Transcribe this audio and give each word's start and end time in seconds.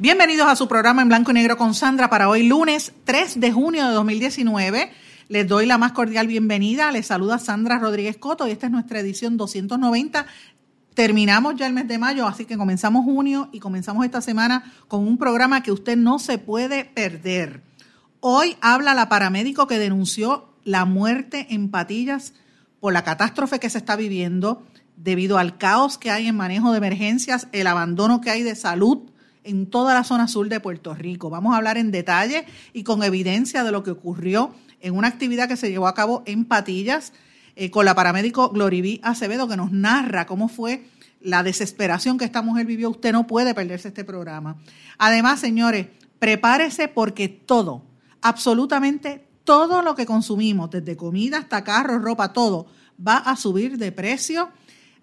Bienvenidos 0.00 0.46
a 0.46 0.54
su 0.54 0.68
programa 0.68 1.02
en 1.02 1.08
blanco 1.08 1.32
y 1.32 1.34
negro 1.34 1.56
con 1.56 1.74
Sandra 1.74 2.08
para 2.08 2.28
hoy 2.28 2.46
lunes 2.46 2.92
3 3.02 3.40
de 3.40 3.50
junio 3.50 3.84
de 3.84 3.94
2019. 3.94 4.92
Les 5.26 5.48
doy 5.48 5.66
la 5.66 5.76
más 5.76 5.90
cordial 5.90 6.28
bienvenida. 6.28 6.92
Les 6.92 7.06
saluda 7.06 7.40
Sandra 7.40 7.80
Rodríguez 7.80 8.16
Coto 8.16 8.46
y 8.46 8.52
esta 8.52 8.66
es 8.66 8.72
nuestra 8.72 9.00
edición 9.00 9.36
290. 9.36 10.24
Terminamos 10.94 11.56
ya 11.56 11.66
el 11.66 11.72
mes 11.72 11.88
de 11.88 11.98
mayo, 11.98 12.28
así 12.28 12.44
que 12.44 12.56
comenzamos 12.56 13.06
junio 13.06 13.48
y 13.50 13.58
comenzamos 13.58 14.04
esta 14.04 14.20
semana 14.20 14.72
con 14.86 15.04
un 15.04 15.18
programa 15.18 15.64
que 15.64 15.72
usted 15.72 15.96
no 15.96 16.20
se 16.20 16.38
puede 16.38 16.84
perder. 16.84 17.60
Hoy 18.20 18.56
habla 18.60 18.94
la 18.94 19.08
paramédico 19.08 19.66
que 19.66 19.80
denunció 19.80 20.54
la 20.62 20.84
muerte 20.84 21.48
en 21.50 21.72
Patillas 21.72 22.34
por 22.78 22.92
la 22.92 23.02
catástrofe 23.02 23.58
que 23.58 23.68
se 23.68 23.78
está 23.78 23.96
viviendo 23.96 24.64
debido 24.96 25.38
al 25.38 25.58
caos 25.58 25.98
que 25.98 26.12
hay 26.12 26.28
en 26.28 26.36
manejo 26.36 26.70
de 26.70 26.78
emergencias, 26.78 27.48
el 27.50 27.66
abandono 27.66 28.20
que 28.20 28.30
hay 28.30 28.44
de 28.44 28.54
salud 28.54 29.10
en 29.48 29.66
toda 29.66 29.94
la 29.94 30.04
zona 30.04 30.28
sur 30.28 30.48
de 30.48 30.60
Puerto 30.60 30.94
Rico. 30.94 31.30
Vamos 31.30 31.54
a 31.54 31.56
hablar 31.56 31.78
en 31.78 31.90
detalle 31.90 32.44
y 32.74 32.84
con 32.84 33.02
evidencia 33.02 33.64
de 33.64 33.72
lo 33.72 33.82
que 33.82 33.90
ocurrió 33.90 34.54
en 34.80 34.94
una 34.94 35.08
actividad 35.08 35.48
que 35.48 35.56
se 35.56 35.70
llevó 35.70 35.88
a 35.88 35.94
cabo 35.94 36.22
en 36.26 36.44
Patillas 36.44 37.14
eh, 37.56 37.70
con 37.70 37.86
la 37.86 37.94
paramédico 37.94 38.50
Gloriví 38.50 39.00
Acevedo, 39.02 39.48
que 39.48 39.56
nos 39.56 39.72
narra 39.72 40.26
cómo 40.26 40.48
fue 40.48 40.86
la 41.20 41.42
desesperación 41.42 42.18
que 42.18 42.26
esta 42.26 42.42
mujer 42.42 42.66
vivió. 42.66 42.90
Usted 42.90 43.12
no 43.12 43.26
puede 43.26 43.54
perderse 43.54 43.88
este 43.88 44.04
programa. 44.04 44.58
Además, 44.98 45.40
señores, 45.40 45.88
prepárese 46.18 46.88
porque 46.88 47.28
todo, 47.28 47.84
absolutamente 48.20 49.26
todo 49.44 49.80
lo 49.80 49.94
que 49.94 50.04
consumimos, 50.04 50.70
desde 50.70 50.94
comida 50.94 51.38
hasta 51.38 51.64
carros, 51.64 52.02
ropa, 52.02 52.34
todo, 52.34 52.66
va 53.04 53.16
a 53.16 53.34
subir 53.34 53.78
de 53.78 53.92
precio 53.92 54.50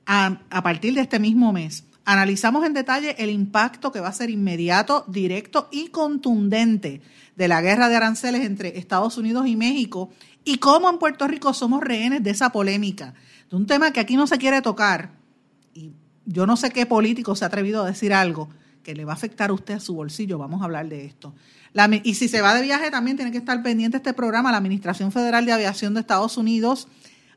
a 0.06 0.62
partir 0.62 0.94
de 0.94 1.02
este 1.02 1.18
mismo 1.18 1.52
mes. 1.52 1.84
Analizamos 2.06 2.66
en 2.66 2.74
detalle 2.74 3.16
el 3.18 3.30
impacto 3.30 3.92
que 3.92 4.00
va 4.00 4.10
a 4.10 4.14
ser 4.14 4.30
inmediato, 4.30 5.04
directo 5.08 5.68
y 5.72 5.88
contundente 5.88 7.02
de 7.36 7.48
la 7.48 7.62
guerra 7.62 7.90
de 7.90 7.96
aranceles 7.96 8.46
entre 8.46 8.78
Estados 8.78 9.18
Unidos 9.18 9.48
y 9.48 9.56
México 9.56 10.10
y 10.44 10.60
cómo 10.60 10.90
en 10.90 11.00
Puerto 11.00 11.28
Rico 11.28 11.54
somos 11.54 11.82
rehenes 11.82 12.24
de 12.24 12.30
esa 12.30 12.52
polémica, 12.52 13.14
de 13.50 13.56
un 13.56 13.66
tema 13.66 13.92
que 13.92 14.00
aquí 14.00 14.16
no 14.16 14.28
se 14.28 14.38
quiere 14.38 14.62
tocar. 14.62 15.12
Y 15.74 15.92
yo 16.26 16.46
no 16.46 16.56
sé 16.56 16.70
qué 16.70 16.86
político 16.86 17.36
se 17.36 17.44
ha 17.44 17.48
atrevido 17.48 17.84
a 17.84 17.88
decir 17.88 18.14
algo 18.14 18.50
que 18.84 18.94
le 18.94 19.04
va 19.04 19.14
a 19.14 19.16
afectar 19.16 19.50
a 19.50 19.54
usted 19.54 19.74
a 19.74 19.80
su 19.80 19.96
bolsillo. 19.96 20.38
Vamos 20.38 20.62
a 20.62 20.66
hablar 20.66 20.88
de 20.88 21.06
esto 21.06 21.34
y 22.04 22.16
si 22.16 22.30
se 22.30 22.42
va 22.42 22.56
de 22.56 22.62
viaje 22.62 22.90
también 22.90 23.18
tiene 23.18 23.32
que 23.32 23.38
estar 23.38 23.62
pendiente 23.62 23.98
este 23.98 24.14
programa. 24.14 24.52
La 24.52 24.58
Administración 24.58 25.12
Federal 25.12 25.46
de 25.46 25.52
Aviación 25.52 25.94
de 25.94 26.00
Estados 26.00 26.38
Unidos 26.38 26.88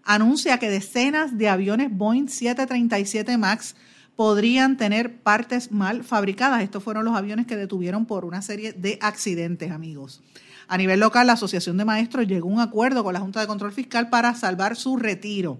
anuncia 0.05 0.59
que 0.59 0.71
decenas 0.71 1.37
de 1.37 1.49
aviones 1.49 1.89
Boeing 1.91 2.29
737 2.29 3.37
MAX 3.37 3.75
podrían 4.19 4.77
tener 4.77 5.21
partes 5.23 5.71
mal 5.71 6.03
fabricadas. 6.03 6.65
Estos 6.65 6.83
fueron 6.83 7.05
los 7.05 7.15
aviones 7.15 7.47
que 7.47 7.55
detuvieron 7.55 8.05
por 8.05 8.25
una 8.25 8.43
serie 8.43 8.73
de 8.73 8.99
accidentes, 9.01 9.71
amigos. 9.71 10.23
A 10.67 10.77
nivel 10.77 10.99
local, 10.99 11.29
la 11.29 11.35
Asociación 11.35 11.77
de 11.77 11.85
Maestros 11.85 12.27
llegó 12.27 12.49
a 12.49 12.53
un 12.53 12.59
acuerdo 12.59 13.05
con 13.05 13.13
la 13.13 13.21
Junta 13.21 13.41
de 13.41 13.47
Control 13.47 13.71
Fiscal 13.71 14.11
para 14.11 14.35
salvar 14.35 14.75
su 14.75 14.97
retiro. 14.97 15.59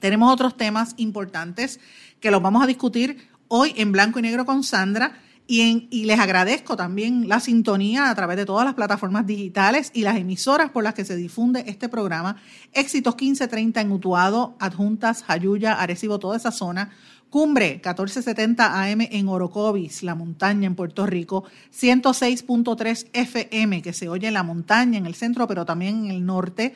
Tenemos 0.00 0.32
otros 0.32 0.56
temas 0.56 0.94
importantes 0.96 1.78
que 2.18 2.30
los 2.30 2.40
vamos 2.40 2.62
a 2.62 2.66
discutir 2.66 3.28
hoy 3.48 3.74
en 3.76 3.92
blanco 3.92 4.20
y 4.20 4.22
negro 4.22 4.46
con 4.46 4.64
Sandra. 4.64 5.20
Y, 5.46 6.04
les 6.06 6.18
agradezco 6.18 6.76
también 6.76 7.28
la 7.28 7.40
sintonía 7.40 8.08
a 8.08 8.14
través 8.14 8.38
de 8.38 8.46
todas 8.46 8.64
las 8.64 8.74
plataformas 8.74 9.26
digitales 9.26 9.90
y 9.92 10.00
las 10.00 10.16
emisoras 10.16 10.70
por 10.70 10.82
las 10.82 10.94
que 10.94 11.04
se 11.04 11.14
difunde 11.14 11.62
este 11.66 11.90
programa. 11.90 12.36
Éxitos 12.72 13.14
1530 13.14 13.82
en 13.82 13.92
Utuado, 13.92 14.56
Adjuntas, 14.58 15.22
Jayuya, 15.22 15.74
Arecibo, 15.74 16.18
toda 16.18 16.38
esa 16.38 16.50
zona. 16.50 16.90
Cumbre 17.36 17.72
1470 17.84 18.82
AM 18.82 19.02
en 19.10 19.28
Orocovis, 19.28 20.02
la 20.02 20.14
montaña 20.14 20.66
en 20.66 20.74
Puerto 20.74 21.04
Rico. 21.04 21.44
106.3 21.70 23.08
FM 23.12 23.82
que 23.82 23.92
se 23.92 24.08
oye 24.08 24.28
en 24.28 24.32
la 24.32 24.42
montaña, 24.42 24.96
en 24.96 25.04
el 25.04 25.14
centro, 25.14 25.46
pero 25.46 25.66
también 25.66 26.06
en 26.06 26.12
el 26.12 26.24
norte. 26.24 26.74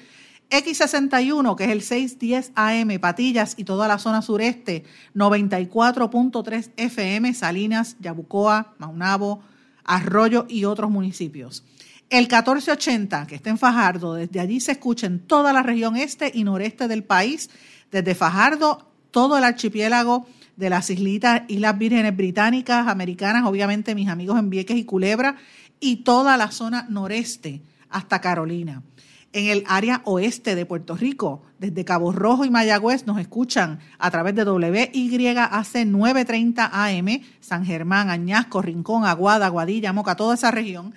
X61, 0.50 1.56
que 1.56 1.64
es 1.64 1.70
el 1.70 1.80
610 1.80 2.52
AM, 2.56 3.00
Patillas 3.00 3.54
y 3.56 3.64
toda 3.64 3.88
la 3.88 3.98
zona 3.98 4.20
sureste, 4.20 4.84
94.3 5.14 6.72
FM, 6.76 7.32
Salinas, 7.32 7.96
Yabucoa, 7.98 8.74
Maunabo, 8.76 9.40
Arroyo 9.82 10.44
y 10.46 10.66
otros 10.66 10.90
municipios. 10.90 11.64
El 12.10 12.24
1480, 12.24 13.26
que 13.26 13.36
está 13.36 13.48
en 13.48 13.56
Fajardo, 13.56 14.12
desde 14.12 14.40
allí 14.40 14.60
se 14.60 14.72
escucha 14.72 15.06
en 15.06 15.20
toda 15.20 15.54
la 15.54 15.62
región 15.62 15.96
este 15.96 16.30
y 16.34 16.44
noreste 16.44 16.86
del 16.86 17.02
país, 17.02 17.48
desde 17.90 18.14
Fajardo, 18.14 18.86
todo 19.10 19.38
el 19.38 19.44
archipiélago 19.44 20.26
de 20.56 20.70
las 20.70 20.90
islitas, 20.90 21.42
Islas 21.48 21.78
Vírgenes 21.78 22.16
Británicas, 22.16 22.88
Americanas, 22.88 23.44
obviamente 23.44 23.94
mis 23.94 24.08
amigos 24.08 24.38
en 24.38 24.50
Vieques 24.50 24.76
y 24.76 24.84
Culebra, 24.84 25.36
y 25.80 25.96
toda 25.96 26.36
la 26.36 26.50
zona 26.50 26.86
noreste 26.88 27.62
hasta 27.88 28.20
Carolina 28.20 28.82
en 29.32 29.46
el 29.46 29.64
área 29.66 30.02
oeste 30.04 30.54
de 30.54 30.66
Puerto 30.66 30.96
Rico. 30.96 31.42
Desde 31.58 31.84
Cabo 31.84 32.12
Rojo 32.12 32.44
y 32.44 32.50
Mayagüez 32.50 33.06
nos 33.06 33.18
escuchan 33.18 33.78
a 33.98 34.10
través 34.10 34.34
de 34.34 34.44
WYAC 34.44 35.86
930 35.86 36.70
AM, 36.72 37.20
San 37.40 37.64
Germán, 37.64 38.10
Añasco, 38.10 38.62
Rincón, 38.62 39.04
Aguada, 39.04 39.46
Aguadilla, 39.46 39.92
Moca, 39.92 40.16
toda 40.16 40.34
esa 40.34 40.50
región. 40.50 40.94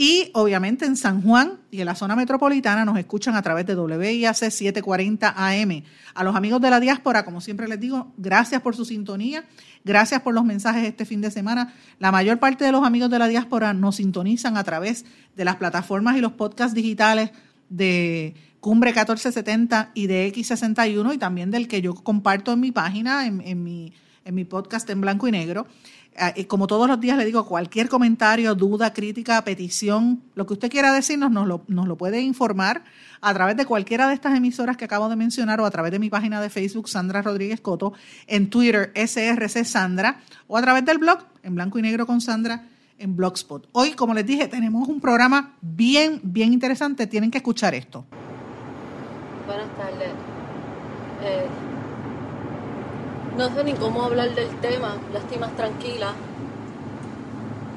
Y 0.00 0.30
obviamente 0.34 0.86
en 0.86 0.96
San 0.96 1.22
Juan 1.22 1.58
y 1.72 1.80
en 1.80 1.86
la 1.86 1.96
zona 1.96 2.14
metropolitana 2.14 2.84
nos 2.84 2.96
escuchan 2.98 3.34
a 3.34 3.42
través 3.42 3.66
de 3.66 3.74
WIAC 3.74 4.32
740 4.32 5.34
AM. 5.36 5.82
A 6.14 6.22
los 6.22 6.36
amigos 6.36 6.60
de 6.60 6.70
la 6.70 6.78
diáspora, 6.78 7.24
como 7.24 7.40
siempre 7.40 7.66
les 7.66 7.80
digo, 7.80 8.12
gracias 8.16 8.62
por 8.62 8.76
su 8.76 8.84
sintonía, 8.84 9.44
gracias 9.84 10.22
por 10.22 10.34
los 10.34 10.44
mensajes 10.44 10.84
este 10.84 11.04
fin 11.04 11.20
de 11.20 11.32
semana. 11.32 11.74
La 11.98 12.12
mayor 12.12 12.38
parte 12.38 12.64
de 12.64 12.70
los 12.70 12.86
amigos 12.86 13.10
de 13.10 13.18
la 13.18 13.26
diáspora 13.26 13.74
nos 13.74 13.96
sintonizan 13.96 14.56
a 14.56 14.62
través 14.62 15.04
de 15.34 15.44
las 15.44 15.56
plataformas 15.56 16.16
y 16.16 16.20
los 16.20 16.30
podcasts 16.30 16.76
digitales 16.76 17.32
de 17.68 18.36
Cumbre 18.60 18.90
1470 18.90 19.90
y 19.94 20.06
de 20.06 20.32
X61 20.32 21.12
y 21.12 21.18
también 21.18 21.50
del 21.50 21.66
que 21.66 21.82
yo 21.82 21.96
comparto 21.96 22.52
en 22.52 22.60
mi 22.60 22.70
página, 22.70 23.26
en, 23.26 23.64
mi, 23.64 23.92
en 24.24 24.34
mi 24.36 24.44
podcast 24.44 24.88
en 24.90 25.00
blanco 25.00 25.26
y 25.26 25.32
negro. 25.32 25.66
Eh, 26.14 26.46
como 26.46 26.66
todos 26.66 26.88
los 26.88 27.00
días 27.00 27.16
le 27.16 27.24
digo, 27.24 27.46
cualquier 27.46 27.88
comentario, 27.88 28.54
duda, 28.54 28.92
crítica, 28.92 29.42
petición, 29.44 30.22
lo 30.34 30.46
que 30.46 30.54
usted 30.54 30.70
quiera 30.70 30.92
decirnos, 30.92 31.30
nos 31.30 31.46
lo, 31.46 31.62
nos 31.68 31.86
lo 31.86 31.96
puede 31.96 32.20
informar 32.20 32.82
a 33.20 33.34
través 33.34 33.56
de 33.56 33.66
cualquiera 33.66 34.08
de 34.08 34.14
estas 34.14 34.36
emisoras 34.36 34.76
que 34.76 34.84
acabo 34.84 35.08
de 35.08 35.16
mencionar 35.16 35.60
o 35.60 35.66
a 35.66 35.70
través 35.70 35.92
de 35.92 35.98
mi 35.98 36.10
página 36.10 36.40
de 36.40 36.50
Facebook, 36.50 36.88
Sandra 36.88 37.22
Rodríguez 37.22 37.60
Coto, 37.60 37.92
en 38.26 38.50
Twitter, 38.50 38.92
SRC 38.94 39.64
Sandra, 39.64 40.20
o 40.46 40.56
a 40.56 40.62
través 40.62 40.84
del 40.84 40.98
blog, 40.98 41.18
en 41.42 41.54
blanco 41.54 41.78
y 41.78 41.82
negro 41.82 42.06
con 42.06 42.20
Sandra 42.20 42.64
en 42.98 43.16
Blogspot. 43.16 43.68
Hoy, 43.72 43.92
como 43.92 44.12
les 44.12 44.26
dije, 44.26 44.48
tenemos 44.48 44.88
un 44.88 45.00
programa 45.00 45.54
bien, 45.60 46.20
bien 46.22 46.52
interesante. 46.52 47.06
Tienen 47.06 47.30
que 47.30 47.38
escuchar 47.38 47.74
esto. 47.74 48.04
Buenas 49.46 49.68
tardes. 49.76 50.10
Eh, 51.22 51.46
no 53.38 53.54
sé 53.54 53.62
ni 53.62 53.72
cómo 53.74 54.02
hablar 54.02 54.34
del 54.34 54.48
tema. 54.56 54.96
Lástimas 55.12 55.54
tranquila. 55.54 56.12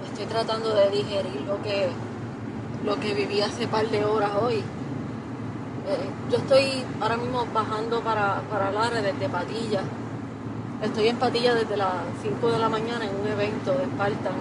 Estoy 0.09 0.25
tratando 0.25 0.73
de 0.73 0.89
digerir 0.89 1.41
lo 1.45 1.61
que, 1.61 1.87
lo 2.83 2.99
que 2.99 3.13
viví 3.13 3.41
hace 3.41 3.67
par 3.67 3.87
de 3.87 4.03
horas 4.03 4.31
hoy. 4.41 4.55
Eh, 4.55 6.09
yo 6.31 6.37
estoy 6.37 6.83
ahora 6.99 7.17
mismo 7.17 7.45
bajando 7.53 8.01
para, 8.01 8.41
para 8.49 8.71
Lara 8.71 9.03
desde 9.03 9.29
Patilla. 9.29 9.81
Estoy 10.81 11.09
en 11.09 11.17
Patilla 11.17 11.53
desde 11.53 11.77
las 11.77 11.93
5 12.23 12.51
de 12.51 12.57
la 12.57 12.67
mañana 12.67 13.05
en 13.05 13.15
un 13.15 13.27
evento 13.27 13.71
de 13.73 13.85
Spartan 13.85 14.33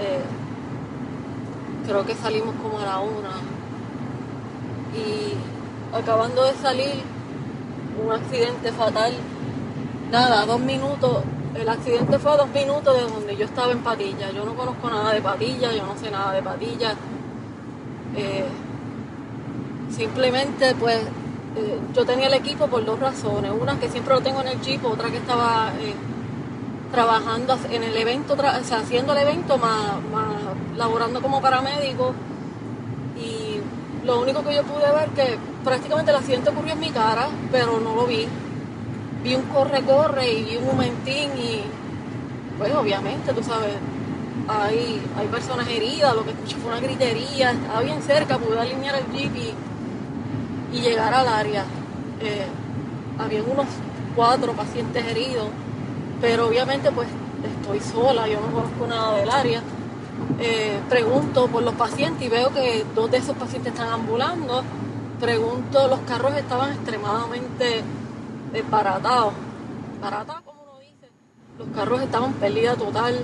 eh, 0.00 0.24
creo 1.86 2.04
que 2.04 2.16
salimos 2.16 2.56
como 2.60 2.80
a 2.80 2.86
la 2.86 2.98
una. 2.98 3.36
Y 4.96 5.96
acabando 5.96 6.42
de 6.42 6.54
salir, 6.54 7.02
un 8.04 8.12
accidente 8.12 8.72
fatal. 8.72 9.12
Nada, 10.10 10.46
dos 10.46 10.60
minutos. 10.60 11.22
El 11.54 11.68
accidente 11.68 12.18
fue 12.18 12.32
a 12.32 12.36
dos 12.36 12.48
minutos 12.48 12.96
de 12.96 13.02
donde 13.02 13.36
yo 13.36 13.44
estaba 13.46 13.72
en 13.72 13.80
Patilla. 13.80 14.30
Yo 14.30 14.44
no 14.44 14.54
conozco 14.54 14.90
nada 14.90 15.12
de 15.12 15.20
Patilla, 15.20 15.72
yo 15.72 15.86
no 15.86 15.96
sé 15.96 16.10
nada 16.10 16.32
de 16.32 16.42
Patilla. 16.42 16.94
Eh, 18.16 18.44
simplemente 19.90 20.74
pues 20.76 21.00
eh, 21.56 21.78
yo 21.92 22.04
tenía 22.04 22.26
el 22.26 22.34
equipo 22.34 22.66
por 22.66 22.84
dos 22.84 22.98
razones. 22.98 23.52
Una 23.58 23.78
que 23.78 23.88
siempre 23.88 24.14
lo 24.14 24.20
tengo 24.20 24.40
en 24.40 24.48
el 24.48 24.60
jeep, 24.60 24.84
otra 24.84 25.10
que 25.10 25.18
estaba 25.18 25.72
eh, 25.80 25.94
trabajando 26.92 27.56
en 27.70 27.82
el 27.82 27.96
evento, 27.96 28.34
o 28.34 28.64
sea, 28.64 28.78
haciendo 28.78 29.12
el 29.12 29.18
evento, 29.18 29.58
más, 29.58 30.00
más 30.12 30.26
laborando 30.76 31.20
como 31.20 31.40
paramédico. 31.40 32.14
Y 33.16 33.60
lo 34.04 34.20
único 34.20 34.44
que 34.44 34.54
yo 34.54 34.62
pude 34.64 34.90
ver 34.92 35.08
que 35.10 35.38
prácticamente 35.64 36.10
el 36.10 36.16
accidente 36.16 36.50
ocurrió 36.50 36.72
en 36.74 36.80
mi 36.80 36.90
cara, 36.90 37.28
pero 37.50 37.80
no 37.80 37.94
lo 37.94 38.06
vi. 38.06 38.28
Vi 39.24 39.34
un 39.34 39.42
corre-corre 39.42 40.30
y 40.30 40.44
vi 40.44 40.56
un 40.58 40.66
momentín 40.66 41.30
y 41.36 41.62
pues 42.58 42.72
obviamente, 42.74 43.32
tú 43.32 43.42
sabes, 43.42 43.74
hay, 44.46 45.02
hay 45.18 45.26
personas 45.28 45.66
heridas, 45.68 46.14
lo 46.14 46.24
que 46.24 46.30
escuché 46.30 46.56
fue 46.56 46.70
una 46.70 46.80
gritería, 46.80 47.50
estaba 47.50 47.80
bien 47.80 48.00
cerca, 48.02 48.38
pude 48.38 48.60
alinear 48.60 48.94
el 48.94 49.06
jeep 49.12 49.34
y 49.34 49.54
y 50.74 50.80
llegar 50.80 51.14
al 51.14 51.28
área. 51.28 51.64
Eh, 52.20 52.46
habían 53.18 53.44
unos 53.48 53.66
cuatro 54.16 54.52
pacientes 54.52 55.04
heridos, 55.06 55.46
pero 56.20 56.48
obviamente 56.48 56.90
pues 56.90 57.08
estoy 57.60 57.80
sola, 57.80 58.26
yo 58.26 58.40
no 58.40 58.52
conozco 58.52 58.86
nada 58.86 59.16
del 59.16 59.30
área. 59.30 59.62
Eh, 60.40 60.80
pregunto 60.88 61.46
por 61.48 61.62
los 61.62 61.74
pacientes 61.74 62.26
y 62.26 62.28
veo 62.28 62.52
que 62.52 62.84
dos 62.94 63.10
de 63.10 63.18
esos 63.18 63.36
pacientes 63.36 63.72
están 63.72 63.88
ambulando. 63.88 64.62
Pregunto, 65.20 65.88
los 65.88 66.00
carros 66.00 66.34
estaban 66.34 66.72
extremadamente 66.72 67.82
desbaratados. 68.54 69.34
Baratados, 70.00 70.42
como 70.42 70.62
uno 70.62 70.78
dice. 70.78 71.10
Los 71.58 71.68
carros 71.74 72.00
estaban 72.00 72.32
pérdida 72.34 72.74
total. 72.74 73.20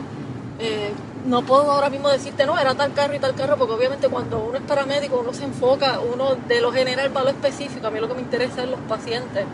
Eh, 0.59 0.93
no 1.25 1.43
puedo 1.43 1.71
ahora 1.71 1.89
mismo 1.89 2.09
decirte, 2.09 2.45
no, 2.45 2.59
era 2.59 2.75
tal 2.75 2.93
carro 2.93 3.15
y 3.15 3.19
tal 3.19 3.35
carro, 3.35 3.57
porque 3.57 3.75
obviamente 3.75 4.09
cuando 4.09 4.41
uno 4.41 4.59
es 4.59 4.65
paramédico, 4.65 5.21
uno 5.21 5.33
se 5.33 5.45
enfoca, 5.45 6.01
uno 6.01 6.35
de 6.35 6.61
lo 6.61 6.73
general 6.73 7.11
para 7.11 7.27
lo 7.27 7.31
específico, 7.31 7.87
a 7.87 7.91
mí 7.91 8.01
lo 8.01 8.09
que 8.09 8.15
me 8.15 8.21
interesa 8.21 8.65
es 8.65 8.71
los 8.71 8.81
pacientes. 8.81 9.45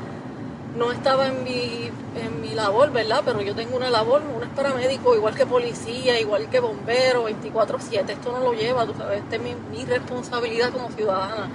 No 0.76 0.92
estaba 0.92 1.28
en 1.28 1.42
mi, 1.44 1.90
en 2.16 2.40
mi 2.40 2.50
labor, 2.50 2.92
¿verdad? 2.92 3.22
Pero 3.24 3.40
yo 3.40 3.54
tengo 3.54 3.76
una 3.76 3.90
labor, 3.90 4.22
uno 4.34 4.44
es 4.44 4.50
paramédico, 4.50 5.14
igual 5.14 5.34
que 5.34 5.46
policía, 5.46 6.20
igual 6.20 6.48
que 6.48 6.60
bombero, 6.60 7.28
24/7, 7.28 8.10
esto 8.10 8.32
no 8.32 8.40
lo 8.40 8.52
lleva, 8.52 8.84
tú 8.86 8.94
sabes, 8.96 9.22
esta 9.22 9.36
es 9.36 9.42
mi, 9.42 9.54
mi 9.70 9.84
responsabilidad 9.84 10.72
como 10.72 10.90
ciudadana. 10.90 11.48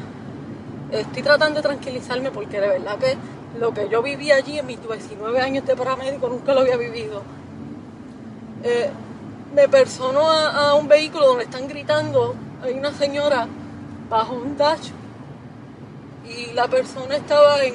Estoy 0.91 1.23
tratando 1.23 1.61
de 1.61 1.67
tranquilizarme 1.67 2.31
porque 2.31 2.59
de 2.59 2.67
verdad 2.67 2.97
que 2.97 3.15
lo 3.59 3.73
que 3.73 3.89
yo 3.89 4.01
viví 4.01 4.31
allí 4.31 4.59
en 4.59 4.65
mis 4.65 4.79
19 4.81 5.39
años 5.39 5.65
de 5.65 5.75
paramédico 5.75 6.29
nunca 6.29 6.53
lo 6.53 6.61
había 6.61 6.77
vivido. 6.77 7.21
Eh, 8.63 8.89
me 9.53 9.67
personó 9.67 10.29
a, 10.29 10.75
un 10.75 10.87
vehículo 10.87 11.27
donde 11.27 11.43
están 11.43 11.67
gritando, 11.67 12.35
hay 12.63 12.73
una 12.73 12.93
señora 12.93 13.47
bajo 14.09 14.35
un 14.35 14.55
dash 14.57 14.89
y 16.25 16.53
la 16.53 16.67
persona 16.67 17.17
estaba 17.17 17.61
en, 17.63 17.73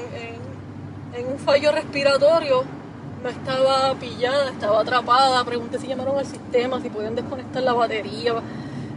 un 1.30 1.38
fallo 1.38 1.72
respiratorio, 1.72 2.64
no 3.22 3.28
estaba 3.28 3.94
pillada, 3.94 4.50
estaba 4.50 4.80
atrapada, 4.80 5.44
pregunté 5.44 5.78
si 5.78 5.86
llamaron 5.86 6.18
al 6.18 6.26
sistema, 6.26 6.80
si 6.80 6.90
podían 6.90 7.14
desconectar 7.14 7.62
la 7.62 7.72
batería 7.72 8.34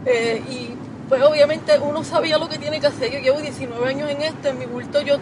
eh, 0.06 0.42
y 0.50 0.76
pues 1.08 1.24
obviamente 1.24 1.80
uno 1.80 2.04
sabía 2.04 2.38
lo 2.38 2.48
que 2.48 2.58
tiene 2.58 2.80
que 2.80 2.88
hacer, 2.88 3.12
yo 3.12 3.20
llevo 3.20 3.40
19 3.40 3.88
años 3.88 4.10
en 4.10 4.22
esto, 4.22 4.50
en 4.50 4.60
mi 4.60 4.66
bulto 4.66 5.02
yo 5.02 5.18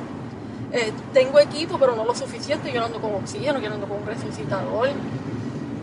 eh, 0.72 0.92
tengo 1.14 1.40
equipo 1.40 1.78
pero 1.78 1.96
no 1.96 2.06
lo 2.06 2.16
suficiente, 2.16 2.72
yo 2.72 2.84
ando 2.84 3.00
con 3.00 3.16
oxígeno, 3.16 3.60
yo 3.60 3.74
ando 3.74 3.88
con 3.88 4.02
un 4.02 4.06
resucitador 4.06 4.90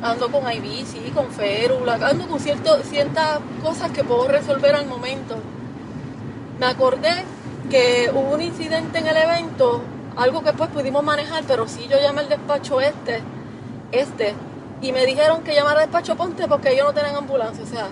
ando 0.05 0.31
con 0.31 0.43
IV, 0.43 0.85
sí, 0.87 1.11
con 1.15 1.31
férula, 1.31 1.95
ando 1.95 2.27
con 2.29 2.39
cierto, 2.39 2.77
ciertas 2.83 3.41
cosas 3.63 3.91
que 3.91 4.05
puedo 4.05 4.29
resolver 4.29 4.75
al 4.75 4.87
momento. 4.87 5.37
Me 6.61 6.67
acordé 6.67 7.25
que 7.71 8.11
hubo 8.13 8.35
un 8.35 8.43
incidente 8.43 8.99
en 8.99 9.07
el 9.07 9.17
evento, 9.17 9.81
algo 10.17 10.41
que 10.41 10.49
después 10.49 10.69
pudimos 10.71 11.03
manejar, 11.03 11.45
pero 11.49 11.67
sí 11.67 11.87
yo 11.89 11.99
llamé 11.99 12.21
al 12.21 12.29
despacho 12.29 12.83
este, 12.83 13.23
este, 13.93 14.35
y 14.83 14.93
me 14.93 15.07
dijeron 15.07 15.43
que 15.43 15.55
llamara 15.55 15.81
al 15.81 15.87
despacho 15.87 16.17
Ponte 16.17 16.47
porque 16.49 16.73
ellos 16.73 16.85
no 16.85 16.93
tienen 16.93 17.17
ambulancia, 17.17 17.65
o 17.65 17.67
sea, 17.67 17.89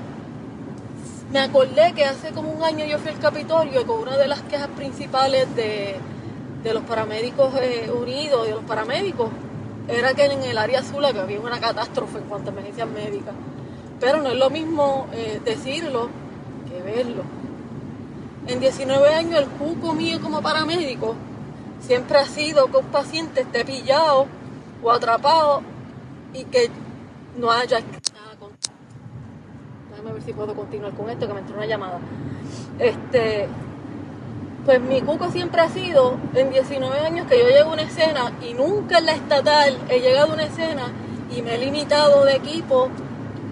me 1.33 1.41
acordé 1.41 1.95
que 1.95 2.05
hace 2.05 2.33
como 2.33 2.53
un 2.53 2.63
año 2.63 2.85
yo 2.85 2.99
fui 2.99 3.11
al 3.11 3.19
Capitolio 3.19 3.81
y 3.81 3.85
con 3.85 4.01
una 4.01 4.19
de 4.19 4.29
las 4.29 4.43
quejas 4.43 4.69
principales 4.69 5.47
de, 5.57 5.97
los 6.73 6.83
paramédicos 6.85 7.55
eh, 7.61 7.91
unidos, 7.91 8.47
de 8.47 8.53
los 8.53 8.65
paramédicos, 8.65 9.29
era 9.89 10.15
que 10.15 10.27
en 10.27 10.43
el 10.43 10.59
área 10.59 10.81
azul 10.81 11.05
había 11.05 11.41
una 11.41 11.61
catástrofe 11.61 12.19
en 12.19 12.25
cuanto 12.25 12.51
a 12.51 12.53
emergencias 12.53 12.89
médicas. 12.89 13.35
Pero 14.01 14.23
no 14.23 14.31
es 14.31 14.37
lo 14.37 14.51
mismo 14.51 15.09
eh, 15.13 15.41
decirlo 15.45 16.09
que 16.69 16.83
verlo. 16.83 17.23
En 18.47 18.61
19 18.61 19.15
años 19.15 19.41
el 19.41 19.47
cuco 19.47 19.93
mío 19.93 20.21
como 20.21 20.43
paramédico 20.43 21.15
siempre 21.81 22.19
ha 22.19 22.25
sido 22.25 22.67
que 22.67 22.79
un 22.79 22.87
paciente 22.87 23.43
esté 23.43 23.65
pillado 23.65 24.27
o 24.83 24.91
atrapado 24.91 25.63
y 26.33 26.45
que 26.45 26.71
no 27.39 27.51
haya... 27.51 27.81
Déjame 29.91 30.13
ver 30.13 30.23
si 30.23 30.33
puedo 30.33 30.55
continuar 30.55 30.93
con 30.95 31.11
esto, 31.11 31.27
que 31.29 31.35
me 31.35 31.41
entró 31.41 31.57
una 31.57 31.67
llamada. 31.67 31.99
Este, 32.79 33.49
pues 34.65 34.81
mi 34.81 35.01
cuco 35.01 35.31
siempre 35.31 35.61
ha 35.61 35.69
sido, 35.69 36.17
en 36.35 36.51
19 36.51 37.01
años 37.01 37.27
que 37.27 37.39
yo 37.39 37.49
llego 37.49 37.71
a 37.71 37.73
una 37.73 37.83
escena 37.83 38.33
y 38.43 38.55
nunca 38.55 38.99
en 38.99 39.07
la 39.07 39.13
estatal 39.13 39.77
he 39.89 40.01
llegado 40.01 40.31
a 40.31 40.35
una 40.35 40.45
escena 40.45 40.93
y 41.37 41.43
me 41.43 41.57
he 41.57 41.59
limitado 41.59 42.25
de 42.25 42.37
equipo 42.37 42.89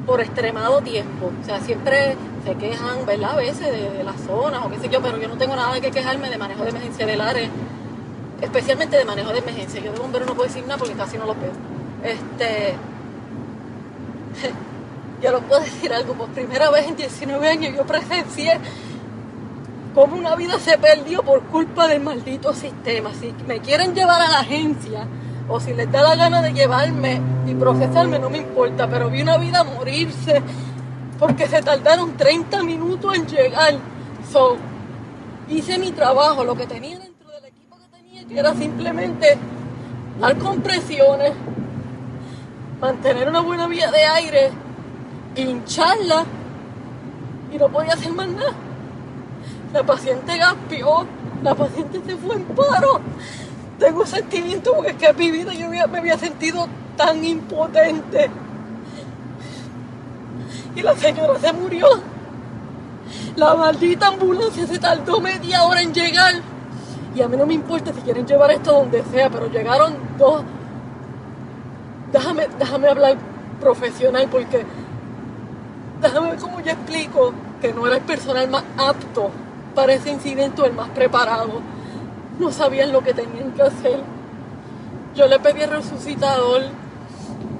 por 0.06 0.20
extremado 0.20 0.80
tiempo. 0.82 1.30
O 1.40 1.44
sea, 1.44 1.60
siempre 1.60 2.16
se 2.44 2.54
quejan, 2.54 3.04
¿verdad? 3.06 3.32
A 3.32 3.36
veces 3.36 3.72
de, 3.72 4.04
las 4.04 4.20
zonas 4.20 4.64
o 4.64 4.70
qué 4.70 4.78
sé 4.78 4.88
yo, 4.88 5.02
pero 5.02 5.18
yo 5.18 5.28
no 5.28 5.36
tengo 5.36 5.56
nada 5.56 5.80
que 5.80 5.90
quejarme 5.90 6.30
de 6.30 6.38
manejo 6.38 6.62
de 6.62 6.70
emergencia 6.70 7.06
del 7.06 7.20
área, 7.20 7.48
especialmente 8.40 8.96
de 8.96 9.04
manejo 9.04 9.32
de 9.32 9.38
emergencia. 9.38 9.80
Yo 9.80 9.92
de 9.92 9.98
bombero 9.98 10.26
no 10.26 10.34
puedo 10.34 10.48
decir 10.48 10.62
nada 10.64 10.78
porque 10.78 10.94
casi 10.94 11.18
no 11.18 11.26
lo 11.26 11.34
veo. 11.34 11.52
Este. 12.04 12.74
yo 15.22 15.32
lo 15.32 15.40
puedo 15.40 15.60
decir 15.60 15.92
algo, 15.92 16.14
por 16.14 16.28
primera 16.28 16.70
vez 16.70 16.86
en 16.86 16.96
19 16.96 17.48
años 17.48 17.74
yo 17.76 17.84
presencié 17.84 18.58
como 19.94 20.16
una 20.16 20.36
vida 20.36 20.58
se 20.58 20.78
perdió 20.78 21.22
por 21.22 21.42
culpa 21.42 21.88
del 21.88 22.00
maldito 22.00 22.52
sistema. 22.52 23.12
Si 23.14 23.34
me 23.46 23.60
quieren 23.60 23.94
llevar 23.94 24.20
a 24.20 24.30
la 24.30 24.38
agencia 24.40 25.06
o 25.48 25.58
si 25.58 25.74
les 25.74 25.90
da 25.90 26.02
la 26.02 26.16
gana 26.16 26.42
de 26.42 26.52
llevarme 26.52 27.20
y 27.46 27.54
procesarme, 27.54 28.18
no 28.18 28.30
me 28.30 28.38
importa, 28.38 28.88
pero 28.88 29.10
vi 29.10 29.22
una 29.22 29.36
vida 29.36 29.64
morirse 29.64 30.42
porque 31.18 31.48
se 31.48 31.60
tardaron 31.60 32.16
30 32.16 32.62
minutos 32.62 33.14
en 33.16 33.26
llegar. 33.26 33.74
So, 34.30 34.56
hice 35.48 35.78
mi 35.78 35.90
trabajo, 35.90 36.44
lo 36.44 36.54
que 36.54 36.66
tenía 36.66 36.98
dentro 36.98 37.28
del 37.30 37.46
equipo 37.46 37.76
que 37.76 37.96
tenía, 37.98 38.24
que 38.26 38.38
era 38.38 38.54
simplemente 38.54 39.36
dar 40.20 40.38
compresiones, 40.38 41.32
mantener 42.80 43.28
una 43.28 43.40
buena 43.40 43.66
vía 43.66 43.90
de 43.90 44.04
aire, 44.04 44.50
hincharla 45.34 46.24
y 47.52 47.58
no 47.58 47.68
podía 47.68 47.94
hacer 47.94 48.12
más 48.12 48.28
nada. 48.28 48.69
La 49.72 49.84
paciente 49.84 50.36
gaspió, 50.36 51.06
la 51.42 51.54
paciente 51.54 52.00
se 52.04 52.16
fue 52.16 52.34
en 52.34 52.44
paro. 52.44 53.00
Tengo 53.78 54.04
sentimiento 54.04 54.74
porque 54.74 54.90
es 54.90 54.96
que 54.96 55.06
en 55.06 55.16
mi 55.16 55.30
vida 55.30 55.52
yo 55.54 55.68
me 55.68 55.80
había 55.80 56.18
sentido 56.18 56.66
tan 56.96 57.24
impotente. 57.24 58.30
Y 60.74 60.82
la 60.82 60.96
señora 60.96 61.38
se 61.38 61.52
murió. 61.52 61.86
La 63.36 63.54
maldita 63.54 64.08
ambulancia 64.08 64.66
se 64.66 64.78
tardó 64.78 65.20
media 65.20 65.62
hora 65.64 65.82
en 65.82 65.94
llegar. 65.94 66.34
Y 67.14 67.22
a 67.22 67.28
mí 67.28 67.36
no 67.36 67.46
me 67.46 67.54
importa 67.54 67.92
si 67.92 68.00
quieren 68.00 68.26
llevar 68.26 68.50
esto 68.50 68.72
donde 68.72 69.04
sea, 69.04 69.30
pero 69.30 69.48
llegaron 69.48 69.94
dos. 70.18 70.42
Déjame, 72.12 72.48
déjame 72.58 72.88
hablar 72.88 73.16
profesional 73.60 74.26
porque 74.30 74.66
déjame 76.02 76.30
ver 76.30 76.38
cómo 76.38 76.60
yo 76.60 76.72
explico 76.72 77.32
que 77.60 77.72
no 77.72 77.86
era 77.86 77.96
el 77.96 78.02
personal 78.02 78.48
más 78.48 78.64
apto 78.76 79.30
para 79.74 79.94
ese 79.94 80.10
incidente 80.10 80.64
el 80.64 80.72
más 80.72 80.88
preparado. 80.90 81.60
No 82.38 82.50
sabían 82.52 82.92
lo 82.92 83.02
que 83.02 83.14
tenían 83.14 83.52
que 83.52 83.62
hacer. 83.62 84.00
Yo 85.14 85.26
le 85.26 85.38
pedí 85.38 85.62
el 85.62 85.70
resucitador, 85.70 86.62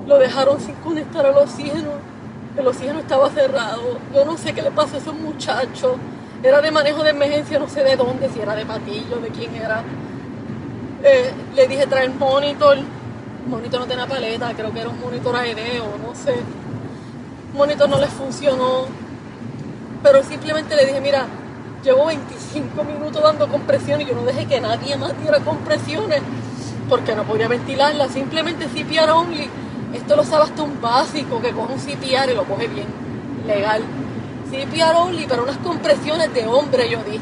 lo 0.06 0.18
dejaron 0.18 0.60
sin 0.60 0.74
conectar 0.76 1.26
al 1.26 1.36
oxígeno. 1.36 1.90
El 2.56 2.66
oxígeno 2.66 3.00
estaba 3.00 3.28
cerrado. 3.30 3.98
Yo 4.14 4.24
no 4.24 4.36
sé 4.36 4.52
qué 4.52 4.62
le 4.62 4.70
pasó 4.70 4.96
a 4.96 4.98
esos 4.98 5.14
muchachos. 5.14 5.96
Era 6.42 6.60
de 6.60 6.70
manejo 6.70 7.02
de 7.02 7.10
emergencia, 7.10 7.58
no 7.58 7.68
sé 7.68 7.84
de 7.84 7.96
dónde, 7.96 8.28
si 8.30 8.40
era 8.40 8.54
de 8.54 8.64
Patillo, 8.64 9.16
de 9.16 9.28
quién 9.28 9.54
era. 9.54 9.82
Eh, 11.02 11.32
le 11.54 11.68
dije 11.68 11.86
traer 11.86 12.10
monitor. 12.10 12.78
monitor 13.46 13.80
no 13.80 13.86
tenía 13.86 14.06
paleta, 14.06 14.52
creo 14.54 14.72
que 14.72 14.80
era 14.80 14.88
un 14.88 15.00
monitor 15.00 15.36
aéreo, 15.36 15.84
no 16.06 16.14
sé. 16.14 16.34
monitor 17.54 17.88
no 17.88 17.98
le 17.98 18.06
funcionó. 18.06 18.86
Pero 20.02 20.22
simplemente 20.22 20.76
le 20.76 20.86
dije, 20.86 21.00
mira, 21.00 21.26
Llevo 21.82 22.06
25 22.06 22.84
minutos 22.84 23.22
dando 23.22 23.48
compresiones 23.48 24.06
y 24.06 24.10
yo 24.10 24.14
no 24.14 24.22
dejé 24.22 24.44
que 24.44 24.60
nadie 24.60 24.96
más 24.98 25.18
diera 25.18 25.40
compresiones 25.40 26.20
porque 26.90 27.14
no 27.14 27.24
podía 27.24 27.48
ventilarla. 27.48 28.06
Simplemente 28.08 28.66
CPR 28.66 29.10
only. 29.10 29.48
Esto 29.94 30.14
lo 30.14 30.24
sabe 30.24 30.44
hasta 30.44 30.62
un 30.62 30.78
básico 30.78 31.40
que 31.40 31.52
coge 31.52 31.72
un 31.72 31.80
CPR 31.80 32.32
y 32.32 32.34
lo 32.34 32.44
coge 32.44 32.68
bien, 32.68 32.86
legal. 33.46 33.82
CPR 34.50 34.94
only, 34.94 35.24
pero 35.26 35.42
unas 35.44 35.56
compresiones 35.58 36.32
de 36.34 36.46
hombre 36.46 36.90
yo 36.90 37.02
di. 37.02 37.18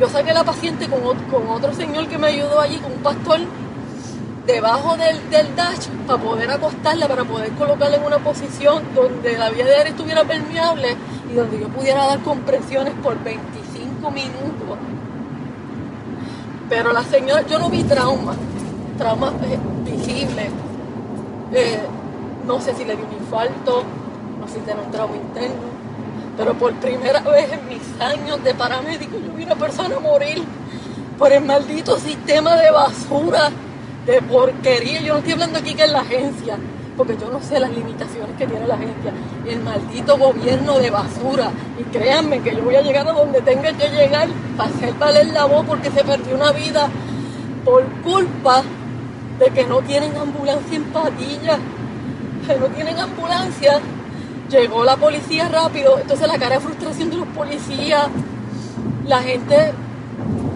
Yo 0.00 0.08
saqué 0.08 0.34
la 0.34 0.42
paciente 0.42 0.88
con, 0.88 1.48
otro 1.48 1.72
señor 1.72 2.08
que 2.08 2.18
me 2.18 2.26
ayudó 2.26 2.60
allí, 2.60 2.78
con 2.78 2.92
un 2.92 2.98
pastor, 2.98 3.38
debajo 4.46 4.96
del, 4.96 5.20
dash 5.54 5.86
para 6.08 6.20
poder 6.20 6.50
acostarla, 6.50 7.06
para 7.06 7.22
poder 7.24 7.52
colocarla 7.52 7.98
en 7.98 8.04
una 8.04 8.18
posición 8.18 8.82
donde 8.96 9.38
la 9.38 9.50
vía 9.50 9.64
aire 9.64 9.90
estuviera 9.90 10.24
permeable 10.24 10.96
y 11.30 11.34
donde 11.34 11.60
yo 11.60 11.68
pudiera 11.68 12.04
dar 12.06 12.20
compresiones 12.20 12.94
por 13.02 13.16
25 14.02 14.10
minutos. 14.10 14.78
Pero 16.68 16.92
la 16.92 17.02
señora, 17.04 17.42
yo 17.42 17.58
no 17.58 17.68
vi 17.68 17.84
trauma, 17.84 18.34
trauma 18.98 19.32
eh, 19.44 19.58
visible. 19.84 20.50
Eh, 21.52 21.80
no 22.46 22.60
sé 22.60 22.74
si 22.74 22.84
le 22.84 22.96
dio 22.96 23.06
un 23.06 23.12
infarto, 23.12 23.84
no 24.40 24.48
sé 24.48 24.54
si 24.54 24.60
tiene 24.60 24.80
un 24.80 24.90
trauma 24.90 25.16
interno, 25.16 25.68
pero 26.36 26.54
por 26.54 26.72
primera 26.74 27.20
vez 27.20 27.52
en 27.52 27.68
mis 27.68 28.00
años 28.00 28.42
de 28.42 28.54
paramédico 28.54 29.18
yo 29.18 29.32
vi 29.34 29.44
una 29.44 29.54
persona 29.54 30.00
morir 30.00 30.42
por 31.18 31.30
el 31.30 31.44
maldito 31.44 31.98
sistema 31.98 32.56
de 32.56 32.70
basura 32.70 33.50
de 34.06 34.22
porquería. 34.22 35.02
Yo 35.02 35.12
no 35.12 35.18
estoy 35.18 35.34
hablando 35.34 35.58
aquí 35.58 35.74
que 35.74 35.84
es 35.84 35.92
la 35.92 36.00
agencia, 36.00 36.56
porque 36.96 37.16
yo 37.16 37.30
no 37.30 37.40
sé 37.40 37.58
las 37.58 37.70
limitaciones 37.70 38.36
que 38.36 38.46
tiene 38.46 38.66
la 38.66 38.74
agencia. 38.74 39.12
El 39.46 39.60
maldito 39.60 40.16
gobierno 40.18 40.78
de 40.78 40.90
basura. 40.90 41.50
Y 41.78 41.84
créanme 41.84 42.40
que 42.40 42.54
yo 42.54 42.62
voy 42.62 42.76
a 42.76 42.82
llegar 42.82 43.08
a 43.08 43.12
donde 43.12 43.40
tenga 43.40 43.72
que 43.72 43.88
llegar 43.88 44.28
para 44.56 44.70
hacer 44.70 44.94
valer 44.94 45.26
la 45.28 45.44
voz 45.44 45.64
porque 45.66 45.90
se 45.90 46.04
perdió 46.04 46.34
una 46.34 46.52
vida 46.52 46.88
por 47.64 47.84
culpa 48.02 48.62
de 49.38 49.46
que 49.46 49.64
no 49.66 49.80
tienen 49.80 50.16
ambulancia 50.16 50.76
en 50.76 50.84
patilla. 50.84 51.58
Que 52.46 52.56
no 52.56 52.66
tienen 52.66 52.98
ambulancia. 52.98 53.80
Llegó 54.50 54.84
la 54.84 54.96
policía 54.96 55.48
rápido, 55.48 55.98
entonces 55.98 56.28
la 56.28 56.38
cara 56.38 56.56
de 56.56 56.60
frustración 56.60 57.08
de 57.08 57.16
los 57.16 57.28
policías, 57.28 58.08
la 59.06 59.22
gente 59.22 59.72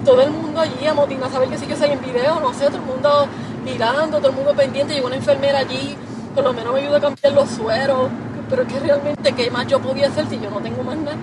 todo 0.04 0.22
el 0.22 0.30
mundo 0.30 0.60
allí 0.60 0.86
amotina 0.86 1.26
a 1.26 1.30
saber 1.30 1.48
que 1.48 1.58
sí 1.58 1.66
que 1.66 1.74
hay 1.74 1.92
en 1.92 2.00
video, 2.00 2.38
no 2.40 2.54
sé, 2.54 2.66
todo 2.66 2.76
el 2.76 2.82
mundo 2.82 3.26
mirando, 3.64 4.18
todo 4.18 4.28
el 4.28 4.36
mundo 4.36 4.54
pendiente, 4.54 4.94
llegó 4.94 5.08
una 5.08 5.16
enfermera 5.16 5.58
allí, 5.58 5.96
por 6.36 6.44
lo 6.44 6.52
menos 6.52 6.74
me 6.74 6.80
ayudó 6.80 6.96
a 6.96 7.00
cambiar 7.00 7.32
los 7.32 7.48
sueros, 7.48 8.10
pero 8.50 8.62
es 8.62 8.68
que 8.68 8.78
realmente, 8.78 9.32
¿qué 9.32 9.50
más 9.50 9.66
yo 9.68 9.80
podía 9.80 10.08
hacer 10.08 10.28
si 10.28 10.38
yo 10.38 10.50
no 10.50 10.60
tengo 10.60 10.82
más 10.82 10.98
nada? 10.98 11.16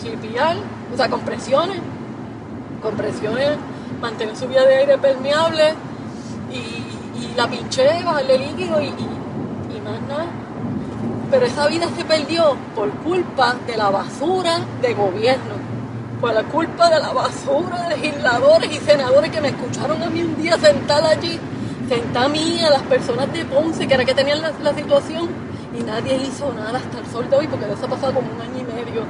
CPR, 0.00 0.56
o 0.90 0.96
sea, 0.96 1.10
compresiones, 1.10 1.76
compresiones, 2.82 3.50
mantener 4.00 4.34
su 4.34 4.48
vía 4.48 4.62
de 4.64 4.76
aire 4.76 4.96
permeable 4.96 5.74
y, 6.50 7.36
la 7.36 7.46
pinché, 7.48 8.02
bajarle 8.04 8.38
líquido 8.38 8.80
y, 8.80 8.86
y 8.86 9.80
más 9.82 10.00
nada. 10.08 10.26
Pero 11.30 11.46
esa 11.46 11.66
vida 11.66 11.86
se 11.96 12.04
perdió 12.04 12.56
por 12.74 12.90
culpa 12.90 13.56
de 13.66 13.76
la 13.76 13.90
basura 13.90 14.60
de 14.80 14.94
gobierno 14.94 15.72
por 16.22 16.32
la 16.32 16.44
culpa 16.44 16.88
de 16.88 17.00
la 17.00 17.12
basura 17.12 17.82
de 17.82 17.96
legisladores 17.96 18.72
y 18.72 18.78
senadores 18.78 19.30
que 19.32 19.40
me 19.40 19.48
escucharon 19.48 20.00
a 20.00 20.06
mí 20.08 20.22
un 20.22 20.40
día 20.40 20.56
sentada 20.56 21.10
allí, 21.10 21.40
sentada 21.92 22.24
a 22.24 22.28
mí, 22.28 22.58
a 22.64 22.70
las 22.70 22.82
personas 22.82 23.30
de 23.34 23.44
Ponce, 23.44 23.86
que 23.86 23.92
era 23.92 24.04
que 24.04 24.14
tenían 24.14 24.40
la, 24.40 24.74
situación, 24.74 25.28
y 25.78 25.82
nadie 25.82 26.16
hizo 26.16 26.50
nada 26.54 26.78
hasta 26.78 27.00
el 27.00 27.06
sol 27.06 27.28
de 27.28 27.36
hoy, 27.36 27.46
porque 27.46 27.66
eso 27.66 27.84
ha 27.84 27.88
pasado 27.88 28.14
como 28.14 28.32
un 28.32 28.40
año 28.40 28.60
y 28.60 28.64
medio. 28.64 29.04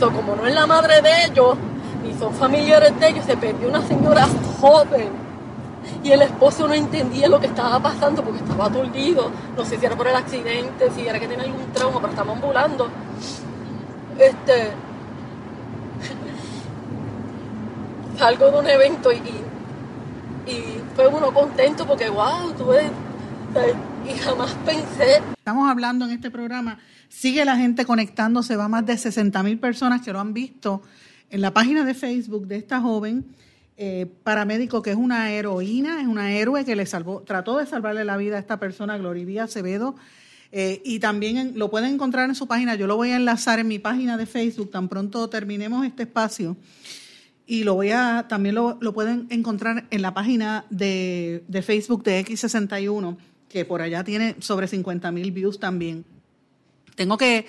So, 0.00 0.10
como 0.10 0.34
no 0.34 0.44
es 0.46 0.54
la 0.54 0.66
madre 0.66 1.00
de 1.00 1.26
ellos, 1.26 1.56
ni 2.02 2.18
son 2.18 2.34
familiares 2.34 2.98
de 2.98 3.08
ellos, 3.08 3.24
se 3.24 3.36
perdió 3.36 3.68
una 3.68 3.80
señora 3.82 4.26
joven. 4.60 5.10
Y 6.02 6.10
el 6.10 6.22
esposo 6.22 6.66
no 6.66 6.74
entendía 6.74 7.28
lo 7.28 7.38
que 7.38 7.46
estaba 7.46 7.78
pasando 7.78 8.24
porque 8.24 8.40
estaba 8.40 8.66
aturdido. 8.66 9.30
No 9.56 9.64
sé 9.64 9.78
si 9.78 9.86
era 9.86 9.96
por 9.96 10.08
el 10.08 10.16
accidente, 10.16 10.90
si 10.90 11.06
era 11.06 11.20
que 11.20 11.28
tenía 11.28 11.44
algún 11.44 11.72
trauma, 11.72 12.00
pero 12.00 12.10
estaba 12.10 12.32
ambulando. 12.32 12.88
Este, 14.18 14.72
salgo 18.18 18.50
de 18.50 18.58
un 18.58 18.66
evento 18.68 19.12
y, 19.12 19.22
uno 21.12 21.32
contento 21.32 21.86
porque, 21.86 22.08
wow, 22.08 22.52
tuve, 22.56 22.90
y 24.08 24.18
jamás 24.18 24.54
pensé. 24.64 25.22
Estamos 25.36 25.70
hablando 25.70 26.06
en 26.06 26.12
este 26.12 26.30
programa, 26.30 26.78
sigue 27.08 27.44
la 27.44 27.56
gente 27.56 27.84
conectándose, 27.84 28.56
va 28.56 28.68
más 28.68 28.86
de 28.86 28.96
60 28.96 29.42
mil 29.42 29.58
personas 29.58 30.00
que 30.00 30.12
lo 30.12 30.20
han 30.20 30.32
visto 30.32 30.82
en 31.30 31.40
la 31.40 31.52
página 31.52 31.84
de 31.84 31.94
Facebook 31.94 32.46
de 32.46 32.56
esta 32.56 32.80
joven 32.80 33.26
eh, 33.76 34.06
paramédico 34.22 34.82
que 34.82 34.90
es 34.90 34.96
una 34.96 35.30
heroína, 35.32 36.00
es 36.00 36.06
una 36.06 36.32
héroe 36.32 36.64
que 36.64 36.76
le 36.76 36.86
salvó, 36.86 37.22
trató 37.22 37.58
de 37.58 37.66
salvarle 37.66 38.04
la 38.04 38.16
vida 38.16 38.36
a 38.36 38.40
esta 38.40 38.58
persona, 38.58 38.96
Glorivía 38.98 39.44
Acevedo. 39.44 39.96
Eh, 40.54 40.82
y 40.84 40.98
también 40.98 41.54
lo 41.56 41.70
pueden 41.70 41.94
encontrar 41.94 42.28
en 42.28 42.34
su 42.34 42.46
página, 42.46 42.74
yo 42.74 42.86
lo 42.86 42.96
voy 42.96 43.10
a 43.10 43.16
enlazar 43.16 43.58
en 43.58 43.68
mi 43.68 43.78
página 43.78 44.18
de 44.18 44.26
Facebook 44.26 44.70
tan 44.70 44.86
pronto 44.86 45.30
terminemos 45.30 45.86
este 45.86 46.02
espacio 46.02 46.58
y 47.46 47.64
lo 47.64 47.74
voy 47.74 47.90
a, 47.90 48.26
también 48.28 48.54
lo, 48.54 48.78
pueden 48.94 49.26
encontrar 49.30 49.86
en 49.90 50.02
la 50.02 50.14
página 50.14 50.64
de, 50.70 51.42
Facebook 51.64 52.04
de 52.04 52.24
X61, 52.24 53.16
que 53.48 53.64
por 53.64 53.82
allá 53.82 54.04
tiene 54.04 54.36
sobre 54.38 54.68
50 54.68 55.10
mil 55.12 55.32
views 55.32 55.58
también. 55.58 56.04
Tengo 56.94 57.18
que 57.18 57.46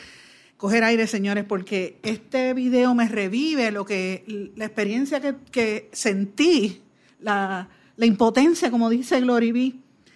coger 0.57 0.83
aire, 0.83 1.07
señores, 1.07 1.45
porque 1.45 1.99
este 2.03 2.53
video 2.53 2.95
me 2.95 3.07
revive 3.07 3.71
lo 3.71 3.85
que, 3.85 4.51
la 4.55 4.65
experiencia 4.65 5.21
que, 5.51 5.89
sentí, 5.93 6.81
la, 7.19 7.69
impotencia, 7.97 8.71
como 8.71 8.89
dice 8.89 9.21
Glory 9.21 9.51
B, 9.51 9.73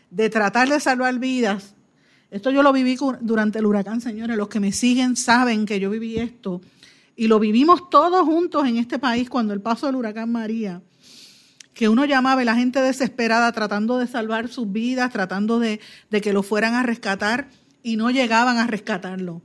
de 0.10 0.29
tratar 0.29 0.69
de 0.69 0.79
salvar 0.79 1.19
vidas. 1.19 1.75
Esto 2.31 2.50
yo 2.51 2.63
lo 2.63 2.74
viví 2.74 2.98
durante 3.22 3.60
el 3.60 3.65
huracán, 3.65 4.01
señores. 4.01 4.36
Los 4.36 4.50
que 4.50 4.60
me 4.60 4.72
siguen 4.72 5.15
saben 5.15 5.65
que 5.65 5.79
yo 5.79 5.89
viví 5.89 6.17
esto 6.17 6.62
y 7.17 7.27
lo 7.27 7.39
vivimos 7.39 7.89
todos 7.89 8.21
juntos 8.25 8.65
en 8.67 8.77
este 8.77 9.00
país 9.00 9.27
cuando 9.27 9.53
el 9.53 9.59
paso 9.59 9.88
del 9.88 9.95
huracán 9.95 10.31
María, 10.31 10.83
que 11.74 11.89
uno 11.89 12.05
llamaba 12.05 12.41
a 12.41 12.45
la 12.45 12.55
gente 12.55 12.79
desesperada 12.79 13.51
tratando 13.51 13.97
de 13.97 14.05
salvar 14.05 14.47
sus 14.50 14.71
vidas, 14.71 15.12
tratando 15.12 15.59
de, 15.59 15.79
que 16.09 16.31
lo 16.31 16.43
fueran 16.43 16.75
a 16.75 16.83
rescatar 16.83 17.50
y 17.81 17.97
no 17.97 18.12
llegaban 18.12 18.57
a 18.59 18.67
rescatarlo. 18.67 19.41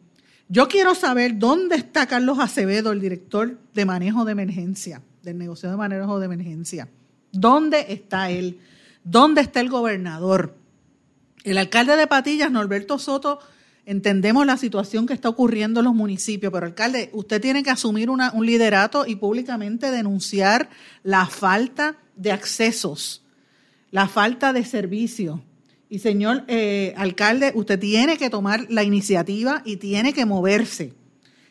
Yo 0.48 0.68
quiero 0.68 0.94
saber 0.94 1.38
dónde 1.38 1.76
está 1.76 2.06
Carlos 2.06 2.38
Acevedo, 2.38 2.92
el 2.92 3.00
director 3.00 3.58
de 3.72 3.84
manejo 3.86 4.26
de 4.26 4.32
emergencia, 4.32 5.02
del 5.22 5.38
negocio 5.38 5.70
de 5.70 5.76
manejo 5.76 6.20
de 6.20 6.26
emergencia. 6.26 6.90
¿Dónde 7.32 7.86
está 7.88 8.30
él? 8.30 8.60
¿Dónde 9.02 9.40
está 9.40 9.60
el 9.60 9.70
gobernador? 9.70 10.56
El 11.42 11.56
alcalde 11.56 11.96
de 11.96 12.06
Patillas, 12.06 12.50
Norberto 12.50 12.98
Soto, 12.98 13.40
Entendemos 13.84 14.46
la 14.46 14.56
situación 14.56 15.06
que 15.06 15.14
está 15.14 15.28
ocurriendo 15.28 15.80
en 15.80 15.84
los 15.84 15.94
municipios, 15.94 16.52
pero 16.52 16.66
alcalde, 16.66 17.10
usted 17.12 17.40
tiene 17.40 17.64
que 17.64 17.70
asumir 17.70 18.10
un 18.10 18.46
liderato 18.46 19.04
y 19.06 19.16
públicamente 19.16 19.90
denunciar 19.90 20.70
la 21.02 21.26
falta 21.26 21.96
de 22.14 22.30
accesos, 22.30 23.24
la 23.90 24.06
falta 24.06 24.52
de 24.52 24.64
servicio. 24.64 25.42
Y 25.88 25.98
señor 25.98 26.44
eh, 26.46 26.94
alcalde, 26.96 27.52
usted 27.56 27.78
tiene 27.78 28.16
que 28.16 28.30
tomar 28.30 28.66
la 28.70 28.84
iniciativa 28.84 29.62
y 29.64 29.76
tiene 29.76 30.12
que 30.12 30.26
moverse. 30.26 30.94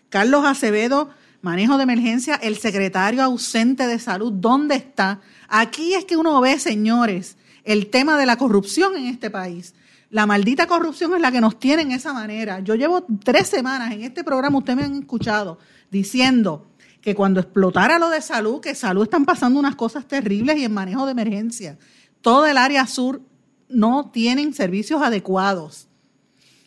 Carlos 0.10 0.46
Acevedo, 0.46 1.10
manejo 1.42 1.78
de 1.78 1.84
emergencia, 1.84 2.36
el 2.36 2.58
secretario 2.58 3.24
ausente 3.24 3.88
de 3.88 4.00
salud, 4.00 4.32
¿dónde 4.32 4.76
está? 4.76 5.20
Aquí 5.50 5.94
es 5.96 6.06
que 6.06 6.16
uno 6.18 6.40
ve, 6.40 6.58
señores, 6.60 7.38
el 7.66 7.88
tema 7.88 8.18
de 8.18 8.26
la 8.26 8.38
corrupción 8.38 8.96
en 8.96 9.06
este 9.08 9.30
país. 9.30 9.74
La 10.12 10.26
maldita 10.26 10.68
corrupción 10.68 11.14
es 11.14 11.22
la 11.22 11.32
que 11.32 11.40
nos 11.40 11.58
tiene 11.58 11.84
en 11.84 11.92
esa 11.94 12.12
manera. 12.14 12.60
Yo 12.60 12.76
llevo 12.76 13.06
tres 13.24 13.48
semanas 13.48 13.94
en 13.94 14.04
este 14.04 14.26
programa, 14.26 14.58
ustedes 14.58 14.78
me 14.78 14.84
han 14.84 15.00
escuchado, 15.00 15.58
diciendo 15.90 16.68
que 17.00 17.16
cuando 17.16 17.40
explotara 17.40 17.98
lo 17.98 18.10
de 18.10 18.22
salud, 18.22 18.60
que 18.60 18.76
salud 18.76 19.04
están 19.04 19.24
pasando 19.24 19.58
unas 19.58 19.76
cosas 19.76 20.06
terribles 20.06 20.58
y 20.58 20.66
en 20.66 20.74
manejo 20.74 21.06
de 21.06 21.14
emergencia. 21.14 21.80
Todo 22.20 22.46
el 22.46 22.58
área 22.58 22.86
sur 22.88 23.22
no 23.70 24.12
tienen 24.12 24.54
servicios 24.54 25.02
adecuados. 25.02 25.88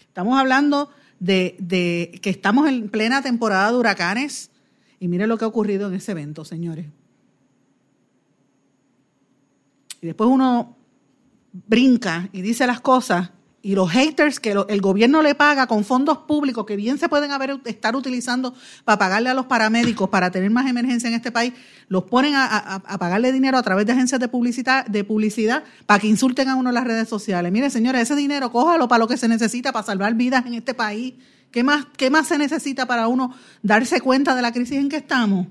Estamos 0.00 0.38
hablando 0.38 0.88
de, 1.20 1.54
de 1.58 2.18
que 2.22 2.30
estamos 2.30 2.66
en 2.66 2.88
plena 2.88 3.20
temporada 3.20 3.70
de 3.70 3.76
huracanes 3.76 4.50
y 4.98 5.08
mire 5.08 5.26
lo 5.26 5.36
que 5.36 5.44
ha 5.44 5.48
ocurrido 5.48 5.88
en 5.88 5.94
ese 5.94 6.12
evento, 6.12 6.46
señores. 6.46 6.86
Y 10.00 10.06
después 10.06 10.30
uno 10.30 10.78
brinca 11.52 12.28
y 12.32 12.40
dice 12.40 12.66
las 12.66 12.80
cosas 12.80 13.30
y 13.64 13.74
los 13.74 13.90
haters 13.90 14.40
que 14.40 14.54
el 14.68 14.80
gobierno 14.82 15.22
le 15.22 15.34
paga 15.34 15.66
con 15.66 15.86
fondos 15.86 16.18
públicos 16.18 16.66
que 16.66 16.76
bien 16.76 16.98
se 16.98 17.08
pueden 17.08 17.32
haber 17.32 17.58
estar 17.64 17.96
utilizando 17.96 18.54
para 18.84 18.98
pagarle 18.98 19.30
a 19.30 19.34
los 19.34 19.46
paramédicos 19.46 20.10
para 20.10 20.30
tener 20.30 20.50
más 20.50 20.66
emergencia 20.66 21.08
en 21.08 21.14
este 21.14 21.32
país, 21.32 21.54
los 21.88 22.04
ponen 22.04 22.34
a, 22.36 22.82
pagarle 22.98 23.32
dinero 23.32 23.56
a 23.56 23.62
través 23.62 23.86
de 23.86 23.92
agencias 23.92 24.20
de 24.20 24.28
publicidad, 24.28 24.84
de 24.84 25.02
publicidad 25.02 25.64
para 25.86 25.98
que 25.98 26.08
insulten 26.08 26.50
a 26.50 26.56
uno 26.56 26.68
en 26.68 26.74
las 26.74 26.84
redes 26.84 27.08
sociales. 27.08 27.50
Mire, 27.50 27.70
señores, 27.70 28.02
ese 28.02 28.14
dinero 28.14 28.52
cójalo 28.52 28.86
para 28.86 28.98
lo 28.98 29.08
que 29.08 29.16
se 29.16 29.28
necesita 29.28 29.72
para 29.72 29.86
salvar 29.86 30.12
vidas 30.12 30.44
en 30.44 30.52
este 30.52 30.74
país. 30.74 31.14
¿Qué 31.50 31.64
más, 31.64 31.86
qué 31.96 32.10
más 32.10 32.28
se 32.28 32.36
necesita 32.36 32.84
para 32.84 33.08
uno 33.08 33.34
darse 33.62 34.02
cuenta 34.02 34.36
de 34.36 34.42
la 34.42 34.52
crisis 34.52 34.76
en 34.76 34.90
que 34.90 34.96
estamos? 34.96 35.46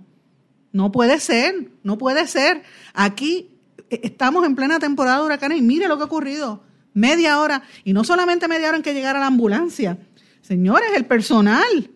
No 0.71 0.91
puede 0.91 1.19
ser, 1.19 1.71
no 1.81 1.97
puede 1.97 2.27
ser. 2.27 2.61
Aquí 2.93 3.57
eh, 3.89 4.01
estamos 4.03 4.45
en 4.45 4.53
plena 4.53 4.77
temporada 4.77 5.17
de 5.17 5.25
huracanes 5.25 5.57
y 5.57 5.63
mire 5.63 5.87
lo 5.87 5.97
que 5.97 6.03
ha 6.03 6.05
ocurrido. 6.05 6.72
Media 6.93 7.39
hora, 7.39 7.63
y 7.83 7.93
no 7.93 8.03
solamente 8.03 8.47
media 8.47 8.69
hora 8.69 8.77
en 8.77 8.83
que 8.83 8.93
llegara 8.93 9.19
la 9.19 9.27
ambulancia. 9.27 9.97
Señores, 10.41 10.89
el 10.95 11.05
personal, 11.05 11.89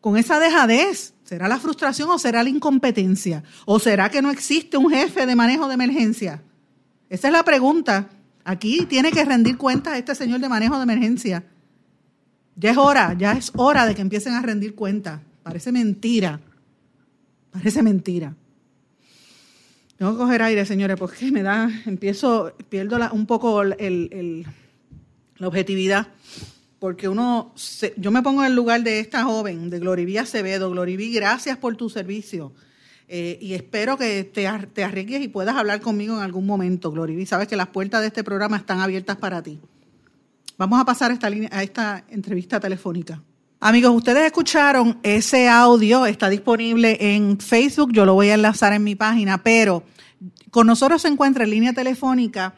con 0.00 0.16
esa 0.16 0.38
dejadez? 0.40 1.14
¿Será 1.24 1.46
la 1.46 1.58
frustración 1.58 2.10
o 2.10 2.18
será 2.18 2.42
la 2.42 2.50
incompetencia? 2.50 3.44
¿O 3.64 3.78
será 3.78 4.10
que 4.10 4.20
no 4.20 4.30
existe 4.30 4.76
un 4.76 4.90
jefe 4.90 5.26
de 5.26 5.36
manejo 5.36 5.68
de 5.68 5.74
emergencia? 5.74 6.42
Esa 7.08 7.28
es 7.28 7.32
la 7.32 7.44
pregunta. 7.44 8.08
Aquí 8.44 8.86
tiene 8.86 9.12
que 9.12 9.24
rendir 9.24 9.56
cuenta 9.56 9.96
este 9.96 10.14
señor 10.14 10.40
de 10.40 10.48
manejo 10.48 10.76
de 10.76 10.82
emergencia. 10.82 11.44
Ya 12.56 12.72
es 12.72 12.76
hora, 12.76 13.14
ya 13.16 13.32
es 13.32 13.52
hora 13.54 13.86
de 13.86 13.94
que 13.94 14.02
empiecen 14.02 14.32
a 14.34 14.42
rendir 14.42 14.74
cuenta. 14.74 15.22
Parece 15.42 15.70
mentira. 15.70 16.40
Parece 17.52 17.82
mentira. 17.82 18.34
Tengo 20.00 20.12
que 20.12 20.18
coger 20.18 20.40
aire, 20.40 20.64
señores, 20.64 20.96
porque 20.96 21.30
me 21.30 21.42
da, 21.42 21.68
empiezo, 21.84 22.54
pierdo 22.70 22.96
un 23.12 23.26
poco 23.26 23.60
el, 23.60 24.46
la 25.36 25.46
objetividad 25.46 26.08
porque 26.78 27.06
uno, 27.06 27.52
yo 27.98 28.10
me 28.10 28.22
pongo 28.22 28.40
en 28.40 28.46
el 28.46 28.56
lugar 28.56 28.82
de 28.82 28.98
esta 28.98 29.24
joven, 29.24 29.68
de 29.68 29.78
Gloriví 29.78 30.16
Acevedo. 30.16 30.70
Gloriví, 30.70 31.12
gracias 31.12 31.58
por 31.58 31.76
tu 31.76 31.90
servicio. 31.90 32.54
Eh, 33.08 33.36
y 33.42 33.52
espero 33.52 33.98
que 33.98 34.24
te, 34.24 34.48
te, 34.72 34.84
arriesgues 34.84 35.20
y 35.20 35.28
puedas 35.28 35.54
hablar 35.54 35.82
conmigo 35.82 36.16
en 36.16 36.22
algún 36.22 36.46
momento, 36.46 36.90
Gloriví. 36.90 37.26
Sabes 37.26 37.46
que 37.46 37.56
las 37.56 37.66
puertas 37.66 38.00
de 38.00 38.06
este 38.06 38.24
programa 38.24 38.56
están 38.56 38.80
abiertas 38.80 39.18
para 39.18 39.42
ti. 39.42 39.60
Vamos 40.56 40.80
a 40.80 40.86
pasar 40.86 41.10
a 41.10 41.14
esta, 41.14 41.26
a 41.28 41.62
esta 41.62 42.04
entrevista 42.08 42.58
telefónica. 42.58 43.22
Amigos, 43.60 43.94
ustedes 43.94 44.24
escucharon 44.24 44.98
ese 45.02 45.48
audio, 45.48 46.06
está 46.06 46.28
disponible 46.28 46.96
en 46.98 47.38
Facebook, 47.38 47.92
yo 47.92 48.06
lo 48.06 48.14
voy 48.14 48.30
a 48.30 48.34
enlazar 48.34 48.72
en 48.72 48.82
mi 48.82 48.94
página, 48.94 49.42
pero 49.42 49.84
con 50.50 50.66
nosotros 50.66 51.02
se 51.02 51.08
encuentra 51.08 51.44
en 51.44 51.50
línea 51.50 51.72
telefónica 51.72 52.54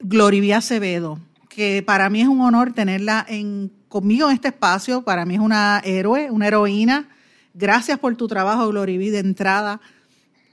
Gloriví 0.00 0.52
Acevedo 0.52 1.18
que 1.54 1.82
para 1.82 2.08
mí 2.08 2.22
es 2.22 2.28
un 2.28 2.40
honor 2.40 2.72
tenerla 2.72 3.26
en, 3.28 3.70
conmigo 3.88 4.28
en 4.28 4.34
este 4.34 4.48
espacio. 4.48 5.02
Para 5.02 5.26
mí 5.26 5.34
es 5.34 5.40
una 5.40 5.82
héroe, 5.84 6.30
una 6.30 6.46
heroína. 6.46 7.10
Gracias 7.52 7.98
por 7.98 8.16
tu 8.16 8.26
trabajo, 8.26 8.68
Gloriví, 8.68 9.10
de 9.10 9.18
entrada. 9.18 9.80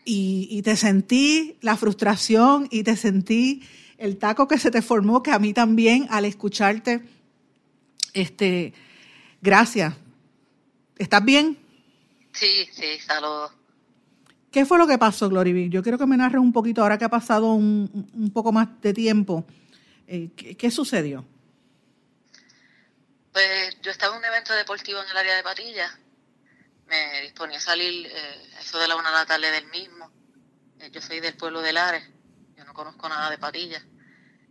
Y, 0.04 0.62
te 0.64 0.76
sentí 0.76 1.56
la 1.62 1.78
frustración 1.78 2.68
y 2.70 2.84
te 2.84 2.98
sentí 2.98 3.62
el 3.98 4.18
taco 4.18 4.48
que 4.48 4.58
se 4.58 4.72
te 4.72 4.82
formó, 4.82 5.24
que 5.24 5.32
a 5.32 5.40
mí 5.40 5.54
también 5.54 6.08
al 6.10 6.26
escucharte. 6.26 7.02
Este, 8.14 8.74
gracias. 9.42 9.94
¿Estás 10.98 11.24
bien? 11.24 11.58
Sí, 12.34 12.70
sí, 12.72 13.00
saludos. 13.00 13.52
¿Qué 14.52 14.66
fue 14.66 14.78
lo 14.78 14.88
que 14.88 14.98
pasó, 14.98 15.30
Gloriví? 15.30 15.70
Yo 15.70 15.84
quiero 15.84 15.98
que 15.98 16.06
me 16.06 16.18
narres 16.18 16.42
un 16.42 16.52
poquito, 16.52 16.82
ahora 16.82 16.98
que 16.98 17.06
ha 17.06 17.10
pasado 17.10 17.54
un, 17.54 18.10
un 18.14 18.32
poco 18.32 18.52
más 18.52 18.82
de 18.82 18.94
tiempo, 18.94 19.46
eh, 20.12 20.32
¿qué, 20.36 20.72
sucedió? 20.72 21.24
Pues 23.32 23.78
yo 23.84 23.92
estaba 23.92 24.16
en 24.16 24.22
un 24.22 24.26
evento 24.26 24.54
deportivo 24.54 25.00
en 25.04 25.10
el 25.10 25.18
área 25.18 25.36
de 25.36 25.44
Patilla. 25.44 26.00
Me 26.88 27.22
disponía 27.22 27.60
a 27.60 27.62
salir 27.62 28.08
eh, 28.08 28.50
eso 28.60 28.80
de 28.80 28.88
la 28.88 28.96
una 28.96 29.10
de 29.10 29.16
la 29.18 29.26
tarde 29.28 29.52
del 29.52 29.68
mismo. 29.68 30.12
Eh, 30.80 30.90
yo 30.90 31.00
soy 31.00 31.20
del 31.20 31.38
pueblo 31.38 31.62
de 31.62 31.74
Lares. 31.74 32.10
Yo 32.58 32.66
no 32.66 32.74
conozco 32.74 33.08
nada 33.08 33.30
de 33.30 33.38
Patilla. 33.38 33.86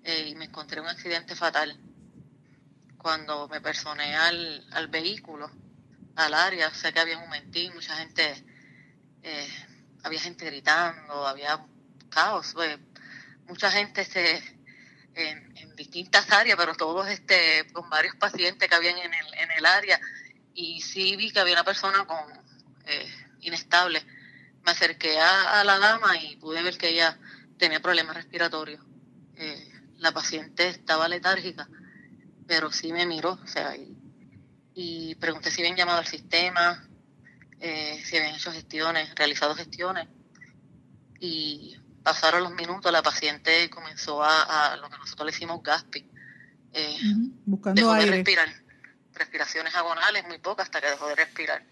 y 0.05 0.37
me 0.37 0.45
encontré 0.45 0.81
un 0.81 0.87
accidente 0.87 1.35
fatal. 1.35 1.77
Cuando 2.99 3.49
me 3.49 3.61
personé 3.61 4.15
al, 4.17 4.67
al 4.73 4.89
vehículo, 4.89 5.51
al 6.17 6.35
área, 6.35 6.73
sé 6.75 6.93
que 6.93 7.01
había 7.01 7.17
un 7.17 7.25
momentín, 7.25 7.73
mucha 7.75 7.97
gente, 7.97 8.45
había 10.03 10.21
gente 10.21 10.45
gritando, 10.45 11.27
había 11.27 11.65
caos. 12.11 12.53
Pues, 12.55 12.79
mucha 13.47 13.71
gente 13.71 14.05
se 14.05 14.59
en, 15.19 15.77
distintas 15.77 16.31
áreas, 16.33 16.57
pero 16.57 16.75
todos 16.75 17.07
este, 17.09 17.67
con 17.73 17.89
varios 17.89 18.17
pacientes 18.17 18.69
que 18.69 18.75
habían 18.75 18.99
en 18.99 19.15
el, 19.15 19.35
en 19.35 19.51
el 19.53 19.67
área. 19.67 20.01
Y 20.55 20.81
sí 20.81 21.17
vi 21.17 21.31
que 21.31 21.41
había 21.41 21.55
una 21.55 21.65
persona 21.65 22.05
con 22.05 22.19
eh, 22.87 23.15
inestable. 23.41 24.05
Me 24.65 24.73
acerqué 24.73 25.21
a, 25.21 25.63
la 25.65 25.79
dama 25.79 26.17
y 26.19 26.37
pude 26.37 26.63
ver 26.63 26.77
que 26.77 26.89
ella 26.89 27.17
tenía 27.59 27.81
problemas 27.81 28.17
respiratorios. 28.17 28.85
Eh, 29.37 29.73
la 29.99 30.13
paciente 30.13 30.69
estaba 30.69 31.09
letárgica, 31.09 31.69
pero 32.49 32.73
sí 32.73 32.93
me 32.93 33.07
miró, 33.07 33.39
o 33.41 33.47
sea, 33.47 33.77
y, 34.75 35.15
pregunté 35.17 35.51
si 35.51 35.61
habían 35.61 35.77
llamado 35.77 35.99
al 35.99 36.07
sistema, 36.07 36.89
eh, 37.61 38.01
si 38.05 38.17
habían 38.17 38.37
hecho 38.37 38.53
gestiones, 38.53 39.15
realizado 39.15 39.55
gestiones. 39.55 40.09
Y 41.21 41.77
pasaron 42.03 42.45
los 42.45 42.53
minutos, 42.53 42.91
la 42.91 43.03
paciente 43.03 43.69
comenzó 43.69 44.23
a, 44.23 44.77
lo 44.81 44.89
que 44.89 44.97
nosotros 44.97 45.27
le 45.27 45.37
hicimos 45.37 45.63
gasping. 45.63 46.09
Eh, 46.73 46.97
Buscando 47.45 47.81
dejó 47.81 47.93
aire. 47.93 48.11
de 48.11 48.17
respirar. 48.17 48.49
Respiraciones 49.15 49.75
agonales, 49.75 50.25
muy 50.27 50.39
pocas, 50.39 50.67
hasta 50.67 50.81
que 50.81 50.91
dejó 50.91 51.09
de 51.09 51.17
respirar. 51.17 51.67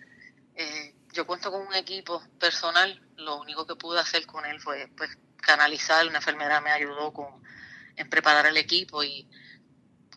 Eh, 0.56 0.94
yo 1.12 1.26
cuento 1.26 1.52
con 1.52 1.64
un 1.64 1.74
equipo 1.74 2.22
personal, 2.40 3.00
lo 3.16 3.40
único 3.40 3.66
que 3.66 3.76
pude 3.76 4.00
hacer 4.00 4.26
con 4.26 4.44
él 4.44 4.60
fue 4.60 4.90
pues 4.96 5.16
canalizar, 5.36 6.06
una 6.06 6.18
enfermera 6.18 6.60
me 6.60 6.72
ayudó 6.72 7.12
con, 7.12 7.40
en 7.94 8.10
preparar 8.10 8.46
el 8.46 8.56
equipo 8.56 9.04
y 9.04 9.28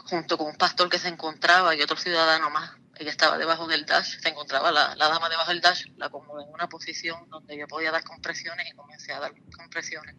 junto 0.06 0.38
con 0.38 0.48
un 0.48 0.56
pastor 0.56 0.90
que 0.90 1.00
se 1.00 1.08
encontraba 1.08 1.76
y 1.76 1.82
otro 1.82 1.98
ciudadano 1.98 2.50
más 2.50 2.72
ella 3.00 3.12
estaba 3.12 3.38
debajo 3.38 3.66
del 3.66 3.86
dash, 3.86 4.20
se 4.20 4.28
encontraba 4.28 4.72
la, 4.72 4.94
dama 4.96 5.30
debajo 5.30 5.52
del 5.52 5.62
dash, 5.62 5.86
la 5.96 6.08
acomodé 6.08 6.44
en 6.44 6.54
una 6.54 6.68
posición 6.68 7.30
donde 7.30 7.58
yo 7.58 7.66
podía 7.66 7.92
dar 7.92 8.04
compresiones 8.04 8.68
y 8.70 8.76
comencé 8.76 9.14
a 9.14 9.22
dar 9.22 9.34
compresiones. 9.56 10.16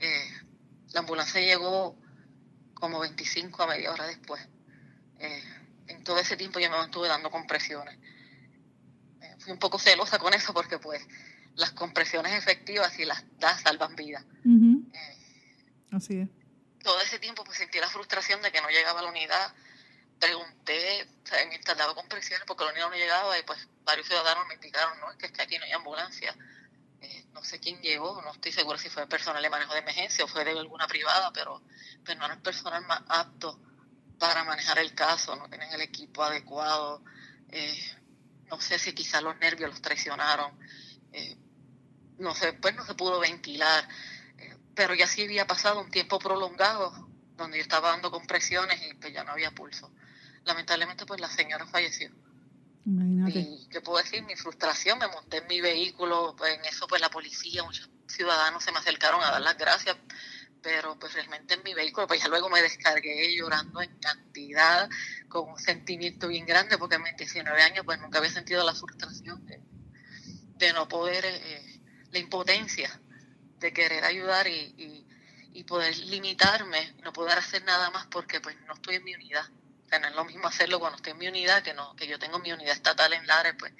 Eh, 0.00 0.28
la 0.92 1.00
ambulancia 1.00 1.40
llegó 1.40 1.96
como 2.74 2.98
25 2.98 3.62
a 3.62 3.68
media 3.68 3.92
hora 3.92 4.08
después. 4.08 4.44
Eh, 5.20 5.42
en 5.86 6.02
todo 6.02 6.18
ese 6.18 6.36
tiempo 6.36 6.58
yo 6.58 6.68
me 6.68 6.76
mantuve 6.76 7.06
dando 7.06 7.30
compresiones. 7.30 7.96
Eh, 9.20 9.36
fui 9.38 9.52
un 9.52 9.58
poco 9.60 9.78
celosa 9.78 10.18
con 10.18 10.34
eso 10.34 10.52
porque 10.52 10.80
pues 10.80 11.06
las 11.54 11.70
compresiones 11.70 12.32
efectivas 12.32 12.98
y 12.98 13.04
las 13.04 13.24
das 13.38 13.60
salvan 13.60 13.94
vidas. 13.94 14.24
Así 15.92 16.18
es. 16.18 16.28
Todo 16.82 17.00
ese 17.00 17.18
tiempo 17.18 17.44
pues 17.44 17.58
sentí 17.58 17.78
la 17.78 17.88
frustración 17.88 18.40
de 18.42 18.52
que 18.52 18.60
no 18.60 18.68
llegaba 18.68 19.00
a 19.00 19.02
la 19.02 19.08
unidad, 19.08 19.52
pregunté, 20.18 21.08
o 21.24 21.26
sea, 21.26 21.44
mientras 21.46 21.76
daba 21.76 21.94
compresiones, 21.94 22.44
porque 22.46 22.64
la 22.64 22.70
unidad 22.70 22.90
no 22.90 22.96
llegaba 22.96 23.38
y 23.38 23.42
pues 23.42 23.66
varios 23.84 24.06
ciudadanos 24.06 24.46
me 24.46 24.54
indicaron, 24.54 24.98
no, 25.00 25.10
es 25.10 25.16
que, 25.16 25.42
aquí 25.42 25.58
no 25.58 25.64
hay 25.64 25.72
ambulancia. 25.72 26.36
Eh, 27.00 27.26
no 27.32 27.44
sé 27.44 27.60
quién 27.60 27.80
llegó, 27.80 28.20
no 28.22 28.32
estoy 28.32 28.52
segura 28.52 28.78
si 28.78 28.88
fue 28.88 29.06
personal 29.06 29.42
de 29.42 29.50
manejo 29.50 29.72
de 29.72 29.80
emergencia 29.80 30.24
o 30.24 30.28
fue 30.28 30.44
de 30.44 30.50
alguna 30.50 30.86
privada, 30.88 31.32
pero, 31.32 31.62
pero 32.04 32.18
no 32.18 32.24
era 32.26 32.34
el 32.34 32.42
personal 32.42 32.84
más 32.86 33.02
apto 33.08 33.60
para 34.18 34.44
manejar 34.44 34.78
el 34.78 34.94
caso, 34.94 35.36
no 35.36 35.48
tienen 35.48 35.72
el 35.72 35.80
equipo 35.80 36.22
adecuado. 36.22 37.02
Eh, 37.50 37.96
no 38.50 38.60
sé 38.60 38.78
si 38.78 38.92
quizás 38.92 39.22
los 39.22 39.36
nervios 39.38 39.70
los 39.70 39.80
traicionaron. 39.80 40.58
Eh, 41.12 41.36
no 42.18 42.34
sé, 42.34 42.52
pues 42.54 42.74
no 42.74 42.84
se 42.84 42.94
pudo 42.94 43.20
ventilar. 43.20 43.88
Pero 44.78 44.94
ya 44.94 45.08
sí 45.08 45.24
había 45.24 45.44
pasado 45.44 45.80
un 45.80 45.90
tiempo 45.90 46.20
prolongado 46.20 46.92
donde 47.36 47.58
yo 47.58 47.62
estaba 47.62 47.90
dando 47.90 48.12
compresiones 48.12 48.80
y 48.88 48.94
pues 48.94 49.12
ya 49.12 49.24
no 49.24 49.32
había 49.32 49.50
pulso. 49.50 49.90
Lamentablemente 50.44 51.04
pues 51.04 51.20
la 51.20 51.28
señora 51.28 51.66
falleció. 51.66 52.12
Y 52.86 53.66
qué 53.70 53.80
puedo 53.80 53.98
decir, 53.98 54.22
mi 54.22 54.36
frustración, 54.36 55.00
me 55.00 55.08
monté 55.08 55.38
en 55.38 55.48
mi 55.48 55.60
vehículo, 55.60 56.36
pues, 56.38 56.54
en 56.54 56.64
eso 56.64 56.86
pues 56.86 57.00
la 57.00 57.10
policía, 57.10 57.64
muchos 57.64 57.90
ciudadanos 58.06 58.62
se 58.62 58.70
me 58.70 58.78
acercaron 58.78 59.20
a 59.20 59.32
dar 59.32 59.40
las 59.40 59.58
gracias, 59.58 59.96
pero 60.62 60.96
pues 60.96 61.12
realmente 61.12 61.54
en 61.54 61.64
mi 61.64 61.74
vehículo, 61.74 62.06
pues 62.06 62.22
ya 62.22 62.28
luego 62.28 62.48
me 62.48 62.62
descargué 62.62 63.36
llorando 63.36 63.82
en 63.82 63.98
cantidad, 63.98 64.88
con 65.28 65.50
un 65.50 65.58
sentimiento 65.58 66.28
bien 66.28 66.46
grande, 66.46 66.78
porque 66.78 66.94
en 66.94 67.02
mis 67.02 67.16
19 67.16 67.62
años 67.62 67.84
pues 67.84 67.98
nunca 67.98 68.18
había 68.18 68.30
sentido 68.30 68.64
la 68.64 68.76
frustración 68.76 69.44
de, 69.44 69.60
de 70.56 70.72
no 70.72 70.86
poder, 70.86 71.24
eh, 71.24 71.80
la 72.12 72.18
impotencia 72.20 72.88
de 73.58 73.72
querer 73.72 74.04
ayudar 74.04 74.46
y, 74.46 74.74
y, 74.76 75.06
y 75.52 75.64
poder 75.64 75.96
limitarme, 75.98 76.94
no 77.02 77.12
poder 77.12 77.38
hacer 77.38 77.64
nada 77.64 77.90
más 77.90 78.06
porque 78.06 78.40
pues 78.40 78.56
no 78.66 78.74
estoy 78.74 78.96
en 78.96 79.04
mi 79.04 79.14
unidad. 79.14 79.44
Tener 79.90 80.14
lo 80.14 80.24
mismo 80.24 80.46
hacerlo 80.46 80.78
cuando 80.78 80.96
estoy 80.96 81.12
en 81.12 81.18
mi 81.18 81.28
unidad, 81.28 81.62
que 81.62 81.74
no 81.74 81.96
que 81.96 82.06
yo 82.06 82.18
tengo 82.18 82.38
mi 82.38 82.52
unidad 82.52 82.74
estatal 82.74 83.12
en 83.12 83.26
Lares, 83.26 83.54
pues 83.58 83.72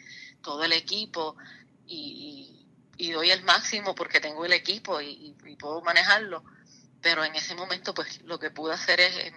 todo 0.43 0.65
el 0.65 0.73
equipo 0.73 1.37
y, 1.87 2.55
doy 3.13 3.31
el 3.31 3.43
máximo 3.45 3.95
porque 3.95 4.21
tengo 4.21 4.45
el 4.45 4.53
equipo 4.53 5.01
y, 5.01 5.37
puedo 5.59 5.81
manejarlo, 5.83 6.45
pero 7.01 7.25
en 7.25 7.35
ese 7.35 7.55
momento 7.55 7.95
pues 7.95 8.23
lo 8.23 8.39
que 8.39 8.51
pude 8.51 8.75
hacer 8.75 9.01
es 9.01 9.17
em, 9.17 9.35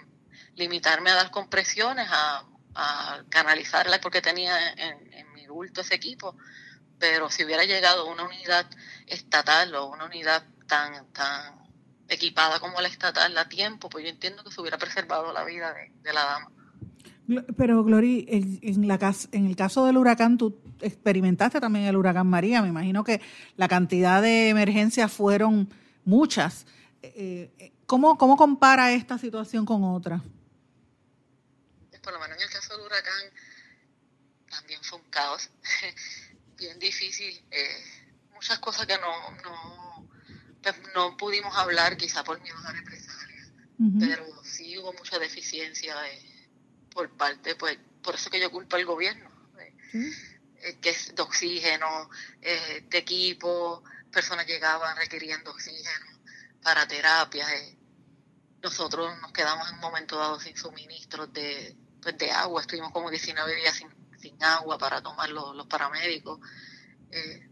limitarme 0.56 1.10
a 1.10 1.16
dar 1.16 1.32
compresiones, 1.32 2.08
a, 2.10 2.46
a 2.76 3.24
canalizarla 3.30 4.00
porque 4.00 4.22
tenía 4.22 4.72
en, 4.74 5.14
en 5.14 5.34
mi 5.34 5.48
bulto 5.48 5.82
ese 5.82 5.96
equipo, 5.96 6.36
pero 7.02 7.30
si 7.30 7.44
hubiera 7.44 7.66
llegado 7.66 8.06
una 8.06 8.24
unidad 8.24 8.66
estatal 9.08 9.74
o 9.76 9.88
una 9.88 10.06
unidad 10.06 10.46
tan, 10.68 11.12
tan 11.12 11.60
equipada 12.08 12.60
como 12.60 12.80
la 12.80 12.88
estatal 12.88 13.36
a 13.38 13.50
tiempo, 13.50 13.90
pues 13.90 14.06
yo 14.06 14.12
entiendo 14.12 14.44
que 14.44 14.52
se 14.52 14.62
hubiera 14.62 14.78
preservado 14.78 15.34
la 15.34 15.44
vida 15.44 15.74
de 16.04 16.14
la 16.14 16.24
dama. 16.24 16.52
Pero, 17.58 17.84
Glory, 17.84 18.26
en, 18.30 18.88
la, 18.88 19.16
en 19.32 19.46
el 19.48 19.56
caso 19.56 19.86
del 19.86 19.98
huracán, 19.98 20.38
tú 20.38 20.62
experimentaste 20.82 21.60
también 21.60 21.86
el 21.86 21.98
huracán 21.98 22.28
María. 22.28 22.62
Me 22.62 22.68
imagino 22.68 23.04
que 23.04 23.22
la 23.56 23.68
cantidad 23.68 24.22
de 24.22 24.50
emergencias 24.50 25.12
fueron 25.12 25.74
muchas. 26.04 26.66
Eh, 27.02 27.52
eh, 27.58 27.72
¿cómo, 27.86 28.18
¿Cómo 28.18 28.38
compara 28.38 28.92
esta 28.92 29.18
situación 29.18 29.66
con 29.66 29.84
otra? 29.84 30.22
Por 32.04 32.14
lo 32.14 32.20
menos 32.20 32.38
en 32.38 32.44
el 32.44 32.50
caso 32.50 32.76
del 32.76 32.86
huracán 32.86 33.22
también 34.52 34.80
fue 34.84 35.00
un 35.00 35.06
caos, 35.10 35.50
bien 36.62 36.78
difícil, 36.78 37.44
eh, 37.50 37.84
muchas 38.34 38.60
cosas 38.60 38.86
que 38.86 38.98
no, 39.00 39.32
no, 39.44 40.08
pues, 40.62 40.76
no 40.94 41.18
pudimos 41.18 41.56
hablar 41.58 41.98
quizá 41.98 42.24
por 42.24 42.40
miedo 42.40 42.58
a 42.66 42.72
represalias, 42.72 43.52
pero 44.00 44.44
sí 44.44 44.78
hubo 44.78 44.94
mucha 44.94 45.18
deficiencia 45.18 45.96
eh, 46.08 46.50
por 46.94 47.10
parte, 47.18 47.56
pues 47.56 47.80
por 48.04 48.14
eso 48.14 48.30
que 48.30 48.40
yo 48.40 48.52
culpo 48.52 48.76
al 48.76 48.86
gobierno, 48.86 49.30
eh, 49.56 50.78
que 50.80 50.92
es 50.92 51.16
de 51.16 51.22
oxígeno, 51.24 52.10
de 52.40 52.98
equipo, 52.98 53.84
personas 54.12 54.46
llegaban 54.46 54.96
requiriendo 54.98 55.50
oxígeno 55.50 56.06
para 56.62 56.88
terapias. 56.88 57.50
Nosotros 58.62 59.20
nos 59.20 59.32
quedamos 59.32 59.68
en 59.70 59.76
un 59.76 59.82
momento 59.82 60.20
dado 60.20 60.40
sin 60.40 60.56
suministros 60.56 61.34
de, 61.34 61.76
pues, 62.04 62.16
de 62.20 62.30
agua, 62.32 62.62
estuvimos 62.62 62.92
como 62.92 63.10
19 63.10 63.56
días 63.56 63.76
sin, 63.76 63.90
agua 64.44 64.78
para 64.78 65.02
tomar 65.02 65.30
los, 65.30 65.56
los 65.56 65.68
paramédicos. 65.68 66.40
Eh, 67.12 67.50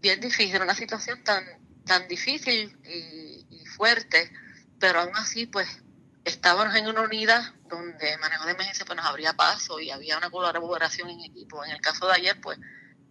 bien 0.00 0.20
difícil, 0.20 0.60
una 0.60 0.74
situación 0.74 1.22
tan, 1.24 1.44
tan 1.84 2.06
difícil 2.08 2.76
y, 2.84 3.46
y, 3.50 3.66
fuerte, 3.66 4.30
pero 4.78 5.00
aún 5.00 5.16
así, 5.16 5.46
pues 5.46 5.82
estábamos 6.24 6.74
en 6.74 6.88
una 6.88 7.02
unidad 7.02 7.54
donde 7.68 8.12
el 8.12 8.20
manejo 8.20 8.44
de 8.44 8.52
emergencia 8.52 8.84
pues, 8.86 8.96
nos 8.96 9.06
abría 9.06 9.32
paso 9.32 9.80
y 9.80 9.90
había 9.90 10.18
una 10.18 10.30
colaboración 10.30 11.10
en 11.10 11.20
equipo. 11.20 11.64
En 11.64 11.72
el 11.72 11.80
caso 11.80 12.06
de 12.06 12.14
ayer, 12.14 12.40
pues, 12.40 12.58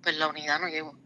pues 0.02 0.18
la 0.18 0.28
unidad 0.28 0.60
no 0.60 0.68
llegó. 0.68 0.98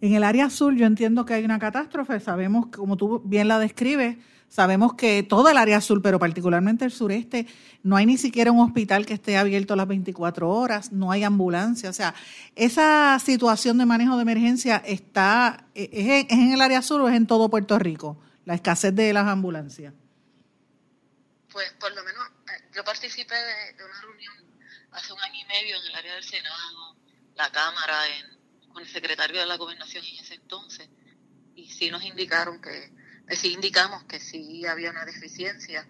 En 0.00 0.14
el 0.14 0.24
área 0.24 0.46
azul 0.46 0.76
yo 0.76 0.86
entiendo 0.86 1.24
que 1.24 1.34
hay 1.34 1.44
una 1.44 1.58
catástrofe, 1.58 2.20
sabemos, 2.20 2.66
como 2.74 2.96
tú 2.96 3.20
bien 3.24 3.48
la 3.48 3.58
describes, 3.58 4.16
sabemos 4.48 4.94
que 4.94 5.22
todo 5.22 5.48
el 5.48 5.56
área 5.56 5.78
azul, 5.78 6.00
pero 6.02 6.18
particularmente 6.18 6.84
el 6.84 6.92
sureste, 6.92 7.46
no 7.82 7.96
hay 7.96 8.06
ni 8.06 8.18
siquiera 8.18 8.50
un 8.50 8.60
hospital 8.60 9.06
que 9.06 9.14
esté 9.14 9.36
abierto 9.36 9.76
las 9.76 9.88
24 9.88 10.48
horas, 10.48 10.92
no 10.92 11.10
hay 11.12 11.24
ambulancia, 11.24 11.90
o 11.90 11.92
sea, 11.92 12.14
esa 12.56 13.18
situación 13.18 13.78
de 13.78 13.86
manejo 13.86 14.16
de 14.16 14.22
emergencia 14.22 14.82
está, 14.84 15.66
¿es, 15.74 16.26
en 16.30 16.52
el 16.52 16.60
área 16.60 16.78
azul 16.78 17.00
o 17.02 17.08
es 17.08 17.14
en 17.14 17.26
todo 17.26 17.48
Puerto 17.48 17.78
Rico, 17.78 18.20
la 18.44 18.54
escasez 18.54 18.94
de 18.94 19.12
las 19.12 19.26
ambulancias? 19.26 19.94
Pues 21.52 21.70
por 21.80 21.94
lo 21.94 22.02
menos 22.04 22.24
eh, 22.46 22.68
yo 22.74 22.84
participé 22.84 23.34
de, 23.34 23.84
una 23.84 24.00
reunión 24.00 24.34
hace 24.92 25.12
un 25.12 25.20
año 25.20 25.40
y 25.40 25.44
medio 25.46 25.76
en 25.80 25.86
el 25.86 25.94
área 25.94 26.14
del 26.14 26.24
Senado, 26.24 26.96
la 27.36 27.50
Cámara, 27.50 28.06
en 28.18 28.38
con 28.72 28.82
el 28.82 28.88
secretario 28.88 29.40
de 29.40 29.46
la 29.46 29.56
gobernación 29.56 30.04
en 30.04 30.18
ese 30.18 30.34
entonces 30.34 30.88
y 31.56 31.68
sí 31.68 31.90
nos 31.90 32.04
indicaron 32.04 32.60
que, 32.60 32.92
sí 33.36 33.52
indicamos 33.52 34.04
que 34.04 34.20
sí 34.20 34.66
había 34.66 34.90
una 34.90 35.04
deficiencia. 35.04 35.86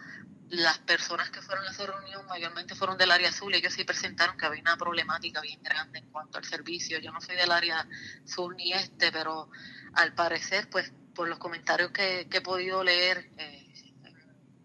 Las 0.48 0.78
personas 0.78 1.30
que 1.30 1.42
fueron 1.42 1.66
a 1.66 1.70
esa 1.70 1.86
reunión 1.86 2.26
mayormente 2.26 2.74
fueron 2.74 2.96
del 2.96 3.10
área 3.10 3.28
azul 3.28 3.54
y 3.54 3.58
ellos 3.58 3.74
sí 3.74 3.84
presentaron 3.84 4.36
que 4.36 4.46
había 4.46 4.62
una 4.62 4.76
problemática 4.76 5.40
bien 5.40 5.62
grande 5.62 5.98
en 5.98 6.10
cuanto 6.10 6.38
al 6.38 6.44
servicio. 6.44 6.98
Yo 6.98 7.12
no 7.12 7.20
soy 7.20 7.36
del 7.36 7.52
área 7.52 7.86
sur 8.24 8.54
ni 8.56 8.72
este, 8.72 9.12
pero 9.12 9.50
al 9.94 10.14
parecer, 10.14 10.68
pues 10.70 10.90
por 11.14 11.28
los 11.28 11.38
comentarios 11.38 11.90
que, 11.90 12.26
he 12.30 12.40
podido 12.40 12.82
leer 12.82 13.30
eh, 13.36 13.72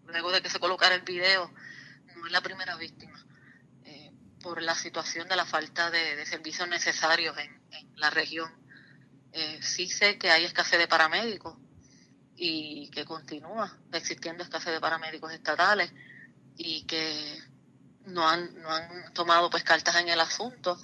luego 0.06 0.32
de 0.32 0.40
que 0.40 0.48
se 0.48 0.58
colocara 0.58 0.94
el 0.94 1.02
video, 1.02 1.52
no 2.16 2.26
es 2.26 2.32
la 2.32 2.40
primera 2.40 2.76
víctima 2.76 3.22
eh, 3.84 4.10
por 4.40 4.62
la 4.62 4.74
situación 4.74 5.28
de 5.28 5.36
la 5.36 5.44
falta 5.44 5.90
de 5.90 6.24
servicios 6.24 6.68
necesarios 6.68 7.36
en, 7.38 7.62
la 7.96 8.10
región. 8.10 8.50
Eh, 9.32 9.60
sí 9.62 9.88
sé 9.88 10.18
que 10.18 10.30
hay 10.30 10.44
escasez 10.44 10.78
de 10.78 10.88
paramédicos 10.88 11.56
y 12.36 12.88
que 12.90 13.04
continúa 13.04 13.76
existiendo 13.92 14.42
escasez 14.42 14.72
de 14.72 14.80
paramédicos 14.80 15.32
estatales 15.32 15.92
y 16.56 16.84
que 16.84 17.38
no 18.06 18.28
han, 18.28 18.60
no 18.60 18.70
han 18.70 19.12
tomado 19.14 19.50
pues 19.50 19.64
cartas 19.64 19.96
en 19.96 20.08
el 20.08 20.20
asunto. 20.20 20.78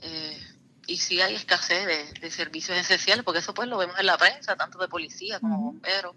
Eh, 0.00 0.40
y 0.86 0.98
sí 0.98 1.20
hay 1.20 1.34
escasez 1.34 1.86
de, 2.20 2.30
servicios 2.30 2.78
esenciales, 2.78 3.24
porque 3.24 3.40
eso 3.40 3.54
pues 3.54 3.68
lo 3.68 3.78
vemos 3.78 3.98
en 3.98 4.06
la 4.06 4.16
prensa, 4.16 4.56
tanto 4.56 4.78
de 4.78 4.88
policía 4.88 5.40
como 5.40 5.58
bomberos. 5.58 6.14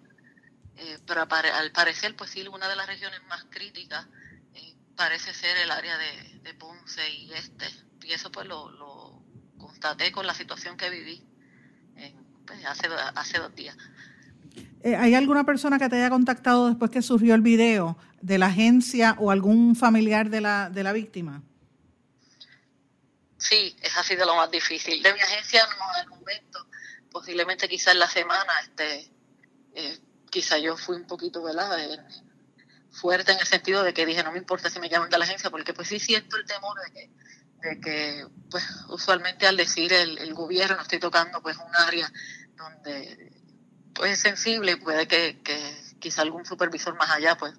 Eh, 0.77 0.99
pero 1.05 1.27
al 1.29 1.71
parecer, 1.71 2.15
pues 2.15 2.29
sí, 2.29 2.47
una 2.47 2.69
de 2.69 2.75
las 2.75 2.88
regiones 2.88 3.21
más 3.27 3.45
críticas 3.49 4.05
eh, 4.53 4.75
parece 4.95 5.34
ser 5.34 5.58
el 5.58 5.71
área 5.71 5.97
de, 5.97 6.39
de, 6.43 6.53
Ponce 6.53 7.10
y 7.10 7.34
este. 7.34 7.65
Y 8.03 8.13
eso 8.13 8.32
pues 8.32 8.47
lo, 8.47 8.69
lo, 8.69 9.23
constaté 9.58 10.12
con 10.12 10.25
la 10.25 10.34
situación 10.34 10.77
que 10.77 10.89
viví 10.89 11.21
pues, 12.45 12.65
hace, 12.65 12.88
hace 13.15 13.39
dos 13.39 13.53
días. 13.55 13.75
Eh, 14.82 14.96
¿Hay 14.96 15.15
alguna 15.15 15.44
persona 15.44 15.78
que 15.78 15.89
te 15.89 15.98
haya 15.98 16.10
contactado 16.10 16.68
después 16.68 16.89
que 16.92 17.02
surgió 17.02 17.36
el 17.36 17.42
video 17.42 17.98
de 18.22 18.38
la 18.38 18.48
agencia 18.48 19.15
o 19.20 19.32
algún 19.32 19.76
familiar 19.76 20.30
de 20.30 20.42
la, 20.42 20.70
de 20.70 20.84
la 20.84 20.94
víctima? 20.94 21.42
Sí, 23.38 23.76
esa 23.82 24.02
ha 24.02 24.04
sido 24.04 24.26
lo 24.26 24.36
más 24.36 24.52
difícil. 24.52 25.02
De 25.02 25.13
mi 25.13 25.20
agencia 25.20 25.62
no, 25.78 25.86
al 25.94 26.08
momento, 26.08 26.68
posiblemente 27.12 27.68
quizás 27.68 27.96
la 27.96 28.08
semana, 28.08 28.54
este, 28.63 29.12
eh, 29.74 30.00
quizá 30.30 30.58
yo 30.58 30.78
fui 30.78 30.96
un 30.96 31.08
poquito, 31.08 31.44
¿verdad? 31.44 31.80
Eh, 31.80 32.00
fuerte 32.92 33.32
en 33.32 33.39
el 33.39 33.46
sentido 33.46 33.84
de 33.84 33.94
que 33.94 34.06
dije, 34.06 34.24
no 34.24 34.32
me 34.32 34.39
importa 34.39 34.70
si 34.70 34.80
me 34.80 34.89
llaman 34.89 35.10
de 35.10 35.18
la 35.18 35.26
agencia, 35.26 35.50
porque 35.50 35.74
pues 35.74 35.88
sí 35.88 36.00
siento 36.00 36.38
el 36.38 36.46
temor 36.46 36.78
de 36.86 36.92
que 36.92 37.10
de 37.62 37.80
que 37.80 38.28
pues 38.50 38.63
usualmente 38.89 39.48
al 39.48 39.58
decir 39.58 39.92
el, 39.94 40.34
gobierno 40.34 40.82
estoy 40.82 41.00
tocando 41.00 41.42
pues 41.42 41.58
un 41.58 41.76
área 41.76 42.12
donde 42.56 43.32
pues 43.99 44.13
es 44.13 44.19
sensible 44.19 44.77
puede 44.77 45.07
que, 45.07 45.39
que 45.43 45.57
quizá 45.99 46.23
algún 46.23 46.45
supervisor 46.45 46.95
más 46.95 47.12
allá 47.12 47.38
pues 47.38 47.53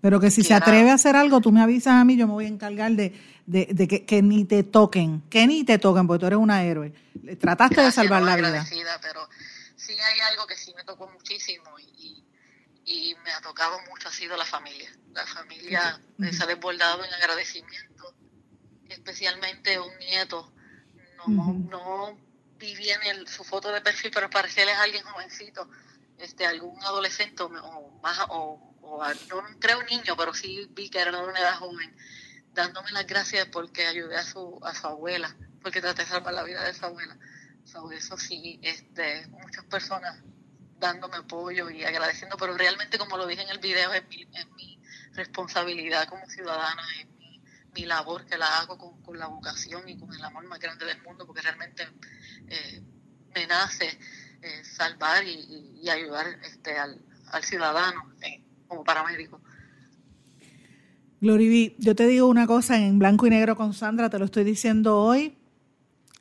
pero 0.00 0.18
que 0.18 0.30
si 0.30 0.42
se 0.42 0.52
atreve 0.52 0.90
a 0.90 0.94
hacer 0.94 1.14
algo, 1.14 1.40
tú 1.40 1.52
me 1.52 1.62
avisas 1.62 1.94
a 1.94 2.04
mí, 2.04 2.16
yo 2.16 2.26
me 2.26 2.32
voy 2.32 2.46
a 2.46 2.48
encargar 2.48 2.90
de, 2.90 3.12
de, 3.46 3.86
que, 3.86 4.04
que, 4.04 4.20
ni 4.20 4.44
te 4.44 4.64
toquen, 4.64 5.22
que 5.30 5.46
ni 5.46 5.62
te 5.62 5.78
toquen, 5.78 6.08
porque 6.08 6.18
tú 6.18 6.26
eres 6.26 6.40
una 6.40 6.64
héroe. 6.64 6.92
Trataste 7.38 7.82
de 7.82 7.92
salvar 7.92 8.20
la 8.20 8.34
vida. 8.34 8.66
Pero 9.00 9.28
sí 9.76 9.92
hay 9.92 10.20
algo 10.32 10.44
que 10.48 10.56
sí 10.56 10.74
me 10.76 10.82
tocó 10.82 11.08
muchísimo 11.08 11.78
y, 11.78 12.24
y, 12.84 13.14
me 13.24 13.30
ha 13.30 13.40
tocado 13.42 13.78
mucho, 13.88 14.08
ha 14.08 14.10
sido 14.10 14.36
la 14.36 14.44
familia. 14.44 14.90
La 15.12 15.24
familia 15.24 16.00
se 16.18 16.42
ha 16.42 16.46
desbordado 16.48 17.04
en 17.04 17.14
agradecimiento 17.14 18.12
especialmente 18.88 19.78
un 19.78 19.96
nieto, 19.98 20.52
no, 21.28 21.52
no 21.70 22.18
vivía 22.62 22.96
en 23.04 23.26
su 23.26 23.42
foto 23.44 23.72
de 23.72 23.80
perfil, 23.80 24.12
pero 24.14 24.30
parecía 24.30 24.64
es 24.64 24.78
alguien 24.78 25.04
jovencito, 25.04 25.68
este, 26.18 26.46
algún 26.46 26.80
adolescente 26.84 27.42
o 27.42 27.48
más, 28.00 28.18
o, 28.28 28.70
no 28.82 29.58
creo 29.58 29.82
niño, 29.84 30.16
pero 30.16 30.32
sí 30.32 30.68
vi 30.70 30.88
que 30.88 31.00
era 31.00 31.10
de 31.10 31.26
una 31.26 31.38
edad 31.38 31.56
joven, 31.58 31.94
dándome 32.52 32.92
las 32.92 33.06
gracias 33.06 33.46
porque 33.46 33.86
ayudé 33.86 34.16
a 34.16 34.24
su, 34.24 34.60
a 34.62 34.74
su 34.74 34.86
abuela, 34.86 35.34
porque 35.60 35.80
traté 35.80 36.02
de 36.02 36.08
salvar 36.08 36.34
la 36.34 36.44
vida 36.44 36.62
de 36.64 36.74
su 36.74 36.84
abuela. 36.84 37.16
Sobre 37.64 37.96
eso 37.96 38.16
sí, 38.16 38.60
este, 38.62 39.26
muchas 39.28 39.64
personas 39.64 40.22
dándome 40.78 41.16
apoyo 41.16 41.70
y 41.70 41.84
agradeciendo, 41.84 42.36
pero 42.36 42.56
realmente 42.56 42.98
como 42.98 43.16
lo 43.16 43.26
dije 43.26 43.42
en 43.42 43.50
el 43.50 43.58
video, 43.58 43.92
es 43.92 44.06
mi, 44.08 44.22
es 44.34 44.46
mi 44.56 44.80
responsabilidad 45.14 46.08
como 46.08 46.26
ciudadana, 46.26 46.82
mi 47.74 47.84
labor 47.84 48.24
que 48.26 48.36
la 48.36 48.58
hago 48.58 48.76
con, 48.76 49.18
la 49.18 49.26
vocación 49.26 49.88
y 49.88 49.98
con 49.98 50.12
el 50.12 50.24
amor 50.24 50.46
más 50.46 50.58
grande 50.58 50.84
del 50.84 51.02
mundo, 51.02 51.26
porque 51.26 51.42
realmente 51.42 51.84
eh, 52.48 52.82
me 53.34 53.46
nace 53.46 53.86
eh, 54.42 54.64
salvar 54.64 55.24
y, 55.24 55.88
ayudar 55.88 56.26
este, 56.44 56.76
al, 56.78 57.00
ciudadano 57.42 58.12
eh, 58.22 58.42
como 58.68 58.84
paramédico. 58.84 59.40
Gloriví, 61.20 61.76
yo 61.78 61.94
te 61.94 62.06
digo 62.06 62.26
una 62.26 62.46
cosa 62.46 62.78
en 62.78 62.98
blanco 62.98 63.26
y 63.26 63.30
negro 63.30 63.56
con 63.56 63.74
Sandra, 63.74 64.10
te 64.10 64.18
lo 64.18 64.24
estoy 64.24 64.44
diciendo 64.44 64.98
hoy. 64.98 65.38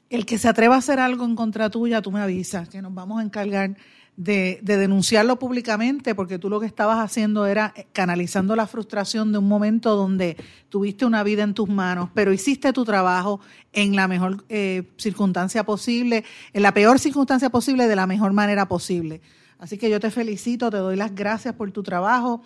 El 0.10 0.26
que 0.26 0.38
se 0.38 0.50
atreva 0.50 0.76
a 0.76 0.80
hacer 0.80 1.00
algo 1.00 1.26
en 1.26 1.36
contra 1.36 1.70
tuya, 1.70 2.02
tú 2.02 2.12
me 2.12 2.22
avisas, 2.22 2.70
que 2.70 2.82
nos 2.82 2.94
vamos 2.94 3.20
a 3.20 3.24
encargar 3.24 3.78
de, 4.18 4.60
denunciarlo 4.62 5.40
públicamente, 5.40 6.14
porque 6.16 6.38
tú 6.38 6.50
lo 6.50 6.60
que 6.60 6.66
estabas 6.66 7.00
haciendo 7.00 7.46
era 7.46 7.74
canalizando 7.94 8.56
la 8.56 8.68
frustración 8.68 9.32
de 9.32 9.38
un 9.38 9.48
momento 9.48 9.96
donde 9.96 10.38
tuviste 10.70 11.06
una 11.06 11.24
vida 11.24 11.44
en 11.44 11.54
tus 11.54 11.70
manos, 11.70 12.10
pero 12.14 12.34
hiciste 12.34 12.74
tu 12.74 12.86
trabajo 12.86 13.40
en 13.74 13.96
la 13.96 14.08
mejor 14.08 14.44
eh, 14.50 14.84
circunstancia 14.98 15.64
posible, 15.64 16.24
en 16.54 16.64
la 16.64 16.74
peor 16.74 17.00
circunstancia 17.00 17.50
posible, 17.50 17.88
de 17.88 17.96
la 17.96 18.08
mejor 18.08 18.34
manera 18.34 18.68
posible. 18.68 19.22
Así 19.60 19.78
que 19.78 19.90
yo 19.90 20.00
te 20.00 20.12
felicito, 20.12 20.70
te 20.70 20.78
doy 20.78 20.96
las 20.96 21.14
gracias 21.14 21.54
por 21.54 21.72
tu 21.72 21.84
trabajo 21.84 22.42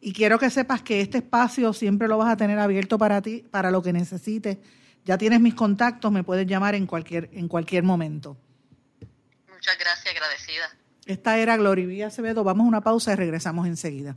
y 0.00 0.12
quiero 0.12 0.38
que 0.38 0.50
sepas 0.50 0.82
que 0.82 1.00
este 1.00 1.18
espacio 1.18 1.72
siempre 1.72 2.08
lo 2.08 2.18
vas 2.18 2.30
a 2.30 2.36
tener 2.36 2.58
abierto 2.58 2.98
para 2.98 3.20
ti, 3.22 3.44
para 3.50 3.70
lo 3.70 3.82
que 3.82 3.92
necesites. 3.92 4.58
Ya 5.04 5.16
tienes 5.16 5.40
mis 5.40 5.54
contactos, 5.54 6.12
me 6.12 6.22
puedes 6.22 6.46
llamar 6.46 6.74
en 6.74 6.86
cualquier, 6.86 7.30
en 7.32 7.48
cualquier 7.48 7.82
momento. 7.82 8.36
Muchas 9.48 9.78
gracias, 9.78 10.14
agradecida. 10.14 10.68
Esta 11.08 11.38
era 11.38 11.56
Glorivía 11.56 12.08
Acevedo. 12.08 12.44
Vamos 12.44 12.66
a 12.66 12.68
una 12.68 12.80
pausa 12.82 13.14
y 13.14 13.16
regresamos 13.16 13.66
enseguida. 13.66 14.16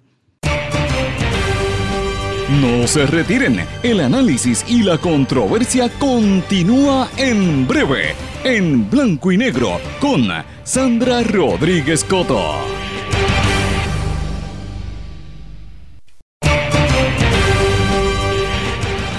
No 2.61 2.85
se 2.85 3.05
retiren, 3.05 3.65
el 3.81 4.01
análisis 4.01 4.65
y 4.67 4.83
la 4.83 4.97
controversia 4.97 5.89
continúa 5.97 7.09
en 7.15 7.65
breve, 7.65 8.13
en 8.43 8.89
blanco 8.89 9.31
y 9.31 9.37
negro, 9.37 9.79
con 10.01 10.27
Sandra 10.65 11.23
Rodríguez 11.23 12.03
Coto. 12.03 12.55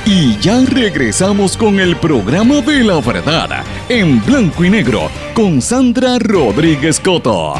Y 0.04 0.36
ya 0.40 0.60
regresamos 0.66 1.56
con 1.56 1.80
el 1.80 1.96
programa 1.96 2.60
de 2.60 2.84
la 2.84 3.00
verdad 3.00 3.64
en 3.88 4.24
blanco 4.24 4.64
y 4.64 4.70
negro 4.70 5.10
con 5.34 5.60
Sandra 5.60 6.18
Rodríguez 6.18 7.00
Coto. 7.00 7.54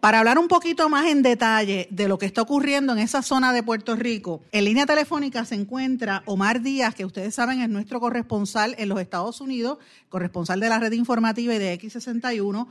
Para 0.00 0.18
hablar 0.18 0.38
un 0.38 0.48
poquito 0.48 0.88
más 0.88 1.06
en 1.06 1.22
detalle 1.22 1.86
de 1.90 2.08
lo 2.08 2.18
que 2.18 2.26
está 2.26 2.42
ocurriendo 2.42 2.92
en 2.92 2.98
esa 2.98 3.22
zona 3.22 3.52
de 3.52 3.62
Puerto 3.62 3.94
Rico, 3.94 4.42
en 4.50 4.64
línea 4.64 4.84
telefónica 4.84 5.44
se 5.44 5.54
encuentra 5.54 6.24
Omar 6.26 6.60
Díaz, 6.60 6.96
que 6.96 7.04
ustedes 7.04 7.36
saben 7.36 7.60
es 7.60 7.68
nuestro 7.68 8.00
corresponsal 8.00 8.74
en 8.78 8.88
los 8.88 9.00
Estados 9.00 9.40
Unidos, 9.40 9.78
corresponsal 10.08 10.58
de 10.58 10.68
la 10.68 10.80
red 10.80 10.90
informativa 10.90 11.54
y 11.54 11.58
de 11.58 11.78
X61, 11.78 12.66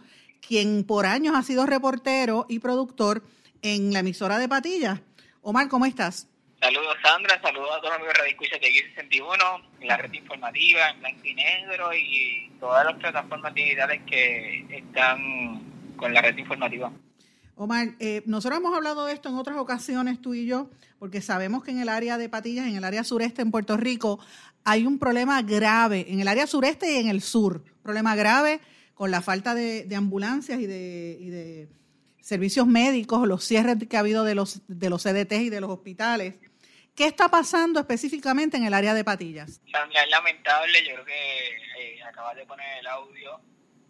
quien 0.46 0.84
por 0.84 1.06
años 1.06 1.34
ha 1.38 1.44
sido 1.44 1.66
reportero 1.66 2.46
y 2.50 2.60
productor 2.60 3.24
en 3.62 3.94
la 3.94 4.00
emisora 4.00 4.38
de 4.38 4.50
Patillas. 4.50 5.00
Omar, 5.42 5.70
¿cómo 5.70 5.86
estás? 5.86 6.28
Saludos 6.62 6.96
Sandra, 7.04 7.42
saludos 7.42 7.70
a 7.72 7.82
todos 7.82 7.90
los 7.90 7.96
amigos 7.96 8.14
de 8.14 8.20
Radio 8.20 8.38
de 8.62 9.10
X61, 9.10 9.64
en 9.80 9.88
la 9.88 9.98
red 9.98 10.14
informativa, 10.14 10.90
en 10.92 11.00
blanco 11.00 11.26
y 11.26 11.34
negro 11.34 11.92
y 11.92 12.52
todas 12.60 12.86
las 12.86 12.98
plataformas 12.98 13.52
digitales 13.56 14.02
que 14.06 14.68
están 14.70 15.64
con 15.98 16.14
la 16.14 16.22
red 16.22 16.38
informativa. 16.38 16.92
Omar, 17.56 17.88
eh, 18.00 18.22
nosotros 18.28 18.60
hemos 18.60 18.76
hablado 18.76 19.08
de 19.08 19.14
esto 19.14 19.30
en 19.30 19.38
otras 19.38 19.58
ocasiones, 19.58 20.22
tú 20.22 20.36
y 20.36 20.46
yo, 20.46 20.70
porque 21.00 21.22
sabemos 21.22 21.64
que 21.64 21.72
en 21.72 21.80
el 21.80 21.90
área 21.90 22.20
de 22.20 22.30
Patillas, 22.30 22.68
en 22.68 22.76
el 22.76 22.84
área 22.84 23.04
sureste 23.04 23.42
en 23.42 23.50
Puerto 23.50 23.76
Rico, 23.76 24.20
hay 24.64 24.86
un 24.86 25.00
problema 25.00 25.42
grave, 25.42 26.06
en 26.10 26.20
el 26.20 26.28
área 26.28 26.46
sureste 26.46 26.94
y 26.94 26.98
en 26.98 27.08
el 27.08 27.22
sur, 27.22 27.64
problema 27.82 28.16
grave 28.16 28.60
con 28.94 29.10
la 29.10 29.24
falta 29.24 29.56
de, 29.56 29.88
ambulancias 29.96 30.60
y 30.60 30.68
de, 30.68 31.68
servicios 32.20 32.68
médicos, 32.68 33.28
los 33.28 33.44
cierres 33.44 33.78
que 33.90 33.98
ha 33.98 34.02
habido 34.02 34.24
de 34.24 34.36
los, 34.36 34.62
de 34.68 34.92
los 34.92 35.02
CDT 35.02 35.34
y 35.34 35.50
de 35.50 35.60
los 35.60 35.72
hospitales. 35.72 36.36
¿Qué 36.96 37.06
está 37.06 37.30
pasando 37.30 37.80
específicamente 37.80 38.58
en 38.58 38.66
el 38.66 38.74
área 38.74 38.94
de 38.94 39.04
Patillas? 39.04 39.62
Es 39.66 40.10
lamentable, 40.10 40.86
yo 40.86 40.94
creo 40.96 41.06
que 41.06 41.48
eh, 41.80 42.04
acabas 42.04 42.36
de 42.36 42.46
poner 42.46 42.80
el 42.80 42.88
audio 42.88 43.40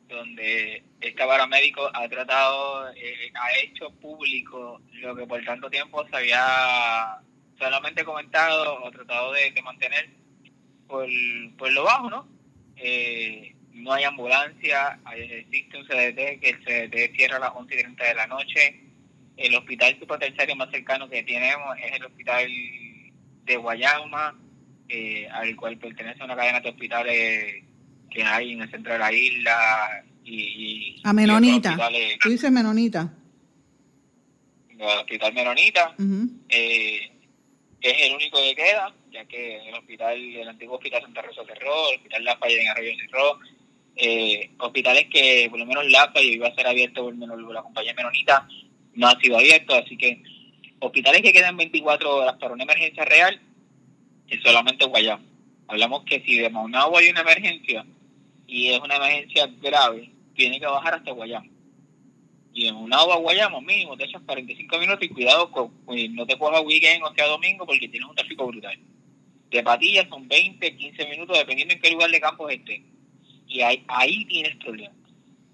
donde 0.08 0.84
este 1.00 1.26
paramédico 1.26 1.90
ha 1.94 2.08
tratado, 2.08 2.94
eh, 2.94 3.32
ha 3.34 3.64
hecho 3.64 3.90
público 3.92 4.82
lo 4.92 5.16
que 5.16 5.26
por 5.26 5.44
tanto 5.44 5.70
tiempo 5.70 6.06
se 6.10 6.16
había 6.16 7.18
solamente 7.58 8.04
comentado 8.04 8.84
o 8.84 8.92
tratado 8.92 9.32
de, 9.34 9.62
mantener 9.64 10.10
por, 10.88 11.08
por, 11.58 11.72
lo 11.72 11.84
bajo, 11.84 12.10
¿no? 12.10 12.28
Eh, 12.76 13.56
no 13.74 13.94
hay 13.94 14.04
ambulancia, 14.04 15.00
existe 15.16 15.78
un 15.78 15.86
CDT 15.86 16.40
que 16.42 16.50
el 16.50 16.64
CDT 16.64 17.16
cierra 17.16 17.38
a 17.38 17.40
las 17.40 17.52
11 17.56 17.74
y 17.74 17.78
30 17.78 18.04
de 18.04 18.16
la 18.16 18.28
noche. 18.28 18.84
El 19.38 19.56
hospital 19.56 19.98
superterciario 19.98 20.56
más 20.56 20.70
cercano 20.70 21.10
que 21.10 21.24
tenemos 21.24 21.78
es 21.80 21.94
el 21.94 22.06
hospital 22.06 22.52
de 23.46 23.58
Guayama, 23.58 24.38
eh, 24.88 25.28
al 25.32 25.56
cual 25.56 25.78
pertenece 25.78 26.24
una 26.24 26.36
cadena 26.36 26.60
de 26.60 26.70
hospitales 26.70 27.64
que 28.10 28.24
hay 28.24 28.54
en 28.54 28.62
el 28.62 28.70
centro 28.70 28.94
de 28.94 29.00
la 29.00 29.12
isla 29.12 30.04
y... 30.24 31.02
a 31.04 31.14
Menonita. 31.14 31.78
Tú 32.20 32.30
dices 32.30 32.52
Menonita. 32.52 33.12
El 34.70 34.82
hospital 34.82 35.34
Menonita 35.34 35.96
eh, 36.50 37.12
es 37.82 38.02
el 38.02 38.16
único 38.16 38.38
que 38.40 38.56
queda, 38.56 38.94
ya 39.12 39.26
que 39.26 39.70
el 39.70 39.76
hospital, 39.76 40.18
el 40.18 40.48
antiguo 40.48 40.76
hospital 40.76 41.02
Santa 41.02 41.22
Rosa 41.22 41.42
cerró, 41.48 41.90
el 41.90 41.96
hospital 41.98 42.24
Lafayette 42.24 42.62
en 42.62 42.68
Arroyo 42.68 42.92
cerró, 43.00 43.40
eh, 43.96 44.52
hospitales 44.58 45.08
que 45.12 45.48
por 45.50 45.60
lo 45.60 45.66
menos 45.66 45.90
Lafayette 45.90 46.36
iba 46.36 46.48
a 46.48 46.56
ser 46.56 46.68
abierto 46.68 47.04
por, 47.04 47.16
la 47.16 47.62
compañía 47.62 47.94
Menonita, 47.94 48.48
no 48.96 49.08
ha 49.08 49.20
sido 49.20 49.38
abierto, 49.38 49.76
así 49.76 49.98
que 49.98 50.22
hospitales 50.82 51.22
que 51.22 51.32
quedan 51.32 51.56
24 51.56 52.16
horas 52.16 52.36
para 52.38 52.54
una 52.54 52.64
emergencia 52.64 53.06
real 53.06 53.40
es 54.28 54.42
solamente 54.42 54.86
Guayama. 54.86 55.24
Hablamos 55.68 56.04
que 56.04 56.22
si 56.22 56.38
de 56.38 56.50
Maunabo 56.50 56.98
hay 56.98 57.10
una 57.10 57.22
emergencia, 57.22 57.86
y 58.48 58.70
es 58.70 58.80
una 58.82 58.96
emergencia 58.96 59.48
grave, 59.62 60.12
tiene 60.36 60.60
que 60.60 60.66
bajar 60.66 60.96
hasta 60.96 61.12
Guayama. 61.12 61.48
Y 62.54 62.68
en 62.68 62.76
un 62.76 62.94
agua 62.94 63.16
Guayama 63.18 63.62
mínimo 63.62 63.96
te 63.96 64.06
echas 64.06 64.22
45 64.26 64.80
minutos 64.80 65.04
y 65.04 65.10
cuidado 65.10 65.50
con, 65.52 65.72
no 66.10 66.26
te 66.26 66.38
cojas 66.38 66.64
weekend 66.66 67.04
o 67.04 67.14
sea 67.14 67.28
domingo 67.28 67.66
porque 67.66 67.88
tienes 67.88 68.10
un 68.10 68.16
tráfico 68.16 68.48
brutal. 68.48 68.78
De 69.50 69.64
patillas 69.64 70.08
son 70.10 70.28
20, 70.28 70.76
15 70.78 71.08
minutos 71.08 71.38
dependiendo 71.38 71.74
en 71.74 71.82
qué 71.82 71.92
lugar 71.92 72.10
de 72.10 72.20
campo 72.20 72.50
esté. 72.50 72.84
Y 73.48 73.62
ahí, 73.62 73.84
ahí 73.88 74.26
tienes 74.26 74.56
problemas. 74.58 74.96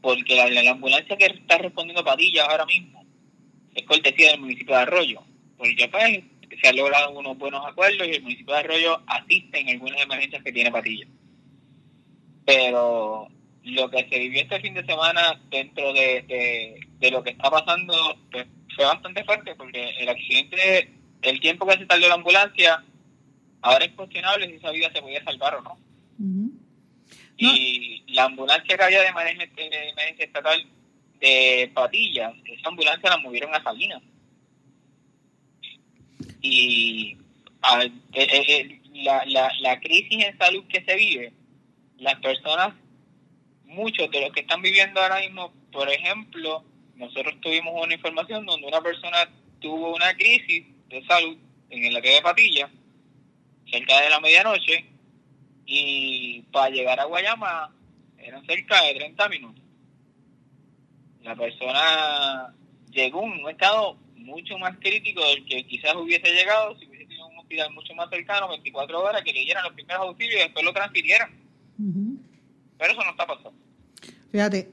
Porque 0.02 0.36
la, 0.36 0.72
ambulancia 0.72 1.18
que 1.18 1.26
está 1.26 1.58
respondiendo 1.58 2.02
a 2.02 2.06
Patillas 2.06 2.48
ahora 2.48 2.66
mismo 2.66 2.97
es 3.78 3.86
cortesía 3.86 4.32
del 4.32 4.42
municipio 4.42 4.76
de 4.76 4.82
Arroyo. 4.82 5.22
Porque 5.58 5.88
pues 5.90 6.24
se 6.62 6.68
han 6.68 6.76
logrado 6.76 7.12
unos 7.12 7.38
buenos 7.38 7.66
acuerdos 7.66 8.08
y 8.08 8.12
el 8.12 8.24
municipio 8.24 8.54
de 8.54 8.60
Arroyo 8.60 9.02
asiste 9.08 9.60
en 9.60 9.70
algunas 9.70 10.02
emergencias 10.02 10.44
que 10.44 10.52
tiene 10.52 10.72
Patillas 10.72 11.10
pero 12.48 13.28
lo 13.64 13.90
que 13.90 14.08
se 14.08 14.20
vivió 14.20 14.42
este 14.42 14.62
fin 14.62 14.74
de 14.74 14.86
semana 14.86 15.38
dentro 15.50 15.92
de, 15.92 16.80
lo 17.12 17.22
que 17.22 17.32
está 17.32 17.52
pasando 17.52 17.94
pues, 18.32 18.48
fue 18.74 18.86
bastante 18.86 19.26
fuerte 19.26 19.54
porque 19.56 19.90
el 20.00 20.08
accidente, 20.08 20.94
el 21.24 21.42
tiempo 21.42 21.68
que 21.68 21.78
se 21.78 21.86
tardó 21.86 22.08
la 22.08 22.14
ambulancia, 22.14 22.82
ahora 23.62 23.84
es 23.84 23.92
cuestionable 23.92 24.48
si 24.48 24.54
esa 24.54 24.72
vida 24.72 24.90
se 24.94 25.02
podía 25.02 25.22
salvar 25.26 25.56
o 25.56 25.62
no. 25.62 25.78
Y 27.36 28.06
la 28.14 28.24
ambulancia 28.24 28.78
que 28.78 28.84
había 28.84 29.02
de 29.02 29.08
emergencia, 29.10 30.26
estatal 30.26 30.66
de 31.20 31.72
Patillas, 31.74 32.34
esa 32.46 32.70
ambulancia 32.70 33.10
la 33.10 33.18
movieron 33.18 33.54
a 33.54 33.64
Salinas. 33.64 34.02
Y 36.42 37.18
eh, 37.82 37.92
eh, 38.14 38.44
eh, 38.48 38.82
la, 38.94 39.26
la, 39.26 39.52
la 39.62 39.80
crisis 39.80 40.24
en 40.24 40.38
salud 40.38 40.64
que 40.68 40.84
se 40.84 40.96
vive 40.96 41.34
las 41.98 42.16
personas, 42.20 42.74
muchos 43.66 44.10
de 44.12 44.22
los 44.22 44.32
que 44.32 44.42
están 44.42 44.62
viviendo 44.62 45.02
ahora 45.02 45.20
mismo, 45.20 45.52
por 45.72 45.90
ejemplo, 45.90 46.64
nosotros 46.96 47.40
tuvimos 47.42 47.74
una 47.76 47.94
información 47.94 48.46
donde 48.46 48.68
una 48.68 48.82
persona 48.82 49.30
tuvo 49.60 49.96
una 49.96 50.14
crisis 50.16 50.66
de 50.90 51.04
salud 51.06 51.38
en 51.70 51.96
área 51.96 52.16
de 52.16 52.22
Patilla, 52.22 52.70
cerca 53.70 54.02
de 54.02 54.10
la 54.10 54.20
medianoche, 54.20 54.86
y 55.66 56.42
para 56.52 56.70
llegar 56.70 57.00
a 57.00 57.06
Guayama 57.06 57.74
eran 58.18 58.46
cerca 58.46 58.82
de 58.84 58.96
30 58.96 59.30
minutos. 59.30 59.64
La 61.28 61.36
persona 61.36 62.54
llegó 62.90 63.24
en 63.26 63.44
un 63.44 63.50
estado 63.50 63.98
mucho 64.16 64.58
más 64.58 64.78
crítico 64.80 65.22
del 65.28 65.46
que 65.46 65.68
quizás 65.68 65.94
hubiese 65.96 66.32
llegado 66.32 66.78
si 66.80 66.88
hubiese 66.88 67.06
tenido 67.06 67.28
un 67.28 67.40
hospital 67.40 67.74
mucho 67.74 67.94
más 67.96 68.10
cercano, 68.10 68.48
24 68.48 69.04
horas, 69.04 69.22
que 69.24 69.34
le 69.34 69.42
dieran 69.42 69.66
los 69.66 69.74
primeros 69.74 70.04
auxilios 70.04 70.40
y 70.40 70.44
después 70.44 70.64
lo 70.64 70.72
transfirieran 70.72 71.48
pero 72.78 72.94
eso 72.94 73.04
no 73.04 73.12
está 73.12 73.26
pasando. 73.26 73.54
Fíjate, 74.32 74.72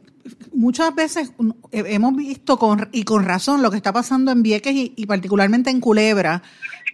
muchas 0.52 0.94
veces 0.94 1.32
hemos 1.72 2.16
visto 2.16 2.58
con, 2.58 2.88
y 2.92 3.04
con 3.04 3.24
razón 3.24 3.62
lo 3.62 3.70
que 3.70 3.76
está 3.76 3.92
pasando 3.92 4.32
en 4.32 4.42
Vieques 4.42 4.74
y, 4.74 5.06
particularmente 5.06 5.70
en 5.70 5.80
Culebra 5.80 6.42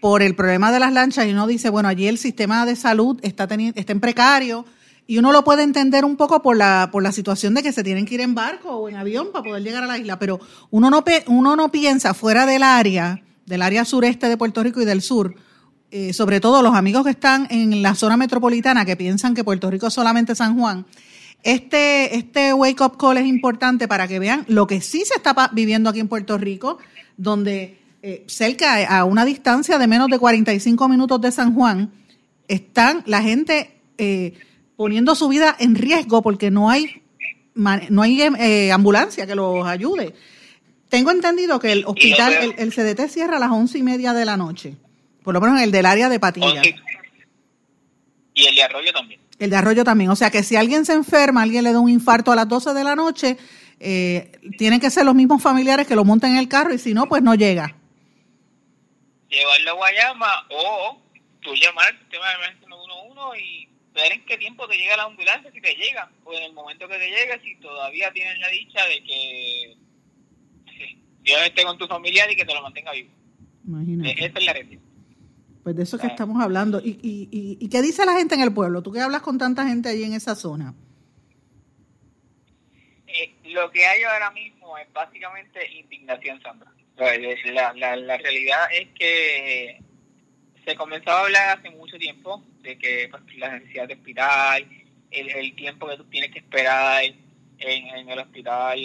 por 0.01 0.23
el 0.23 0.35
problema 0.35 0.73
de 0.73 0.81
las 0.81 0.93
lanchas 0.93 1.27
y 1.27 1.31
uno 1.31 1.47
dice, 1.47 1.71
bueno, 1.71 1.89
allí 1.89 2.07
el 2.07 2.19
sistema 2.19 2.65
de 2.65 2.77
salud 2.77 3.19
está, 3.23 3.45
está 3.75 3.93
en 3.93 4.01
precario 4.01 4.65
y 5.11 5.19
uno 5.19 5.33
lo 5.33 5.43
puede 5.43 5.65
entender 5.65 6.05
un 6.05 6.15
poco 6.15 6.41
por 6.41 6.57
la, 6.57 6.89
por 6.93 7.03
la 7.03 7.11
situación 7.11 7.53
de 7.53 7.65
que 7.65 7.73
se 7.73 7.83
tienen 7.83 8.07
que 8.07 8.15
ir 8.15 8.21
en 8.21 8.33
barco 8.33 8.77
o 8.77 8.89
en 8.89 8.95
avión 8.95 9.33
para 9.33 9.43
poder 9.43 9.61
llegar 9.65 9.83
a 9.83 9.89
la 9.89 9.99
isla, 9.99 10.21
pero 10.21 10.39
uno 10.71 10.89
no, 10.89 11.03
uno 11.27 11.57
no 11.57 11.73
piensa 11.73 12.15
fuera 12.15 12.47
del 12.47 12.63
área, 12.63 13.21
del 13.45 13.63
área 13.63 13.85
sureste 13.85 14.29
de 14.29 14.37
Puerto 14.37 14.63
Rico 14.63 14.81
y 14.81 14.85
del 14.85 15.03
sur, 15.03 15.35
eh, 15.91 16.13
sobre 16.13 16.39
todo 16.39 16.63
los 16.63 16.77
amigos 16.77 17.03
que 17.03 17.11
están 17.11 17.49
en 17.51 17.83
la 17.83 17.97
zona 17.97 18.17
metropolitana, 18.17 18.85
que 18.85 18.95
piensan 18.95 19.35
que 19.35 19.43
Puerto 19.43 19.69
Rico 19.69 19.89
es 19.89 19.95
solamente 19.95 20.37
San 20.37 20.57
Juan, 20.57 20.87
este, 21.43 22.17
este 22.17 22.55
wake 22.55 22.81
up 22.81 22.97
call 22.97 23.17
es 23.17 23.27
importante 23.27 23.89
para 23.89 24.07
que 24.07 24.21
vean 24.21 24.45
lo 24.47 24.69
que 24.69 24.81
sí 24.81 25.03
se 25.05 25.15
está 25.15 25.35
viviendo 25.53 25.91
aquí 25.91 25.99
en 25.99 26.07
Puerto 26.07 26.39
Rico, 26.39 26.79
donde 27.17 27.81
eh, 28.05 28.23
cerca 28.29 28.87
a 28.87 29.05
una 29.05 29.25
distancia 29.25 29.77
de 29.77 29.89
menos 29.89 30.07
de 30.07 30.21
45 30.21 30.89
minutos 30.89 31.21
de 31.21 31.33
San 31.33 31.53
Juan, 31.53 31.91
están 32.47 33.03
la 33.07 33.23
gente 33.23 33.73
eh, 33.99 34.35
poniendo 34.81 35.15
su 35.15 35.29
vida 35.29 35.55
en 35.59 35.75
riesgo 35.75 36.23
porque 36.23 36.51
no 36.51 36.71
hay, 36.71 37.03
no 37.55 38.01
hay 38.01 38.23
ambulancia 38.73 39.27
que 39.27 39.35
los 39.35 39.67
ayude. 39.67 40.15
Tengo 40.89 41.11
entendido 41.11 41.61
que 41.61 41.73
el 41.73 41.85
hospital, 41.85 42.33
el, 42.33 42.55
el 42.57 42.73
CDT 42.73 43.11
cierra 43.11 43.37
a 43.37 43.41
las 43.41 43.51
once 43.51 43.77
y 43.77 43.83
media 43.83 44.15
de 44.15 44.25
la 44.25 44.39
noche. 44.39 44.77
Por 45.23 45.35
lo 45.35 45.41
menos 45.43 45.59
en 45.59 45.65
el 45.65 45.71
del 45.71 45.85
área 45.85 46.09
de 46.09 46.19
Patilla. 46.19 46.63
Y 48.33 48.47
el 48.47 48.55
de 48.55 48.63
Arroyo 48.63 48.91
también. 48.91 49.21
El 49.39 49.51
de 49.51 49.57
Arroyo 49.57 49.85
también. 49.85 50.09
O 50.09 50.17
sea 50.17 50.31
que 50.31 50.43
si 50.43 50.57
alguien 50.57 50.87
se 50.87 50.95
enferma, 50.95 51.43
alguien 51.43 51.63
le 51.63 51.75
da 51.75 51.79
un 51.79 51.91
infarto 51.91 52.33
a 52.33 52.37
las 52.37 52.49
12 52.49 52.73
de 52.73 52.83
la 52.83 52.97
noche, 52.97 53.37
eh, 53.81 54.33
tienen 54.57 54.81
que 54.81 54.89
ser 54.89 55.05
los 55.05 55.15
mismos 55.15 55.43
familiares 55.43 55.87
que 55.87 55.95
lo 55.95 56.07
monten 56.07 56.31
en 56.31 56.37
el 56.39 56.49
carro 56.49 56.73
y 56.73 56.79
si 56.79 56.95
no, 56.95 57.07
pues 57.07 57.23
no 57.23 57.35
llega. 57.35 57.77
Llevarlo 59.29 59.73
a 59.73 59.75
Guayama 59.75 60.47
o 60.49 60.99
tú 61.43 61.51
llamar 61.55 61.89
al 61.89 61.99
sistema 61.99 62.29
de 62.29 62.35
emergencia 62.37 62.67
111 62.67 63.41
y 63.43 63.60
ver 64.03 64.13
en 64.13 64.25
qué 64.25 64.37
tiempo 64.39 64.67
te 64.69 64.77
llega 64.77 64.97
la 64.97 65.05
ambulancia, 65.05 65.51
si 65.53 65.61
te 65.61 65.75
llega, 65.75 66.11
o 66.25 66.33
en 66.33 66.45
el 66.45 66.53
momento 66.53 66.89
que 66.89 66.99
te 66.99 67.09
llegue, 67.09 67.41
si 67.43 67.57
todavía 67.57 68.13
tienen 68.13 68.41
la 68.41 68.49
dicha 68.49 68.85
de 68.87 69.03
que 69.03 69.77
Dios 71.23 71.41
esté 71.43 71.65
con 71.65 71.79
tu 71.79 71.87
familiar 71.87 72.31
y 72.31 72.37
que 72.37 72.45
te 72.45 72.55
lo 72.55 72.63
mantenga 72.63 72.93
vivo. 72.93 73.11
Imagínate. 73.67 74.25
esa 74.25 74.39
es 74.39 74.45
la 74.45 74.53
realidad. 74.53 74.83
Pues 75.63 75.77
de 75.77 75.83
eso 75.83 75.97
es 75.97 76.03
que 76.03 76.09
estamos 76.09 76.43
hablando. 76.43 76.81
¿Y, 76.81 76.99
y, 77.03 77.59
y, 77.61 77.69
qué 77.69 77.83
dice 77.83 78.07
la 78.07 78.15
gente 78.15 78.35
en 78.35 78.41
el 78.41 78.53
pueblo? 78.53 78.83
¿Tú 78.83 78.93
qué 78.93 79.01
hablas 79.01 79.21
con 79.21 79.37
tanta 79.37 79.67
gente 79.67 79.91
allí 79.91 80.05
en 80.05 80.15
esa 80.15 80.35
zona? 80.35 80.75
Eh, 83.07 83.35
lo 83.45 83.71
que 83.71 83.85
hay 83.85 84.03
ahora 84.05 84.31
mismo 84.31 84.79
es 84.79 84.91
básicamente 84.93 85.61
indignación, 85.73 86.41
Sandra. 86.41 86.73
La, 86.97 87.73
la, 87.75 87.97
la 87.97 88.17
realidad 88.17 88.69
es 88.73 88.89
que 88.95 89.83
se 90.71 90.77
comenzó 90.77 91.11
a 91.11 91.23
hablar 91.23 91.59
hace 91.59 91.71
mucho 91.71 91.99
tiempo 91.99 92.45
de 92.61 92.79
que 92.79 93.09
pues, 93.11 93.23
la 93.39 93.59
necesidad 93.59 93.89
de 93.89 93.95
hospital, 93.95 94.67
el, 95.11 95.31
el 95.31 95.55
tiempo 95.57 95.89
que 95.89 95.97
tú 95.97 96.05
tienes 96.05 96.31
que 96.31 96.39
esperar 96.39 97.03
en, 97.59 98.09
el 98.09 98.19
hospital. 98.19 98.79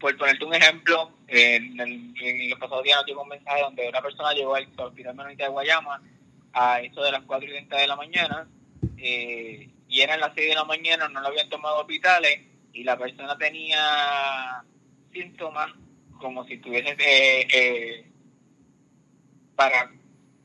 Por 0.00 0.16
ponerte 0.16 0.44
un 0.44 0.54
ejemplo, 0.54 1.10
en, 1.26 1.78
en 1.78 2.50
los 2.50 2.58
pasados 2.58 2.84
días 2.84 2.96
nos 2.98 3.06
llegó 3.06 3.22
un 3.22 3.28
mensaje 3.28 3.60
donde 3.60 3.88
una 3.88 4.00
persona 4.00 4.32
llegó 4.32 4.54
al 4.54 4.68
hospital 4.76 5.14
menonita 5.14 5.44
de 5.44 5.50
Guayama 5.50 6.02
a 6.54 6.80
eso 6.80 7.02
de 7.02 7.12
las 7.12 7.22
4 7.24 7.46
y 7.46 7.52
30 7.52 7.76
de 7.76 7.86
la 7.86 7.96
mañana 7.96 8.48
eh, 8.96 9.68
y 9.88 10.00
eran 10.00 10.20
las 10.20 10.32
6 10.34 10.48
de 10.48 10.54
la 10.54 10.64
mañana, 10.64 11.08
no 11.08 11.20
lo 11.20 11.28
habían 11.28 11.50
tomado 11.50 11.80
hospitales 11.80 12.40
y 12.72 12.84
la 12.84 12.96
persona 12.96 13.36
tenía 13.36 14.64
síntomas 15.12 15.70
como 16.18 16.44
si 16.44 16.58
tuviese 16.58 16.96
eh, 16.98 17.48
eh, 17.52 18.10
para 19.58 19.90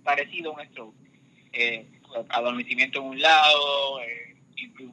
parecido 0.03 0.51
a 0.51 0.61
un 0.61 0.67
stroke. 0.69 0.95
Eh, 1.51 1.87
adormecimiento 2.29 2.99
en 2.99 3.05
un 3.05 3.21
lado, 3.21 4.01
eh, 4.01 4.35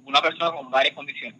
una 0.04 0.22
persona 0.22 0.52
con 0.52 0.70
varias 0.70 0.94
condiciones. 0.94 1.38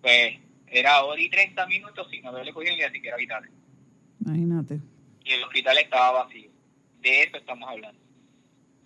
Pues 0.00 0.38
era 0.66 1.02
hora 1.04 1.20
y 1.20 1.28
30 1.28 1.66
minutos 1.66 2.06
sin 2.10 2.26
haberle 2.26 2.52
cogido 2.52 2.74
ni 2.76 2.94
siquiera 2.94 3.16
vital. 3.16 3.48
Imagínate. 4.24 4.80
Y 5.24 5.32
el 5.32 5.44
hospital 5.44 5.78
estaba 5.78 6.24
vacío. 6.24 6.50
De 7.00 7.22
eso 7.22 7.36
estamos 7.36 7.68
hablando. 7.68 8.00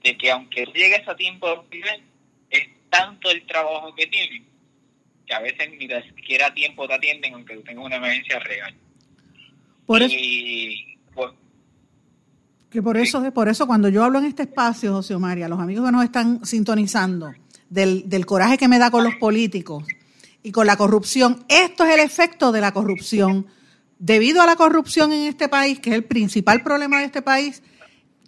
De 0.02 0.16
que 0.16 0.30
aunque 0.30 0.66
llegues 0.66 1.06
a 1.06 1.16
tiempo 1.16 1.46
de 1.46 1.52
hospital, 1.54 2.02
es 2.50 2.68
tanto 2.90 3.30
el 3.30 3.46
trabajo 3.46 3.94
que 3.94 4.06
tienen 4.06 4.52
que 5.26 5.34
a 5.34 5.40
veces 5.40 5.70
ni 5.70 5.88
siquiera 5.88 6.52
tiempo 6.52 6.86
te 6.88 6.94
atienden 6.94 7.34
aunque 7.34 7.54
tú 7.54 7.62
tengas 7.62 7.84
una 7.84 7.96
emergencia 7.96 8.38
real. 8.40 8.74
Por 9.86 10.02
eso, 10.02 10.16
pues, 11.14 11.30
que 12.72 12.82
por 12.82 12.96
eso, 12.96 13.22
por 13.32 13.48
eso 13.48 13.66
cuando 13.66 13.90
yo 13.90 14.02
hablo 14.02 14.18
en 14.18 14.24
este 14.24 14.44
espacio, 14.44 14.94
José 14.94 15.16
María, 15.18 15.46
los 15.46 15.60
amigos 15.60 15.84
que 15.84 15.92
nos 15.92 16.04
están 16.04 16.44
sintonizando, 16.44 17.30
del, 17.68 18.08
del 18.08 18.24
coraje 18.24 18.56
que 18.56 18.66
me 18.66 18.78
da 18.78 18.90
con 18.90 19.04
los 19.04 19.14
políticos 19.16 19.84
y 20.42 20.52
con 20.52 20.66
la 20.66 20.76
corrupción, 20.76 21.44
esto 21.48 21.84
es 21.84 21.94
el 21.94 22.00
efecto 22.00 22.50
de 22.50 22.62
la 22.62 22.72
corrupción. 22.72 23.46
Debido 23.98 24.40
a 24.40 24.46
la 24.46 24.56
corrupción 24.56 25.12
en 25.12 25.26
este 25.26 25.48
país, 25.48 25.80
que 25.80 25.90
es 25.90 25.96
el 25.96 26.04
principal 26.04 26.62
problema 26.62 27.00
de 27.00 27.04
este 27.04 27.20
país, 27.20 27.62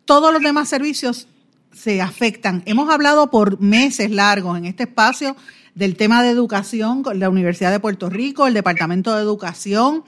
todos 0.04 0.30
los 0.30 0.42
demás 0.42 0.68
servicios 0.68 1.26
se 1.72 2.02
afectan. 2.02 2.62
Hemos 2.66 2.90
hablado 2.90 3.30
por 3.30 3.60
meses 3.60 4.10
largos 4.10 4.58
en 4.58 4.66
este 4.66 4.84
espacio 4.84 5.36
del 5.74 5.96
tema 5.96 6.22
de 6.22 6.28
educación, 6.28 7.02
con 7.02 7.18
la 7.18 7.30
Universidad 7.30 7.72
de 7.72 7.80
Puerto 7.80 8.10
Rico, 8.10 8.46
el 8.46 8.54
Departamento 8.54 9.14
de 9.16 9.22
Educación, 9.22 10.04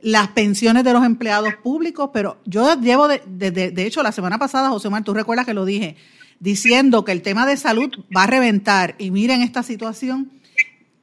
las 0.00 0.28
pensiones 0.28 0.84
de 0.84 0.92
los 0.92 1.04
empleados 1.04 1.54
públicos, 1.62 2.10
pero 2.12 2.38
yo 2.44 2.80
llevo, 2.80 3.08
de, 3.08 3.20
de, 3.26 3.86
hecho, 3.86 4.02
la 4.02 4.12
semana 4.12 4.38
pasada, 4.38 4.68
José 4.68 4.90
Mar, 4.90 5.02
tú 5.02 5.12
recuerdas 5.12 5.46
que 5.46 5.54
lo 5.54 5.64
dije, 5.64 5.96
diciendo 6.38 7.04
que 7.04 7.12
el 7.12 7.22
tema 7.22 7.46
de 7.46 7.56
salud 7.56 7.90
va 8.16 8.24
a 8.24 8.26
reventar 8.26 8.94
y 8.98 9.10
miren 9.10 9.42
esta 9.42 9.62
situación, 9.62 10.30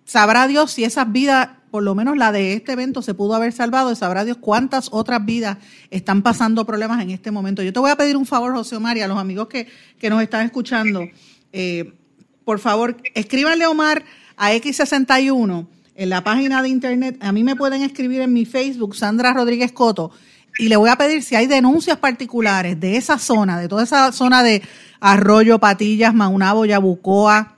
sabrá 0.05 0.47
Dios 0.47 0.71
si 0.71 0.85
esas 0.85 1.11
vidas, 1.11 1.49
por 1.71 1.83
lo 1.83 1.93
menos 1.93 2.15
la 2.15 2.31
de 2.31 2.53
este 2.53 2.71
evento, 2.71 3.01
se 3.01 3.13
pudo 3.13 3.35
haber 3.35 3.51
salvado 3.51 3.91
y 3.91 3.97
sabrá 3.97 4.23
Dios 4.23 4.37
cuántas 4.39 4.87
otras 4.93 5.25
vidas 5.25 5.57
están 5.89 6.21
pasando 6.21 6.65
problemas 6.65 7.01
en 7.01 7.09
este 7.09 7.31
momento. 7.31 7.63
Yo 7.63 7.73
te 7.73 7.79
voy 7.79 7.91
a 7.91 7.97
pedir 7.97 8.15
un 8.15 8.25
favor, 8.25 8.53
José 8.53 8.77
Omar, 8.77 8.95
y 8.95 9.01
a 9.01 9.09
los 9.09 9.17
amigos 9.17 9.49
que, 9.49 9.67
que 9.99 10.09
nos 10.09 10.21
están 10.21 10.45
escuchando, 10.45 11.01
eh, 11.51 11.93
por 12.45 12.59
favor, 12.59 12.95
escríbanle 13.13 13.65
Omar 13.65 14.05
a 14.37 14.53
X61 14.53 15.67
en 15.95 16.09
la 16.09 16.23
página 16.23 16.61
de 16.61 16.69
internet. 16.69 17.17
A 17.21 17.31
mí 17.31 17.43
me 17.43 17.55
pueden 17.55 17.81
escribir 17.81 18.21
en 18.21 18.33
mi 18.33 18.45
Facebook, 18.45 18.95
Sandra 18.95 19.33
Rodríguez 19.33 19.71
Coto, 19.71 20.11
y 20.57 20.69
le 20.69 20.77
voy 20.77 20.89
a 20.89 20.95
pedir 20.95 21.23
si 21.23 21.35
hay 21.35 21.47
denuncias 21.47 21.97
particulares 21.97 22.79
de 22.79 22.97
esa 22.97 23.17
zona, 23.17 23.59
de 23.59 23.67
toda 23.67 23.83
esa 23.83 24.11
zona 24.11 24.43
de 24.43 24.61
Arroyo, 24.99 25.59
Patillas, 25.59 26.13
Maunabo, 26.13 26.65
Yabucoa, 26.65 27.55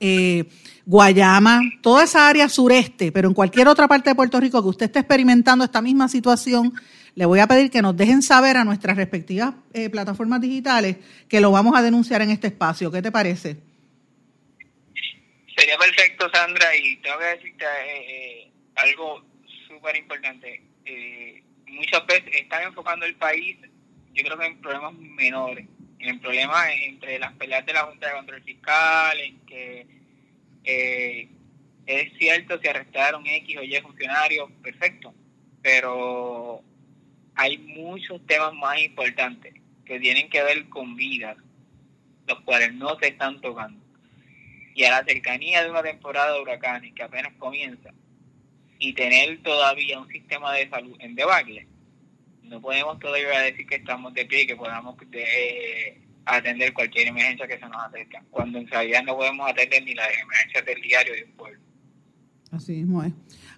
eh, 0.00 0.48
Guayama, 0.86 1.60
toda 1.82 2.04
esa 2.04 2.28
área 2.28 2.48
sureste, 2.48 3.12
pero 3.12 3.28
en 3.28 3.34
cualquier 3.34 3.68
otra 3.68 3.86
parte 3.86 4.10
de 4.10 4.16
Puerto 4.16 4.40
Rico 4.40 4.60
que 4.62 4.68
usted 4.68 4.86
esté 4.86 4.98
experimentando 5.00 5.64
esta 5.64 5.80
misma 5.80 6.08
situación, 6.08 6.72
le 7.14 7.26
voy 7.26 7.38
a 7.40 7.46
pedir 7.46 7.70
que 7.70 7.82
nos 7.82 7.96
dejen 7.96 8.22
saber 8.22 8.56
a 8.56 8.64
nuestras 8.64 8.96
respectivas 8.96 9.54
eh, 9.72 9.88
plataformas 9.88 10.40
digitales 10.40 10.96
que 11.28 11.40
lo 11.40 11.52
vamos 11.52 11.76
a 11.76 11.82
denunciar 11.82 12.22
en 12.22 12.30
este 12.30 12.48
espacio. 12.48 12.90
¿Qué 12.90 13.02
te 13.02 13.12
parece? 13.12 13.69
Sería 15.60 15.76
perfecto, 15.76 16.26
Sandra, 16.32 16.74
y 16.74 16.96
tengo 17.02 17.18
que 17.18 17.24
decirte 17.26 17.66
eh, 17.66 18.04
eh, 18.08 18.50
algo 18.76 19.22
súper 19.68 19.94
importante. 19.94 20.62
Eh, 20.86 21.42
muchas 21.66 22.06
veces 22.06 22.34
están 22.34 22.62
enfocando 22.62 23.04
el 23.04 23.14
país, 23.16 23.58
yo 24.14 24.24
creo 24.24 24.38
que 24.38 24.46
en 24.46 24.60
problemas 24.62 24.94
menores, 24.94 25.68
en 25.98 26.18
problemas 26.18 26.66
entre 26.84 27.18
las 27.18 27.34
peleas 27.34 27.66
de 27.66 27.74
la 27.74 27.82
Junta 27.82 28.06
de 28.06 28.14
Control 28.14 28.42
Fiscal, 28.42 29.20
en 29.20 29.40
que 29.40 31.28
es 31.84 32.12
cierto 32.18 32.58
si 32.58 32.66
arrestaron 32.66 33.26
X 33.26 33.58
o 33.58 33.62
Y 33.62 33.78
funcionarios, 33.82 34.50
perfecto, 34.62 35.12
pero 35.60 36.62
hay 37.34 37.58
muchos 37.58 38.26
temas 38.26 38.54
más 38.54 38.80
importantes 38.80 39.52
que 39.84 40.00
tienen 40.00 40.30
que 40.30 40.42
ver 40.42 40.70
con 40.70 40.96
vidas, 40.96 41.36
los 42.26 42.40
cuales 42.40 42.72
no 42.72 42.98
se 42.98 43.08
están 43.08 43.42
tocando 43.42 43.79
y 44.74 44.84
a 44.84 44.90
la 44.90 45.04
cercanía 45.04 45.62
de 45.62 45.70
una 45.70 45.82
temporada 45.82 46.34
de 46.34 46.40
huracanes 46.40 46.92
que 46.94 47.02
apenas 47.02 47.32
comienza 47.38 47.90
y 48.78 48.92
tener 48.94 49.42
todavía 49.42 50.00
un 50.00 50.08
sistema 50.08 50.54
de 50.54 50.68
salud 50.68 50.96
en 51.00 51.14
debacle, 51.14 51.66
no 52.42 52.60
podemos 52.60 52.98
todavía 52.98 53.40
decir 53.40 53.66
que 53.66 53.76
estamos 53.76 54.12
de 54.14 54.26
pie 54.26 54.42
y 54.42 54.46
que 54.46 54.56
podamos 54.56 54.96
eh, 55.12 56.00
atender 56.24 56.72
cualquier 56.72 57.08
emergencia 57.08 57.46
que 57.46 57.58
se 57.58 57.68
nos 57.68 57.84
acerque, 57.84 58.18
cuando 58.30 58.58
en 58.58 58.66
realidad 58.66 59.02
no 59.04 59.16
podemos 59.16 59.48
atender 59.48 59.84
ni 59.84 59.94
las 59.94 60.08
emergencias 60.18 60.64
del 60.64 60.80
diario 60.80 61.14
de 61.14 61.24
un 61.24 61.32
pueblo. 61.32 61.60
Así 62.50 62.72
mismo 62.72 63.04
es. 63.04 63.12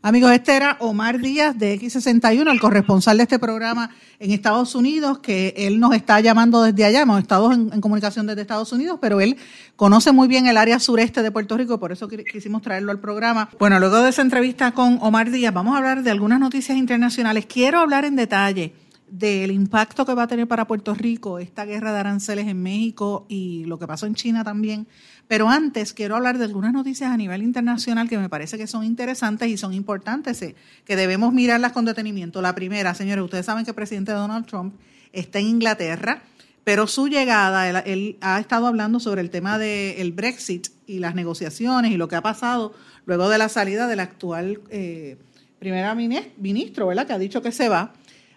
Amigos, 0.05 0.33
este 0.33 0.57
era 0.57 0.77
Omar 0.81 1.21
Díaz 1.21 1.57
de 1.57 1.79
X61, 1.79 2.51
el 2.51 2.59
corresponsal 2.59 3.19
de 3.19 3.23
este 3.23 3.39
programa 3.39 3.91
en 4.19 4.33
Estados 4.33 4.75
Unidos, 4.75 5.21
que 5.21 5.55
él 5.57 5.79
nos 5.79 5.95
está 5.95 6.19
llamando 6.19 6.61
desde 6.61 6.85
allá. 6.85 7.03
Hemos 7.03 7.21
estado 7.21 7.53
en, 7.53 7.81
comunicación 7.81 8.27
desde 8.27 8.41
Estados 8.41 8.73
Unidos, 8.73 8.99
pero 9.01 9.21
él 9.21 9.37
conoce 9.77 10.11
muy 10.11 10.27
bien 10.27 10.49
el 10.49 10.57
área 10.57 10.81
sureste 10.81 11.23
de 11.23 11.31
Puerto 11.31 11.57
Rico, 11.57 11.79
por 11.79 11.93
eso 11.93 12.09
quisimos 12.09 12.63
traerlo 12.63 12.91
al 12.91 12.99
programa. 12.99 13.49
Bueno, 13.61 13.79
luego 13.79 14.03
de 14.03 14.11
esa 14.11 14.23
entrevista 14.23 14.73
con 14.73 14.99
Omar 15.03 15.31
Díaz, 15.31 15.55
vamos 15.55 15.77
a 15.77 15.79
hablar 15.79 16.03
de 16.03 16.11
algunas 16.11 16.41
noticias 16.41 16.77
internacionales. 16.77 17.47
Quiero 17.47 17.79
hablar 17.79 18.05
en 18.05 18.17
detalle 18.17 18.75
del 19.13 19.53
impacto 19.53 20.05
que 20.05 20.15
va 20.15 20.25
a 20.25 20.27
tener 20.27 20.49
para 20.49 20.67
Puerto 20.67 20.95
Rico 20.95 21.39
esta 21.39 21.65
guerra 21.65 21.93
de 21.93 22.01
aranceles 22.01 22.49
en 22.49 22.61
México 22.63 23.27
y 23.29 23.65
lo 23.67 23.79
que 23.79 23.87
pasó 23.87 24.07
en 24.07 24.15
China 24.15 24.43
también 24.43 24.87
pero 25.33 25.49
antes 25.49 25.95
quiero 25.95 26.17
hablar 26.17 26.37
de 26.37 26.45
algunas 26.45 26.75
noticias 26.75 27.11
a 27.11 27.17
nivel 27.17 27.43
internacional 27.43 28.07
que 28.07 28.19
me 28.19 28.29
parece 28.29 28.59
que 28.59 28.67
son 28.67 28.85
interesantes 28.85 29.49
y 29.49 29.57
son 29.57 29.73
importantes, 29.73 30.43
eh, 30.43 30.55
que 30.85 30.95
debemos 30.95 31.33
mirarlas 31.33 31.73
con 31.73 31.87
detenimiento. 31.87 32.43
La 32.43 32.55
primera, 32.55 32.95
señores, 32.95 33.25
ustedes 33.25 33.47
saben 33.47 33.65
que 33.65 33.71
el 33.71 33.75
presidente 33.75 34.13
Donald 34.13 34.45
Trump 34.45 34.75
está 35.11 35.39
en 35.39 35.47
Inglaterra, 35.47 36.23
pero 36.65 36.87
su 36.87 37.09
llegada, 37.09 37.81
él, 37.81 38.19
ha 38.21 38.41
estado 38.41 38.67
hablando 38.67 39.01
sobre 39.01 39.23
el 39.23 39.31
tema 39.31 39.59
del 39.59 40.13
Brexit 40.13 40.69
y 40.87 40.99
las 40.99 41.15
negociaciones 41.15 41.93
y 41.93 41.97
lo 41.97 42.09
que 42.09 42.17
ha 42.17 42.23
pasado 42.23 42.75
luego 43.07 43.31
de 43.31 43.39
la 43.39 43.49
salida 43.49 43.89
del 43.89 44.01
actual 44.01 44.61
eh, 44.69 45.17
primera 45.59 45.95
ministro, 45.95 46.89
¿verdad? 46.89 47.07
Que 47.07 47.13
ha 47.15 47.19
dicho 47.19 47.41
que 47.41 47.53
se 47.53 47.71
va. 47.71 47.95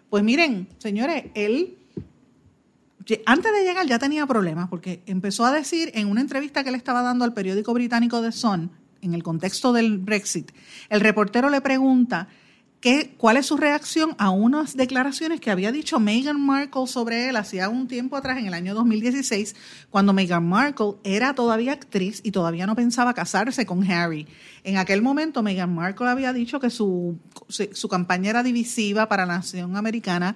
Pues 0.10 0.24
miren, 0.24 0.68
señores, 0.78 1.26
él 1.34 1.78
antes 3.26 3.52
de 3.52 3.64
llegar 3.64 3.86
ya 3.86 4.00
tenía 4.00 4.26
problemas 4.26 4.68
porque 4.68 5.04
empezó 5.06 5.46
a 5.46 5.52
decir 5.52 5.92
en 5.94 6.08
una 6.08 6.22
entrevista 6.22 6.64
que 6.64 6.72
le 6.72 6.78
estaba 6.78 7.02
dando 7.02 7.24
al 7.24 7.34
periódico 7.34 7.74
británico 7.74 8.22
The 8.22 8.32
Sun, 8.32 8.72
en 9.02 9.14
el 9.14 9.22
contexto 9.22 9.72
del 9.74 10.00
Brexit, 10.00 10.52
el 10.90 11.02
reportero 11.02 11.50
le 11.50 11.62
pregunta 11.62 12.28
qué, 12.86 13.16
cuál 13.18 13.38
es 13.38 13.48
su 13.48 13.58
reacción 13.58 14.16
a 14.20 14.30
unas 14.30 14.78
declaraciones 14.78 15.40
que 15.40 15.50
había 15.50 15.72
dicho 15.72 16.00
Meghan 16.00 16.40
Markle 16.40 16.86
sobre 16.86 17.28
él 17.28 17.36
hacía 17.36 17.68
un 17.68 17.88
tiempo 17.88 18.16
atrás, 18.16 18.38
en 18.38 18.46
el 18.46 18.54
año 18.54 18.76
2016, 18.76 19.56
cuando 19.90 20.14
Meghan 20.14 20.48
Markle 20.48 20.94
era 21.04 21.34
todavía 21.34 21.72
actriz 21.72 22.22
y 22.24 22.30
todavía 22.30 22.68
no 22.68 22.76
pensaba 22.76 23.16
casarse 23.16 23.66
con 23.66 23.90
Harry. 23.90 24.28
En 24.64 24.78
aquel 24.78 25.02
momento 25.02 25.42
Meghan 25.42 25.74
Markle 25.74 26.10
había 26.10 26.32
dicho 26.32 26.60
que 26.60 26.70
su, 26.70 27.18
su 27.48 27.90
campaña 27.90 28.30
era 28.30 28.44
divisiva 28.44 29.10
para 29.10 29.26
la 29.26 29.38
nación 29.38 29.78
americana, 29.78 30.36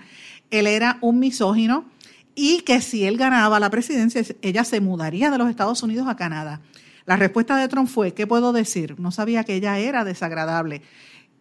él 0.49 0.65
era 0.65 0.97
un 1.01 1.19
misógino, 1.19 1.85
y 2.33 2.61
que 2.61 2.81
si 2.81 3.05
él 3.05 3.17
ganaba 3.17 3.59
la 3.59 3.69
presidencia, 3.69 4.23
ella 4.41 4.63
se 4.63 4.81
mudaría 4.81 5.29
de 5.29 5.37
los 5.37 5.51
Estados 5.51 5.83
Unidos 5.83 6.07
a 6.07 6.15
Canadá. 6.15 6.61
La 7.05 7.15
respuesta 7.15 7.57
de 7.57 7.67
Trump 7.67 7.87
fue, 7.87 8.15
¿qué 8.15 8.25
puedo 8.25 8.53
decir? 8.53 8.99
No 8.99 9.11
sabía 9.11 9.43
que 9.43 9.53
ella 9.53 9.77
era 9.77 10.03
desagradable. 10.03 10.81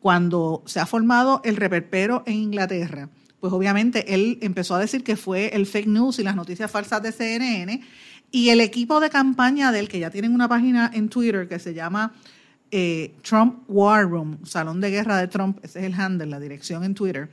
Cuando 0.01 0.63
se 0.67 0.81
ha 0.81 0.87
formado 0.87 1.41
el 1.45 1.57
reperpero 1.57 2.23
en 2.27 2.35
Inglaterra 2.35 3.09
pues 3.41 3.53
obviamente 3.53 4.15
él 4.15 4.39
empezó 4.41 4.75
a 4.75 4.81
decir 4.81 5.05
que 5.05 5.17
fue 5.17 5.49
el 5.55 5.67
fake 5.67 5.87
news 5.87 6.19
y 6.19 6.25
las 6.25 6.35
noticias 6.35 6.71
falsas 6.71 7.03
de 7.03 7.13
CNN. 7.13 7.81
Y 8.31 8.51
el 8.51 8.61
equipo 8.61 9.01
de 9.01 9.11
campaña 9.11 9.73
de 9.73 9.79
él, 9.79 9.89
que 9.89 9.99
ya 9.99 10.11
tienen 10.11 10.35
una 10.35 10.49
página 10.49 10.91
en 10.93 11.09
Twitter 11.09 11.49
que 11.49 11.59
se 11.59 11.73
llama 11.73 12.13
eh, 12.71 13.15
Trump 13.23 13.63
War 13.69 14.11
Room, 14.11 14.39
Salón 14.45 14.81
de 14.81 14.91
Guerra 14.91 15.17
de 15.17 15.29
Trump, 15.29 15.59
ese 15.63 15.79
es 15.79 15.85
el 15.87 15.95
handle, 15.95 16.27
la 16.27 16.41
dirección 16.41 16.85
en 16.85 16.95
Twitter, 16.95 17.31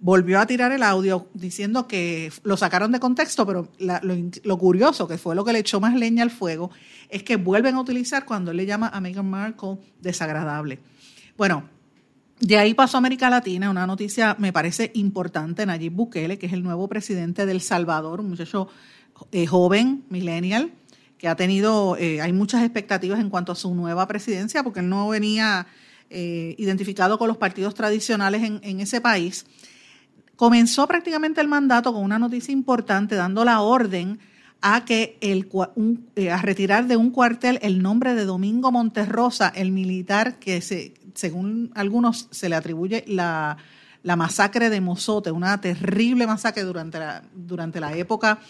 volvió 0.00 0.38
a 0.38 0.46
tirar 0.46 0.72
el 0.72 0.82
audio 0.82 1.28
diciendo 1.32 1.88
que 1.88 2.30
lo 2.42 2.58
sacaron 2.58 2.92
de 2.92 3.00
contexto, 3.00 3.46
pero 3.46 3.68
lo, 3.78 4.58
curioso, 4.58 5.08
que 5.08 5.16
fue 5.16 5.34
lo 5.34 5.44
que 5.46 5.54
le 5.54 5.60
echó 5.60 5.80
más 5.80 5.94
leña 5.94 6.22
al 6.22 6.30
fuego, 6.30 6.70
es 7.08 7.22
que 7.22 7.36
vuelven 7.36 7.76
a 7.76 7.80
utilizar 7.80 8.26
cuando 8.26 8.50
él 8.50 8.58
le 8.58 8.66
llama 8.66 8.88
a 8.88 9.00
Meghan 9.00 9.30
Markle 9.30 9.78
desagradable. 10.02 10.80
Bueno, 11.38 11.70
de 12.40 12.58
ahí 12.58 12.74
pasó 12.74 12.96
a 12.96 12.98
América 12.98 13.30
Latina, 13.30 13.70
una 13.70 13.86
noticia 13.86 14.36
me 14.38 14.52
parece 14.52 14.90
importante, 14.94 15.64
Nayib 15.66 15.92
Bukele, 15.92 16.38
que 16.38 16.46
es 16.46 16.52
el 16.52 16.62
nuevo 16.62 16.88
presidente 16.88 17.46
de 17.46 17.52
El 17.52 17.60
Salvador, 17.60 18.20
un 18.20 18.30
muchacho 18.30 18.68
eh, 19.30 19.46
joven, 19.46 20.04
millennial, 20.08 20.72
que 21.16 21.28
ha 21.28 21.36
tenido, 21.36 21.96
eh, 21.96 22.20
hay 22.20 22.32
muchas 22.32 22.62
expectativas 22.64 23.20
en 23.20 23.30
cuanto 23.30 23.52
a 23.52 23.54
su 23.54 23.74
nueva 23.74 24.08
presidencia, 24.08 24.64
porque 24.64 24.80
él 24.80 24.88
no 24.88 25.08
venía 25.08 25.66
eh, 26.10 26.56
identificado 26.58 27.18
con 27.18 27.28
los 27.28 27.36
partidos 27.36 27.74
tradicionales 27.74 28.42
en, 28.42 28.80
ese 28.80 29.00
país. 29.00 29.46
Comenzó 30.34 30.88
prácticamente 30.88 31.40
el 31.40 31.48
mandato 31.48 31.92
con 31.92 32.02
una 32.02 32.18
noticia 32.18 32.52
importante, 32.52 33.14
dando 33.14 33.44
la 33.44 33.60
orden 33.60 34.18
a 34.60 34.84
que 34.84 35.16
el, 35.20 35.48
a 36.30 36.42
retirar 36.42 36.88
de 36.88 36.96
un 36.96 37.10
cuartel 37.10 37.60
el 37.62 37.80
nombre 37.80 38.14
de 38.14 38.24
Domingo 38.24 38.72
Monterrosa, 38.72 39.52
el 39.54 39.70
militar 39.70 40.38
que 40.40 40.60
se, 40.60 40.94
según 41.14 41.70
algunos 41.74 42.28
se 42.30 42.48
le 42.48 42.56
atribuye 42.56 43.04
la, 43.06 43.56
masacre 44.02 44.70
de 44.70 44.80
Mozote, 44.80 45.30
una 45.30 45.60
terrible 45.60 46.26
masacre 46.26 46.62
durante 46.62 46.98
la, 46.98 47.22
durante 47.34 47.80
la 47.80 47.96
época 47.96 48.40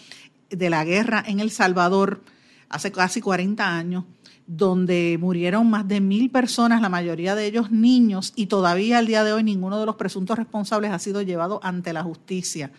de 0.49 0.69
la 0.69 0.83
guerra 0.83 1.23
en 1.25 1.39
El 1.39 1.51
Salvador, 1.51 2.21
hace 2.69 2.91
casi 2.91 3.21
40 3.21 3.75
años, 3.75 4.03
donde 4.47 5.17
murieron 5.19 5.69
más 5.69 5.87
de 5.87 6.01
mil 6.01 6.29
personas, 6.29 6.81
la 6.81 6.89
mayoría 6.89 7.35
de 7.35 7.45
ellos 7.45 7.71
niños, 7.71 8.33
y 8.35 8.47
todavía 8.47 8.99
al 8.99 9.07
día 9.07 9.23
de 9.23 9.33
hoy 9.33 9.43
ninguno 9.43 9.79
de 9.79 9.85
los 9.85 9.95
presuntos 9.95 10.37
responsables 10.37 10.91
ha 10.91 10.99
sido 10.99 11.21
llevado 11.21 11.59
ante 11.63 11.93
la 11.93 12.03
justicia. 12.03 12.71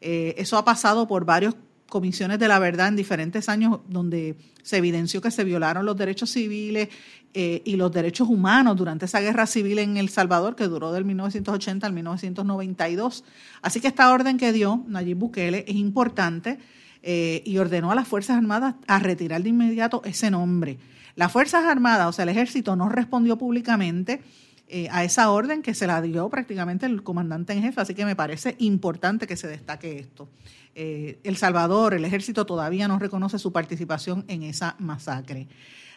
Eh, 0.00 0.34
eso 0.38 0.58
ha 0.58 0.64
pasado 0.64 1.06
por 1.06 1.24
varios 1.24 1.54
comisiones 1.88 2.38
de 2.38 2.48
la 2.48 2.58
verdad 2.58 2.88
en 2.88 2.96
diferentes 2.96 3.48
años 3.48 3.80
donde 3.88 4.36
se 4.62 4.78
evidenció 4.78 5.20
que 5.20 5.30
se 5.30 5.44
violaron 5.44 5.84
los 5.84 5.96
derechos 5.96 6.30
civiles 6.30 6.88
eh, 7.34 7.62
y 7.64 7.76
los 7.76 7.92
derechos 7.92 8.28
humanos 8.28 8.76
durante 8.76 9.04
esa 9.04 9.20
guerra 9.20 9.46
civil 9.46 9.78
en 9.78 9.96
El 9.96 10.08
Salvador 10.08 10.56
que 10.56 10.68
duró 10.68 10.92
del 10.92 11.04
1980 11.04 11.86
al 11.86 11.92
1992. 11.92 13.24
Así 13.60 13.80
que 13.80 13.88
esta 13.88 14.12
orden 14.12 14.38
que 14.38 14.52
dio 14.52 14.84
Nayib 14.86 15.18
Bukele 15.18 15.64
es 15.66 15.74
importante 15.74 16.58
eh, 17.02 17.42
y 17.44 17.58
ordenó 17.58 17.90
a 17.90 17.94
las 17.94 18.08
Fuerzas 18.08 18.36
Armadas 18.38 18.76
a 18.86 18.98
retirar 18.98 19.42
de 19.42 19.50
inmediato 19.50 20.00
ese 20.04 20.30
nombre. 20.30 20.78
Las 21.16 21.30
Fuerzas 21.30 21.64
Armadas, 21.64 22.08
o 22.08 22.12
sea, 22.12 22.22
el 22.22 22.30
ejército 22.30 22.76
no 22.76 22.88
respondió 22.88 23.36
públicamente 23.36 24.22
eh, 24.66 24.88
a 24.90 25.04
esa 25.04 25.30
orden 25.30 25.60
que 25.60 25.74
se 25.74 25.86
la 25.86 26.00
dio 26.00 26.28
prácticamente 26.30 26.86
el 26.86 27.02
comandante 27.02 27.52
en 27.52 27.62
jefe, 27.62 27.80
así 27.80 27.94
que 27.94 28.06
me 28.06 28.16
parece 28.16 28.56
importante 28.58 29.26
que 29.26 29.36
se 29.36 29.46
destaque 29.46 29.98
esto. 29.98 30.28
Eh, 30.74 31.18
el 31.24 31.36
Salvador, 31.36 31.94
el 31.94 32.04
ejército 32.04 32.46
todavía 32.46 32.88
no 32.88 32.98
reconoce 32.98 33.38
su 33.38 33.52
participación 33.52 34.24
en 34.28 34.42
esa 34.42 34.76
masacre. 34.78 35.48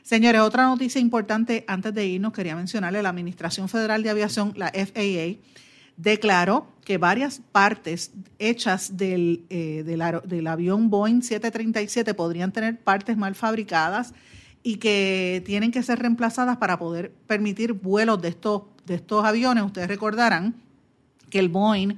Señores, 0.04 0.42
otra 0.42 0.64
noticia 0.64 1.02
importante 1.02 1.66
antes 1.68 1.94
de 1.94 2.06
irnos, 2.06 2.32
quería 2.32 2.56
mencionarle, 2.56 3.04
la 3.04 3.10
Administración 3.10 3.68
Federal 3.68 4.04
de 4.04 4.10
Aviación, 4.10 4.54
la 4.56 4.68
FAA, 4.68 5.38
declaró 5.98 6.68
que 6.86 6.98
varias 6.98 7.42
partes 7.52 8.12
hechas 8.40 8.96
del, 8.96 9.44
eh, 9.50 9.84
del, 9.84 10.48
avión 10.48 10.90
Boeing 10.90 11.22
737 11.22 12.14
podrían 12.14 12.54
tener 12.54 12.80
partes 12.80 13.18
mal 13.18 13.36
fabricadas 13.36 14.14
y 14.64 14.78
que 14.78 15.42
tienen 15.46 15.72
que 15.72 15.84
ser 15.84 16.00
reemplazadas 16.00 16.58
para 16.58 16.78
poder 16.78 17.12
permitir 17.26 17.74
vuelos 17.74 18.22
de 18.22 18.30
estos, 18.30 18.62
de 18.86 18.96
estos 18.96 19.26
aviones. 19.26 19.64
Ustedes 19.64 19.88
recordarán 19.88 20.56
que 21.30 21.40
el 21.40 21.50
Boeing, 21.50 21.96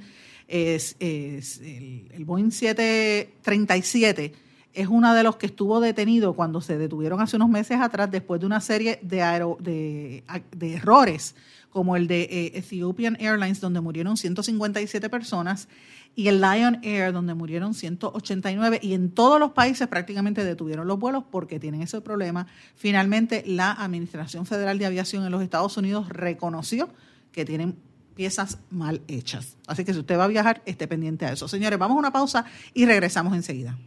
es, 0.50 0.96
el, 1.00 2.24
Boeing 2.24 2.50
737 2.50 4.32
es 4.72 4.86
uno 4.88 5.14
de 5.14 5.22
los 5.22 5.36
que 5.36 5.46
estuvo 5.46 5.80
detenido 5.80 6.34
cuando 6.34 6.60
se 6.60 6.78
detuvieron 6.78 7.20
hace 7.20 7.36
unos 7.36 7.48
meses 7.48 7.80
atrás 7.80 8.10
después 8.10 8.40
de 8.40 8.46
una 8.46 8.60
serie 8.60 9.00
de, 9.02 9.22
aero, 9.22 9.56
de 9.60 10.22
errores 10.60 11.34
como 11.70 11.96
el 11.96 12.06
de 12.06 12.22
eh, 12.22 12.52
Ethiopian 12.58 13.16
Airlines, 13.20 13.60
donde 13.60 13.80
murieron 13.80 14.16
157 14.16 15.08
personas, 15.08 15.68
y 16.16 16.26
el 16.26 16.40
Lion 16.40 16.80
Air, 16.82 17.12
donde 17.12 17.34
murieron 17.34 17.72
189, 17.72 18.80
y 18.82 18.94
en 18.94 19.12
todos 19.12 19.38
los 19.38 19.52
países 19.52 19.86
prácticamente 19.86 20.44
detuvieron 20.44 20.88
los 20.88 20.98
vuelos 20.98 21.24
porque 21.30 21.60
tienen 21.60 21.82
ese 21.82 22.00
problema. 22.00 22.48
Finalmente, 22.74 23.44
la 23.46 23.70
Administración 23.70 24.44
Federal 24.44 24.78
de 24.78 24.86
Aviación 24.86 25.24
en 25.24 25.30
los 25.30 25.42
Estados 25.42 25.76
Unidos 25.76 26.08
reconoció 26.08 26.88
que 27.30 27.44
tienen 27.44 27.76
piezas 28.20 28.58
mal 28.68 29.00
hechas. 29.08 29.56
Así 29.66 29.82
que 29.82 29.94
si 29.94 30.00
usted 30.00 30.18
va 30.18 30.24
a 30.24 30.28
viajar, 30.28 30.60
esté 30.66 30.86
pendiente 30.86 31.24
a 31.24 31.32
eso. 31.32 31.48
Señores, 31.48 31.78
vamos 31.78 31.96
a 31.96 32.00
una 32.00 32.12
pausa 32.12 32.44
y 32.74 32.84
regresamos 32.84 33.34
enseguida. 33.34 33.78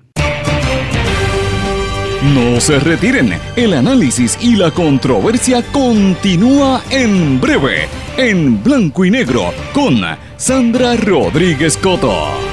No 2.34 2.60
se 2.60 2.80
retiren, 2.80 3.40
el 3.56 3.74
análisis 3.76 4.40
y 4.42 4.56
la 4.56 4.72
controversia 4.72 5.62
continúa 5.72 6.82
en 6.90 7.40
breve, 7.40 7.88
en 8.18 8.64
blanco 8.64 9.06
y 9.06 9.12
negro, 9.12 9.54
con 9.72 10.02
Sandra 10.38 10.96
Rodríguez 10.96 11.78
Coto. 11.78 12.53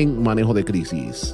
manejo 0.07 0.53
de 0.53 0.63
crisis. 0.63 1.33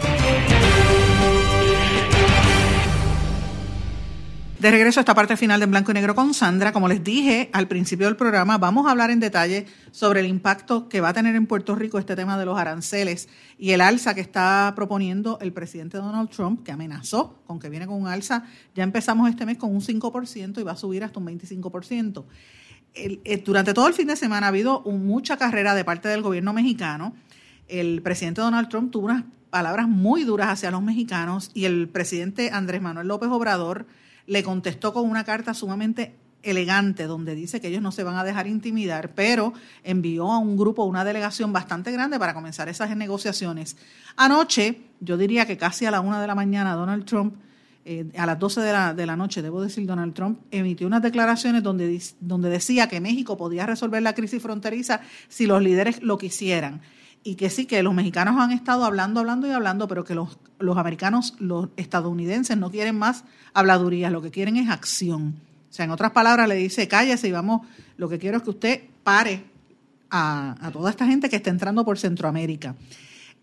De 4.61 4.69
regreso 4.69 4.99
a 4.99 5.01
esta 5.01 5.15
parte 5.15 5.37
final 5.37 5.59
de 5.59 5.65
Blanco 5.65 5.89
y 5.89 5.95
Negro 5.95 6.13
con 6.13 6.35
Sandra, 6.35 6.71
como 6.71 6.87
les 6.87 7.03
dije 7.03 7.49
al 7.51 7.67
principio 7.67 8.05
del 8.05 8.15
programa, 8.15 8.59
vamos 8.59 8.85
a 8.85 8.91
hablar 8.91 9.09
en 9.09 9.19
detalle 9.19 9.65
sobre 9.89 10.19
el 10.19 10.27
impacto 10.27 10.87
que 10.87 11.01
va 11.01 11.09
a 11.09 11.13
tener 11.13 11.35
en 11.35 11.47
Puerto 11.47 11.73
Rico 11.73 11.97
este 11.97 12.15
tema 12.15 12.37
de 12.37 12.45
los 12.45 12.59
aranceles 12.59 13.27
y 13.57 13.71
el 13.71 13.81
alza 13.81 14.13
que 14.13 14.21
está 14.21 14.71
proponiendo 14.75 15.39
el 15.41 15.51
presidente 15.51 15.97
Donald 15.97 16.29
Trump, 16.29 16.63
que 16.63 16.71
amenazó 16.71 17.41
con 17.47 17.57
que 17.57 17.69
viene 17.69 17.87
con 17.87 17.99
un 17.99 18.07
alza. 18.07 18.43
Ya 18.75 18.83
empezamos 18.83 19.27
este 19.31 19.47
mes 19.47 19.57
con 19.57 19.73
un 19.73 19.81
5% 19.81 20.59
y 20.59 20.63
va 20.63 20.73
a 20.73 20.77
subir 20.77 21.03
hasta 21.03 21.17
un 21.17 21.25
25%. 21.25 22.23
Eh, 22.93 23.41
durante 23.43 23.73
todo 23.73 23.87
el 23.87 23.95
fin 23.95 24.05
de 24.05 24.15
semana 24.15 24.45
ha 24.45 24.49
habido 24.49 24.81
mucha 24.81 25.37
carrera 25.37 25.73
de 25.73 25.83
parte 25.83 26.07
del 26.07 26.21
gobierno 26.21 26.53
mexicano. 26.53 27.15
El 27.67 28.03
presidente 28.03 28.41
Donald 28.41 28.69
Trump 28.69 28.91
tuvo 28.91 29.05
unas 29.05 29.23
palabras 29.49 29.87
muy 29.87 30.23
duras 30.23 30.49
hacia 30.49 30.69
los 30.69 30.83
mexicanos 30.83 31.49
y 31.55 31.65
el 31.65 31.89
presidente 31.89 32.51
Andrés 32.51 32.83
Manuel 32.83 33.07
López 33.07 33.29
Obrador 33.29 33.87
le 34.27 34.43
contestó 34.43 34.93
con 34.93 35.09
una 35.09 35.23
carta 35.23 35.53
sumamente 35.53 36.15
elegante 36.43 37.05
donde 37.05 37.35
dice 37.35 37.61
que 37.61 37.67
ellos 37.67 37.81
no 37.81 37.91
se 37.91 38.03
van 38.03 38.17
a 38.17 38.23
dejar 38.23 38.47
intimidar, 38.47 39.13
pero 39.13 39.53
envió 39.83 40.31
a 40.31 40.39
un 40.39 40.57
grupo, 40.57 40.83
una 40.83 41.03
delegación 41.03 41.53
bastante 41.53 41.91
grande 41.91 42.19
para 42.19 42.33
comenzar 42.33 42.69
esas 42.69 42.95
negociaciones. 42.95 43.77
Anoche, 44.15 44.81
yo 44.99 45.17
diría 45.17 45.45
que 45.45 45.57
casi 45.57 45.85
a 45.85 45.91
la 45.91 46.01
una 46.01 46.21
de 46.21 46.27
la 46.27 46.35
mañana, 46.35 46.73
Donald 46.73 47.05
Trump, 47.05 47.35
eh, 47.83 48.11
a 48.15 48.25
las 48.25 48.37
12 48.37 48.61
de 48.61 48.71
la, 48.71 48.93
de 48.93 49.05
la 49.05 49.15
noche, 49.15 49.41
debo 49.41 49.61
decir, 49.61 49.85
Donald 49.87 50.13
Trump 50.13 50.39
emitió 50.51 50.85
unas 50.85 51.01
declaraciones 51.01 51.63
donde, 51.63 52.01
donde 52.19 52.49
decía 52.49 52.87
que 52.87 53.01
México 53.01 53.37
podía 53.37 53.65
resolver 53.65 54.01
la 54.03 54.13
crisis 54.13 54.41
fronteriza 54.41 55.01
si 55.29 55.47
los 55.47 55.61
líderes 55.61 56.01
lo 56.01 56.17
quisieran 56.17 56.81
y 57.23 57.35
que 57.35 57.49
sí, 57.49 57.65
que 57.65 57.83
los 57.83 57.93
mexicanos 57.93 58.37
han 58.39 58.51
estado 58.51 58.83
hablando, 58.83 59.19
hablando 59.19 59.47
y 59.47 59.51
hablando, 59.51 59.87
pero 59.87 60.03
que 60.03 60.15
los, 60.15 60.39
los 60.59 60.77
americanos, 60.77 61.35
los 61.39 61.69
estadounidenses 61.77 62.57
no 62.57 62.71
quieren 62.71 62.97
más 62.97 63.25
habladurías, 63.53 64.11
lo 64.11 64.21
que 64.21 64.31
quieren 64.31 64.57
es 64.57 64.69
acción. 64.69 65.35
O 65.69 65.73
sea, 65.73 65.85
en 65.85 65.91
otras 65.91 66.11
palabras, 66.11 66.47
le 66.47 66.55
dice, 66.55 66.87
cállese 66.87 67.27
y 67.27 67.31
vamos, 67.31 67.61
lo 67.97 68.09
que 68.09 68.17
quiero 68.17 68.37
es 68.37 68.43
que 68.43 68.49
usted 68.49 68.81
pare 69.03 69.43
a, 70.09 70.69
toda 70.73 70.89
esta 70.89 71.05
gente 71.05 71.29
que 71.29 71.37
está 71.37 71.49
entrando 71.49 71.85
por 71.85 71.97
Centroamérica. 71.97 72.75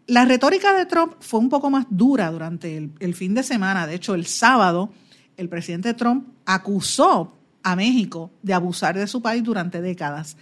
La 0.07 0.25
retórica 0.25 0.77
de 0.77 0.87
Trump 0.87 1.15
fue 1.21 1.41
un 1.41 1.49
poco 1.49 1.71
más 1.71 1.87
dura 1.89 2.31
durante 2.31 2.77
el, 2.77 2.91
el 2.99 3.15
fin 3.15 3.35
de 3.35 3.43
semana. 3.43 3.87
De 3.87 3.95
hecho, 3.95 4.15
el 4.15 4.27
sábado, 4.27 4.91
el 5.37 5.49
presidente 5.49 5.95
Trump 5.95 6.29
acusó 6.47 7.33
a 7.63 7.77
México 7.77 8.31
de 8.43 8.55
abusar 8.55 8.97
de 8.97 9.07
su 9.07 9.23
país 9.23 9.45
durante 9.45 9.81
décadas 9.81 10.37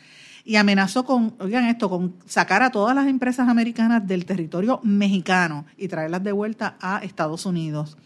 y 0.47 0.55
amenazó 0.55 1.05
con, 1.05 1.35
oigan 1.41 1.65
esto, 1.65 1.91
con 1.91 2.15
sacar 2.25 2.63
a 2.63 2.71
todas 2.71 2.95
las 2.95 3.09
empresas 3.09 3.49
americanas 3.49 4.07
del 4.07 4.25
territorio 4.25 4.79
mexicano 4.85 5.67
y 5.77 5.89
traerlas 5.89 6.23
de 6.23 6.31
vuelta 6.31 6.77
a 6.81 7.01
Estados 7.03 7.47
Unidos. 7.47 7.99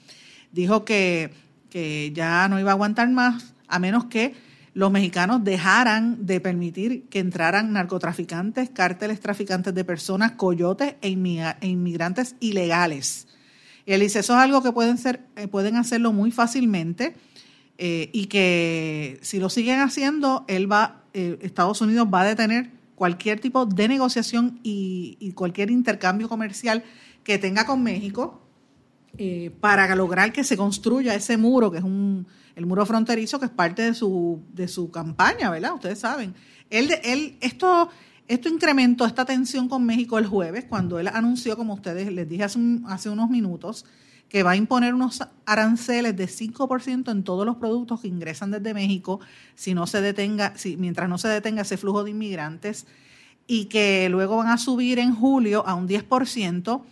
Dijo 0.50 0.86
que, 0.86 1.32
que 1.68 2.12
ya 2.14 2.48
no 2.48 2.58
iba 2.58 2.70
a 2.70 2.74
aguantar 2.74 3.10
más 3.10 3.52
a 3.68 3.78
menos 3.78 4.06
que 4.06 4.34
los 4.72 4.90
mexicanos 4.90 5.44
dejaran 5.44 6.24
de 6.24 6.40
permitir 6.40 7.04
que 7.10 7.18
entraran 7.18 7.74
narcotraficantes, 7.74 8.70
cárteles 8.70 9.20
traficantes 9.20 9.74
de 9.74 9.84
personas, 9.84 10.32
coyotes 10.32 10.94
e, 11.02 11.08
e 11.60 11.66
inmigrantes 11.68 12.36
ilegales. 12.40 13.28
Y 13.84 13.92
él 13.92 14.00
dice, 14.00 14.20
eso 14.20 14.32
es 14.32 14.38
algo 14.38 14.62
que 14.62 14.72
pueden, 14.72 14.96
ser, 14.96 15.20
eh, 15.36 15.46
pueden 15.46 15.76
hacerlo 15.76 16.14
muy 16.14 16.30
fácilmente 16.30 17.14
eh, 17.76 18.08
y 18.14 18.26
que 18.26 19.18
si 19.20 19.40
lo 19.40 19.50
siguen 19.50 19.80
haciendo, 19.80 20.46
él 20.48 20.70
va 20.70 20.99
eh, 21.12 21.38
Estados 21.42 21.80
Unidos 21.80 22.08
va 22.12 22.22
a 22.22 22.24
detener 22.24 22.70
cualquier 22.94 23.40
tipo 23.40 23.64
de 23.64 23.88
negociación 23.88 24.60
y, 24.62 25.32
cualquier 25.34 25.70
intercambio 25.70 26.28
comercial 26.28 26.84
que 27.24 27.38
tenga 27.38 27.64
con 27.64 27.82
México 27.82 28.42
eh, 29.16 29.50
para 29.60 29.94
lograr 29.96 30.32
que 30.32 30.44
se 30.44 30.56
construya 30.56 31.14
ese 31.14 31.36
muro, 31.36 31.70
que 31.70 31.78
es 31.78 31.84
un, 31.84 32.26
el 32.56 32.66
muro 32.66 32.84
fronterizo, 32.84 33.40
que 33.40 33.46
es 33.46 33.50
parte 33.50 33.82
de 33.82 33.94
su, 33.94 34.42
de 34.52 34.68
su 34.68 34.90
campaña, 34.90 35.50
¿verdad? 35.50 35.74
Ustedes 35.74 35.98
saben. 35.98 36.34
Él, 36.68 36.90
él, 37.02 37.38
esto, 37.40 37.88
esto 38.28 38.48
incrementó 38.48 39.06
esta 39.06 39.24
tensión 39.24 39.68
con 39.68 39.84
México 39.84 40.18
el 40.18 40.26
jueves, 40.26 40.66
cuando 40.66 40.98
él 40.98 41.08
anunció, 41.08 41.56
como 41.56 41.74
ustedes 41.74 42.12
les 42.12 42.28
dije 42.28 42.44
hace, 42.44 42.60
hace 42.86 43.08
unos 43.08 43.30
minutos, 43.30 43.86
que 44.30 44.44
va 44.44 44.52
a 44.52 44.56
imponer 44.56 44.94
unos 44.94 45.22
aranceles 45.44 46.16
de 46.16 46.26
5% 46.26 47.10
en 47.10 47.24
todos 47.24 47.44
los 47.44 47.56
productos 47.56 48.00
que 48.00 48.08
ingresan 48.08 48.52
desde 48.52 48.72
México 48.72 49.20
si 49.56 49.74
no 49.74 49.86
se 49.86 50.00
detenga, 50.00 50.54
si, 50.56 50.76
mientras 50.76 51.08
no 51.08 51.18
se 51.18 51.28
detenga 51.28 51.62
ese 51.62 51.76
flujo 51.76 52.04
de 52.04 52.12
inmigrantes 52.12 52.86
y 53.48 53.64
que 53.64 54.08
luego 54.08 54.36
van 54.36 54.46
a 54.46 54.56
subir 54.56 55.00
en 55.00 55.14
julio 55.14 55.66
a 55.66 55.74
un 55.74 55.88
10% 55.88 56.82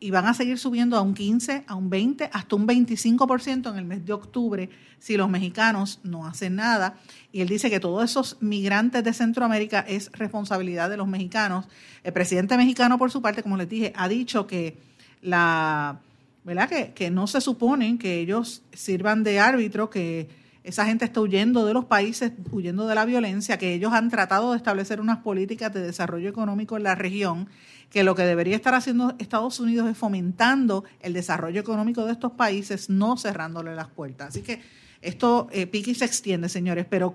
y 0.00 0.10
van 0.10 0.26
a 0.26 0.34
seguir 0.34 0.58
subiendo 0.58 0.96
a 0.96 1.00
un 1.00 1.14
15, 1.14 1.64
a 1.66 1.74
un 1.76 1.88
20, 1.88 2.30
hasta 2.32 2.56
un 2.56 2.66
25% 2.66 3.70
en 3.70 3.78
el 3.78 3.84
mes 3.84 4.04
de 4.04 4.12
octubre 4.12 4.68
si 4.98 5.16
los 5.16 5.28
mexicanos 5.28 6.00
no 6.02 6.26
hacen 6.26 6.56
nada. 6.56 6.96
Y 7.30 7.40
él 7.40 7.48
dice 7.48 7.70
que 7.70 7.78
todos 7.78 8.04
esos 8.04 8.36
migrantes 8.40 9.04
de 9.04 9.12
Centroamérica 9.12 9.80
es 9.80 10.10
responsabilidad 10.12 10.90
de 10.90 10.96
los 10.96 11.06
mexicanos. 11.06 11.66
El 12.02 12.12
presidente 12.12 12.56
mexicano, 12.56 12.98
por 12.98 13.12
su 13.12 13.22
parte, 13.22 13.44
como 13.44 13.56
les 13.56 13.68
dije, 13.68 13.92
ha 13.96 14.08
dicho 14.08 14.48
que 14.48 14.76
la 15.22 16.00
¿verdad? 16.48 16.70
Que, 16.94 17.10
no 17.10 17.26
se 17.26 17.42
suponen 17.42 17.98
que 17.98 18.20
ellos 18.20 18.62
sirvan 18.72 19.22
de 19.22 19.38
árbitro, 19.38 19.90
que 19.90 20.30
esa 20.64 20.86
gente 20.86 21.04
está 21.04 21.20
huyendo 21.20 21.66
de 21.66 21.74
los 21.74 21.84
países, 21.84 22.32
huyendo 22.50 22.86
de 22.86 22.94
la 22.94 23.04
violencia, 23.04 23.58
que 23.58 23.74
ellos 23.74 23.92
han 23.92 24.08
tratado 24.08 24.52
de 24.52 24.56
establecer 24.56 24.98
unas 24.98 25.18
políticas 25.18 25.74
de 25.74 25.82
desarrollo 25.82 26.26
económico 26.26 26.78
en 26.78 26.84
la 26.84 26.94
región, 26.94 27.48
que 27.90 28.02
lo 28.02 28.14
que 28.14 28.22
debería 28.22 28.56
estar 28.56 28.74
haciendo 28.74 29.14
Estados 29.18 29.60
Unidos 29.60 29.90
es 29.90 29.96
fomentando 29.98 30.84
el 31.00 31.12
desarrollo 31.12 31.60
económico 31.60 32.06
de 32.06 32.12
estos 32.12 32.32
países, 32.32 32.88
no 32.88 33.18
cerrándole 33.18 33.74
las 33.74 33.88
puertas. 33.88 34.28
Así 34.28 34.40
que 34.40 34.62
esto 35.02 35.48
eh, 35.52 35.66
pique 35.66 35.90
y 35.90 35.94
se 35.94 36.06
extiende, 36.06 36.48
señores, 36.48 36.86
pero 36.88 37.14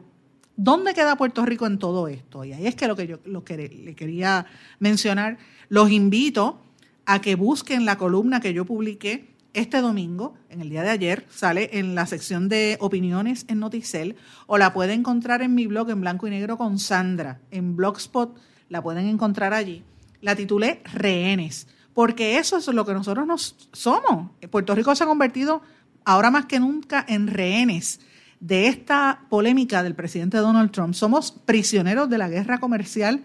¿dónde 0.55 0.93
queda 0.93 1.15
Puerto 1.15 1.43
Rico 1.43 1.65
en 1.65 1.79
todo 1.79 2.07
esto? 2.07 2.45
Y 2.45 2.53
ahí 2.53 2.67
es 2.67 2.75
que 2.75 2.87
lo 2.87 2.95
que 2.95 3.07
yo 3.07 3.19
lo 3.25 3.43
que 3.43 3.57
le 3.57 3.95
quería 3.95 4.45
mencionar, 4.77 5.39
los 5.69 5.89
invito 5.89 6.59
a 7.05 7.21
que 7.21 7.35
busquen 7.35 7.85
la 7.85 7.97
columna 7.97 8.39
que 8.39 8.53
yo 8.53 8.65
publiqué 8.65 9.33
este 9.53 9.81
domingo, 9.81 10.33
en 10.49 10.61
el 10.61 10.69
día 10.69 10.81
de 10.81 10.89
ayer, 10.89 11.27
sale 11.29 11.69
en 11.73 11.93
la 11.93 12.07
sección 12.07 12.49
de 12.49 12.77
opiniones 12.79 13.45
en 13.47 13.59
Noticel 13.59 14.15
o 14.47 14.57
la 14.57 14.73
puede 14.73 14.93
encontrar 14.93 15.43
en 15.43 15.53
mi 15.53 15.67
blog 15.67 15.91
en 15.91 16.01
blanco 16.01 16.27
y 16.27 16.31
negro 16.31 16.57
con 16.57 16.79
Sandra, 16.79 17.39
en 17.51 17.75
Blogspot, 17.75 18.35
la 18.69 18.81
pueden 18.81 19.07
encontrar 19.07 19.53
allí. 19.53 19.83
La 20.21 20.35
titulé 20.35 20.81
Rehenes, 20.93 21.67
porque 21.93 22.37
eso 22.37 22.57
es 22.57 22.67
lo 22.67 22.85
que 22.85 22.93
nosotros 22.93 23.27
nos 23.27 23.69
somos. 23.73 24.31
Puerto 24.49 24.73
Rico 24.73 24.95
se 24.95 25.03
ha 25.03 25.07
convertido 25.07 25.61
ahora 26.05 26.31
más 26.31 26.45
que 26.45 26.59
nunca 26.59 27.05
en 27.07 27.27
rehenes 27.27 27.99
de 28.39 28.67
esta 28.67 29.25
polémica 29.29 29.83
del 29.83 29.95
presidente 29.95 30.37
Donald 30.37 30.71
Trump. 30.71 30.95
Somos 30.95 31.31
prisioneros 31.31 32.09
de 32.09 32.17
la 32.17 32.29
guerra 32.29 32.59
comercial 32.59 33.23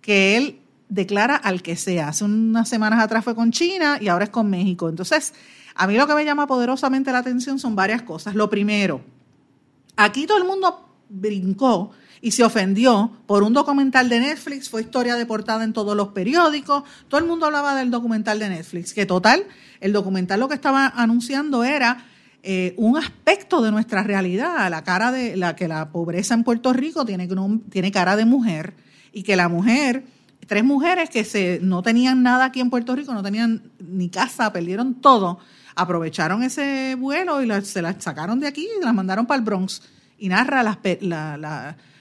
que 0.00 0.36
él 0.36 0.60
declara 0.90 1.36
al 1.36 1.62
que 1.62 1.76
sea. 1.76 2.08
Hace 2.08 2.24
unas 2.24 2.68
semanas 2.68 3.02
atrás 3.02 3.24
fue 3.24 3.34
con 3.34 3.52
China 3.52 3.98
y 4.00 4.08
ahora 4.08 4.24
es 4.24 4.30
con 4.30 4.50
México. 4.50 4.88
Entonces, 4.88 5.32
a 5.74 5.86
mí 5.86 5.96
lo 5.96 6.06
que 6.06 6.14
me 6.14 6.24
llama 6.24 6.46
poderosamente 6.46 7.12
la 7.12 7.18
atención 7.18 7.58
son 7.58 7.74
varias 7.74 8.02
cosas. 8.02 8.34
Lo 8.34 8.50
primero, 8.50 9.00
aquí 9.96 10.26
todo 10.26 10.36
el 10.36 10.44
mundo 10.44 10.88
brincó 11.08 11.92
y 12.20 12.32
se 12.32 12.44
ofendió 12.44 13.10
por 13.26 13.42
un 13.42 13.54
documental 13.54 14.08
de 14.08 14.20
Netflix, 14.20 14.68
fue 14.68 14.82
historia 14.82 15.16
de 15.16 15.24
portada 15.24 15.64
en 15.64 15.72
todos 15.72 15.96
los 15.96 16.08
periódicos, 16.08 16.84
todo 17.08 17.18
el 17.18 17.26
mundo 17.26 17.46
hablaba 17.46 17.74
del 17.74 17.90
documental 17.90 18.38
de 18.38 18.50
Netflix, 18.50 18.92
que 18.92 19.06
total, 19.06 19.46
el 19.80 19.92
documental 19.92 20.38
lo 20.38 20.48
que 20.48 20.54
estaba 20.54 20.86
anunciando 20.86 21.64
era 21.64 22.04
eh, 22.42 22.74
un 22.76 22.98
aspecto 22.98 23.62
de 23.62 23.70
nuestra 23.70 24.02
realidad, 24.02 24.70
la 24.70 24.84
cara 24.84 25.12
de 25.12 25.36
la 25.36 25.56
que 25.56 25.66
la 25.66 25.90
pobreza 25.90 26.34
en 26.34 26.44
Puerto 26.44 26.72
Rico 26.72 27.06
tiene, 27.06 27.28
tiene 27.70 27.90
cara 27.90 28.16
de 28.16 28.26
mujer 28.26 28.74
y 29.12 29.22
que 29.22 29.36
la 29.36 29.48
mujer 29.48 30.04
tres 30.50 30.64
mujeres 30.64 31.08
que 31.10 31.22
se, 31.22 31.60
no 31.62 31.80
tenían 31.80 32.24
nada 32.24 32.46
aquí 32.46 32.58
en 32.58 32.70
Puerto 32.70 32.96
Rico, 32.96 33.14
no 33.14 33.22
tenían 33.22 33.70
ni 33.78 34.08
casa, 34.08 34.52
perdieron 34.52 34.94
todo, 34.94 35.38
aprovecharon 35.76 36.42
ese 36.42 36.96
vuelo 36.96 37.40
y 37.40 37.64
se 37.64 37.80
las 37.80 38.02
sacaron 38.02 38.40
de 38.40 38.48
aquí 38.48 38.66
y 38.80 38.84
las 38.84 38.92
mandaron 38.92 39.26
para 39.26 39.38
el 39.38 39.44
Bronx 39.44 39.80
y 40.18 40.28
narra 40.28 40.64
las, 40.64 40.78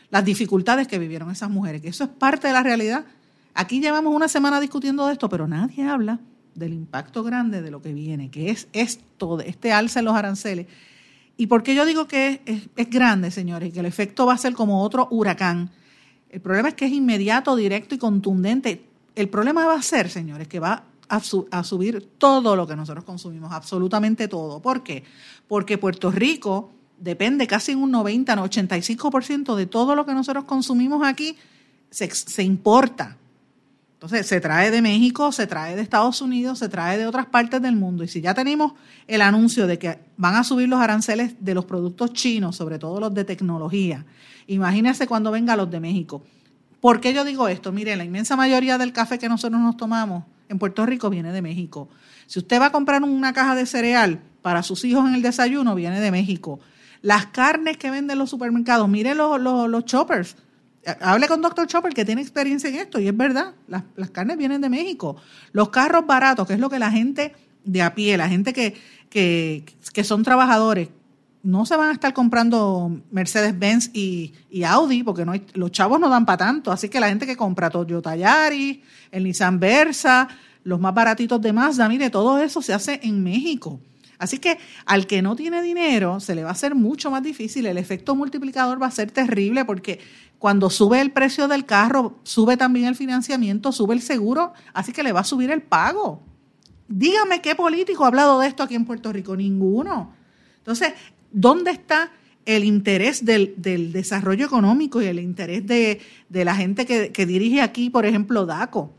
las 0.09 0.25
dificultades 0.25 0.87
que 0.87 0.97
vivieron 0.97 1.29
esas 1.29 1.51
mujeres, 1.51 1.79
que 1.79 1.89
eso 1.89 2.05
es 2.05 2.09
parte 2.09 2.47
de 2.47 2.53
la 2.53 2.63
realidad. 2.63 3.05
Aquí 3.53 3.81
llevamos 3.81 4.15
una 4.15 4.27
semana 4.27 4.59
discutiendo 4.59 5.05
de 5.05 5.13
esto, 5.13 5.29
pero 5.29 5.47
nadie 5.47 5.87
habla 5.87 6.17
del 6.55 6.73
impacto 6.73 7.21
grande 7.21 7.61
de 7.61 7.69
lo 7.69 7.83
que 7.83 7.93
viene, 7.93 8.31
que 8.31 8.49
es 8.49 8.67
esto, 8.73 9.39
este 9.41 9.73
alza 9.73 9.99
en 9.99 10.05
los 10.05 10.15
aranceles. 10.15 10.65
¿Y 11.37 11.45
por 11.45 11.61
qué 11.61 11.75
yo 11.75 11.85
digo 11.85 12.07
que 12.07 12.41
es, 12.47 12.63
es 12.75 12.89
grande, 12.89 13.29
señores? 13.29 13.71
Que 13.71 13.81
el 13.81 13.85
efecto 13.85 14.25
va 14.25 14.33
a 14.33 14.39
ser 14.39 14.53
como 14.53 14.81
otro 14.81 15.07
huracán 15.11 15.69
el 16.29 16.41
problema 16.41 16.69
es 16.69 16.75
que 16.75 16.85
es 16.85 16.91
inmediato, 16.91 17.55
directo 17.55 17.95
y 17.95 17.97
contundente. 17.97 18.85
El 19.15 19.29
problema 19.29 19.65
va 19.65 19.75
a 19.75 19.81
ser, 19.81 20.09
señores, 20.09 20.47
que 20.47 20.59
va 20.59 20.83
a, 21.09 21.63
subir 21.63 22.07
todo 22.17 22.55
lo 22.55 22.67
que 22.67 22.75
nosotros 22.75 23.03
consumimos, 23.03 23.51
absolutamente 23.51 24.27
todo. 24.27 24.61
¿Por 24.61 24.83
qué? 24.83 25.03
Porque 25.47 25.77
Puerto 25.77 26.11
Rico 26.11 26.71
depende 26.99 27.47
casi 27.47 27.71
en 27.71 27.79
un 27.79 27.91
90, 27.91 28.35
85% 28.35 29.55
de 29.55 29.65
todo 29.65 29.95
lo 29.95 30.05
que 30.05 30.13
nosotros 30.13 30.43
consumimos 30.45 31.05
aquí 31.05 31.35
se, 31.89 32.09
se 32.11 32.43
importa. 32.43 33.17
Se 34.09 34.41
trae 34.41 34.71
de 34.71 34.81
México, 34.81 35.31
se 35.31 35.47
trae 35.47 35.75
de 35.75 35.81
Estados 35.81 36.21
Unidos, 36.21 36.59
se 36.59 36.69
trae 36.69 36.97
de 36.97 37.05
otras 37.05 37.27
partes 37.27 37.61
del 37.61 37.75
mundo. 37.75 38.03
Y 38.03 38.07
si 38.07 38.21
ya 38.21 38.33
tenemos 38.33 38.73
el 39.07 39.21
anuncio 39.21 39.67
de 39.67 39.79
que 39.79 39.99
van 40.17 40.35
a 40.35 40.43
subir 40.43 40.67
los 40.67 40.79
aranceles 40.79 41.35
de 41.39 41.53
los 41.53 41.65
productos 41.65 42.13
chinos, 42.13 42.55
sobre 42.55 42.79
todo 42.79 42.99
los 42.99 43.13
de 43.13 43.23
tecnología, 43.25 44.05
Imagínense 44.49 45.05
cuando 45.05 45.29
venga 45.29 45.55
los 45.55 45.69
de 45.69 45.79
México. 45.79 46.23
¿Por 46.81 46.99
qué 46.99 47.13
yo 47.13 47.23
digo 47.23 47.47
esto? 47.47 47.71
Mire, 47.71 47.95
la 47.95 48.03
inmensa 48.03 48.35
mayoría 48.35 48.79
del 48.79 48.93
café 48.93 49.19
que 49.19 49.29
nosotros 49.29 49.61
nos 49.61 49.77
tomamos 49.77 50.23
en 50.49 50.57
Puerto 50.57 50.87
Rico 50.87 51.11
viene 51.11 51.31
de 51.31 51.43
México. 51.43 51.87
Si 52.25 52.39
usted 52.39 52.59
va 52.59 52.67
a 52.67 52.71
comprar 52.71 53.03
una 53.03 53.31
caja 53.31 53.53
de 53.53 53.67
cereal 53.67 54.21
para 54.41 54.63
sus 54.63 54.83
hijos 54.85 55.07
en 55.07 55.13
el 55.13 55.21
desayuno, 55.21 55.75
viene 55.75 56.01
de 56.01 56.09
México. 56.09 56.59
Las 57.03 57.27
carnes 57.27 57.77
que 57.77 57.91
venden 57.91 58.17
los 58.17 58.31
supermercados, 58.31 58.89
mire 58.89 59.13
los, 59.13 59.39
los, 59.39 59.85
choppers. 59.85 60.35
Hable 61.01 61.27
con 61.27 61.41
Dr. 61.41 61.67
Chopper 61.67 61.93
que 61.93 62.05
tiene 62.05 62.21
experiencia 62.21 62.69
en 62.69 62.75
esto 62.75 62.99
y 62.99 63.07
es 63.07 63.15
verdad, 63.15 63.53
las, 63.67 63.83
las, 63.95 64.09
carnes 64.11 64.37
vienen 64.37 64.61
de 64.61 64.69
México. 64.69 65.17
Los 65.51 65.69
carros 65.69 66.05
baratos, 66.07 66.47
que 66.47 66.53
es 66.53 66.59
lo 66.59 66.69
que 66.69 66.79
la 66.79 66.89
gente 66.89 67.33
de 67.63 67.81
a 67.81 67.93
pie, 67.93 68.17
la 68.17 68.29
gente 68.29 68.53
que, 68.53 68.75
que, 69.09 69.65
que 69.93 70.03
son 70.03 70.23
trabajadores, 70.23 70.89
no 71.43 71.65
se 71.65 71.75
van 71.75 71.89
a 71.89 71.93
estar 71.93 72.13
comprando 72.13 73.01
Mercedes-Benz 73.11 73.91
y, 73.93 74.33
Audi, 74.65 75.03
porque 75.03 75.25
no 75.25 75.33
los 75.53 75.71
chavos 75.71 75.99
no 75.99 76.09
dan 76.09 76.25
para 76.25 76.37
tanto. 76.37 76.71
Así 76.71 76.89
que 76.89 76.99
la 76.99 77.09
gente 77.09 77.25
que 77.25 77.37
compra 77.37 77.69
Toyota 77.69 78.15
Yaris, 78.15 78.79
el 79.11 79.23
Nissan 79.23 79.59
Versa, 79.59 80.27
los 80.63 80.79
más 80.79 80.93
baratitos 80.93 81.41
de 81.41 81.53
Mazda, 81.53 81.87
mire, 81.87 82.09
todo 82.09 82.39
eso 82.39 82.61
se 82.61 82.73
hace 82.73 82.99
en 83.03 83.23
México. 83.23 83.79
Así 84.19 84.37
que 84.37 84.59
al 84.85 85.07
que 85.07 85.23
no 85.23 85.35
tiene 85.35 85.63
dinero 85.63 86.19
se 86.19 86.35
le 86.35 86.43
va 86.43 86.49
a 86.49 86.51
hacer 86.51 86.75
mucho 86.75 87.09
más 87.09 87.23
difícil. 87.23 87.65
El 87.65 87.79
efecto 87.79 88.15
multiplicador 88.15 88.79
va 88.79 88.87
a 88.87 88.91
ser 88.91 89.09
terrible 89.09 89.65
porque 89.65 89.99
cuando 90.37 90.69
sube 90.69 91.01
el 91.01 91.11
precio 91.11 91.47
del 91.47 91.65
carro, 91.65 92.19
sube 92.23 92.57
también 92.57 92.85
el 92.85 92.95
financiamiento, 92.95 93.71
sube 93.71 93.95
el 93.95 94.01
seguro, 94.01 94.53
así 94.73 94.91
que 94.91 95.01
le 95.01 95.13
va 95.13 95.21
a 95.21 95.23
subir 95.23 95.49
el 95.49 95.63
pago. 95.63 96.21
Dígame 96.87 97.41
qué 97.41 97.55
político 97.55 98.03
ha 98.03 98.07
hablado 98.07 98.39
de 98.39 98.47
esto 98.47 98.61
aquí 98.61 98.75
en 98.75 98.85
Puerto 98.85 99.11
Rico. 99.11 99.35
Ninguno. 99.35 100.13
Entonces, 100.57 100.93
¿Dónde 101.31 101.71
está 101.71 102.11
el 102.45 102.63
interés 102.63 103.23
del, 103.23 103.53
desarrollo 103.91 104.45
económico 104.45 105.01
y 105.01 105.05
el 105.05 105.19
interés 105.19 105.65
de, 105.65 106.01
la 106.29 106.55
gente 106.55 106.85
que, 106.85 107.25
dirige 107.25 107.61
aquí, 107.61 107.89
por 107.89 108.05
ejemplo, 108.05 108.45
DACO? 108.45 108.93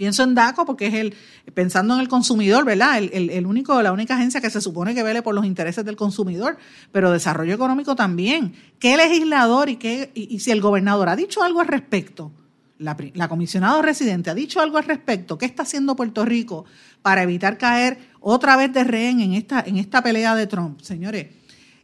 Pienso 0.00 0.22
en 0.22 0.34
DACO 0.34 0.64
porque 0.64 0.86
es 0.86 0.94
el, 0.94 1.14
pensando 1.52 1.92
en 1.92 2.00
el 2.00 2.08
consumidor, 2.08 2.64
¿verdad? 2.64 3.02
El, 3.02 3.44
único, 3.44 3.82
la 3.82 3.92
única 3.92 4.14
agencia 4.14 4.40
que 4.40 4.48
se 4.48 4.62
supone 4.62 4.94
que 4.94 5.02
vele 5.02 5.20
por 5.20 5.34
los 5.34 5.44
intereses 5.44 5.84
del 5.84 5.94
consumidor, 5.94 6.56
pero 6.90 7.12
desarrollo 7.12 7.52
económico 7.52 7.94
también. 7.94 8.54
¿Qué 8.78 8.96
legislador 8.96 9.68
y, 9.68 9.76
qué, 9.76 10.10
y, 10.14 10.38
si 10.38 10.52
el 10.52 10.62
gobernador 10.62 11.10
ha 11.10 11.16
dicho 11.16 11.42
algo 11.42 11.60
al 11.60 11.66
respecto? 11.66 12.32
La, 12.78 12.96
la 13.12 13.28
comisionada 13.28 13.82
residente 13.82 14.30
ha 14.30 14.34
dicho 14.34 14.62
algo 14.62 14.78
al 14.78 14.84
respecto. 14.84 15.36
¿Qué 15.36 15.44
está 15.44 15.64
haciendo 15.64 15.94
Puerto 15.96 16.24
Rico 16.24 16.64
para 17.02 17.22
evitar 17.22 17.58
caer 17.58 17.98
otra 18.20 18.56
vez 18.56 18.72
de 18.72 18.84
rehén 18.84 19.20
en 19.20 19.34
esta, 19.34 19.60
en 19.60 19.76
esta 19.76 20.02
pelea 20.02 20.34
de 20.34 20.46
Trump. 20.46 20.80
Señores, 20.80 21.26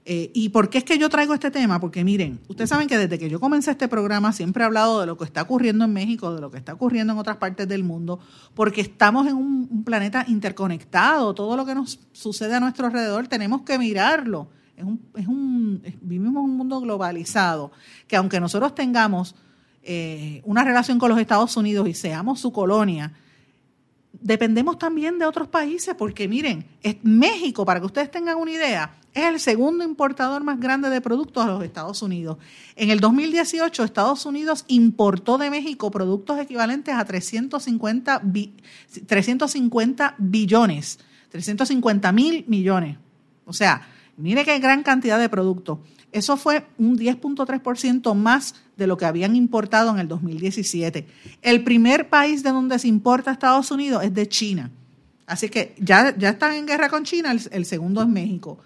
eh, 0.08 0.30
¿y 0.34 0.50
por 0.50 0.70
qué 0.70 0.78
es 0.78 0.84
que 0.84 0.98
yo 0.98 1.08
traigo 1.08 1.34
este 1.34 1.50
tema? 1.50 1.80
Porque 1.80 2.04
miren, 2.04 2.38
ustedes 2.46 2.70
saben 2.70 2.86
que 2.86 2.96
desde 2.96 3.18
que 3.18 3.28
yo 3.28 3.40
comencé 3.40 3.72
este 3.72 3.88
programa 3.88 4.32
siempre 4.32 4.62
he 4.62 4.66
hablado 4.66 5.00
de 5.00 5.06
lo 5.06 5.18
que 5.18 5.24
está 5.24 5.42
ocurriendo 5.42 5.84
en 5.84 5.92
México, 5.92 6.32
de 6.32 6.40
lo 6.40 6.48
que 6.48 6.58
está 6.58 6.74
ocurriendo 6.74 7.12
en 7.12 7.18
otras 7.18 7.38
partes 7.38 7.66
del 7.66 7.82
mundo, 7.82 8.20
porque 8.54 8.82
estamos 8.82 9.26
en 9.26 9.34
un, 9.34 9.82
planeta 9.84 10.24
interconectado, 10.28 11.34
todo 11.34 11.56
lo 11.56 11.66
que 11.66 11.74
nos 11.74 11.98
sucede 12.12 12.54
a 12.54 12.60
nuestro 12.60 12.86
alrededor 12.86 13.26
tenemos 13.26 13.62
que 13.62 13.80
mirarlo. 13.80 14.46
Es 14.76 14.84
un, 14.84 15.00
es 15.16 15.26
un, 15.26 15.82
vivimos 16.00 16.44
un 16.44 16.56
mundo 16.56 16.80
globalizado, 16.80 17.72
que 18.06 18.14
aunque 18.14 18.38
nosotros 18.38 18.76
tengamos 18.76 19.34
eh, 19.82 20.40
una 20.44 20.62
relación 20.62 21.00
con 21.00 21.10
los 21.10 21.18
Estados 21.18 21.56
Unidos 21.56 21.88
y 21.88 21.94
seamos 21.94 22.38
su 22.38 22.52
colonia, 22.52 23.12
dependemos 24.12 24.78
también 24.78 25.18
de 25.18 25.26
otros 25.26 25.48
países, 25.48 25.96
porque 25.96 26.28
miren, 26.28 26.64
México, 27.02 27.64
para 27.64 27.80
que 27.80 27.86
ustedes 27.86 28.10
tengan 28.10 28.36
una 28.36 28.52
idea, 28.52 28.94
es 29.16 29.24
el 29.24 29.40
segundo 29.40 29.82
importador 29.82 30.44
más 30.44 30.60
grande 30.60 30.90
de 30.90 31.00
productos 31.00 31.42
a 31.42 31.48
los 31.48 31.64
Estados 31.64 32.02
Unidos. 32.02 32.36
En 32.76 32.90
el 32.90 33.00
2018, 33.00 33.82
Estados 33.82 34.26
Unidos 34.26 34.66
importó 34.68 35.38
de 35.38 35.48
México 35.48 35.90
productos 35.90 36.38
equivalentes 36.38 36.94
a 36.94 37.02
350, 37.04 38.22
350 39.06 40.14
billones, 40.18 40.98
350 41.30 42.12
mil 42.12 42.44
millones. 42.46 42.98
O 43.46 43.54
sea, 43.54 43.88
mire 44.18 44.44
qué 44.44 44.58
gran 44.58 44.82
cantidad 44.82 45.18
de 45.18 45.30
productos. 45.30 45.78
Eso 46.12 46.36
fue 46.36 46.66
un 46.76 46.98
10.3% 46.98 48.14
más 48.14 48.54
de 48.76 48.86
lo 48.86 48.98
que 48.98 49.06
habían 49.06 49.34
importado 49.34 49.90
en 49.92 49.98
el 49.98 50.08
2017. 50.08 51.06
El 51.40 51.64
primer 51.64 52.10
país 52.10 52.42
de 52.42 52.50
donde 52.50 52.78
se 52.78 52.88
importa 52.88 53.30
a 53.30 53.32
Estados 53.32 53.70
Unidos 53.70 54.04
es 54.04 54.12
de 54.12 54.28
China. 54.28 54.70
Así 55.26 55.48
que 55.48 55.74
ya, 55.78 56.14
ya 56.16 56.30
están 56.30 56.54
en 56.54 56.66
guerra 56.66 56.90
con 56.90 57.04
China, 57.04 57.34
el, 57.50 57.64
segundo 57.64 58.02
es 58.02 58.08
México. 58.08 58.58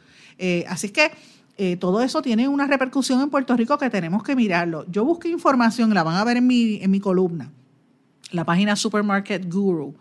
Eh, 0.42 0.64
así 0.68 0.88
que 0.88 1.12
eh, 1.58 1.76
todo 1.76 2.00
eso 2.00 2.22
tiene 2.22 2.48
una 2.48 2.66
repercusión 2.66 3.20
en 3.20 3.28
Puerto 3.28 3.54
Rico 3.54 3.76
que 3.76 3.90
tenemos 3.90 4.22
que 4.22 4.34
mirarlo. 4.34 4.86
Yo 4.90 5.04
busqué 5.04 5.28
información, 5.28 5.92
la 5.92 6.02
van 6.02 6.16
a 6.16 6.24
ver 6.24 6.38
en 6.38 6.46
mi, 6.46 6.82
en 6.82 6.90
mi 6.90 6.98
columna, 6.98 7.52
la 8.32 8.46
página 8.46 8.74
Supermarket 8.74 9.52
Guru, 9.52 9.94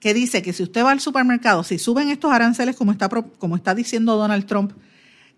que 0.00 0.12
dice 0.12 0.42
que 0.42 0.52
si 0.52 0.64
usted 0.64 0.84
va 0.84 0.90
al 0.90 0.98
supermercado, 0.98 1.62
si 1.62 1.78
suben 1.78 2.08
estos 2.08 2.32
aranceles 2.32 2.74
como 2.74 2.90
está, 2.90 3.08
como 3.08 3.54
está 3.54 3.76
diciendo 3.76 4.16
Donald 4.16 4.46
Trump, 4.46 4.72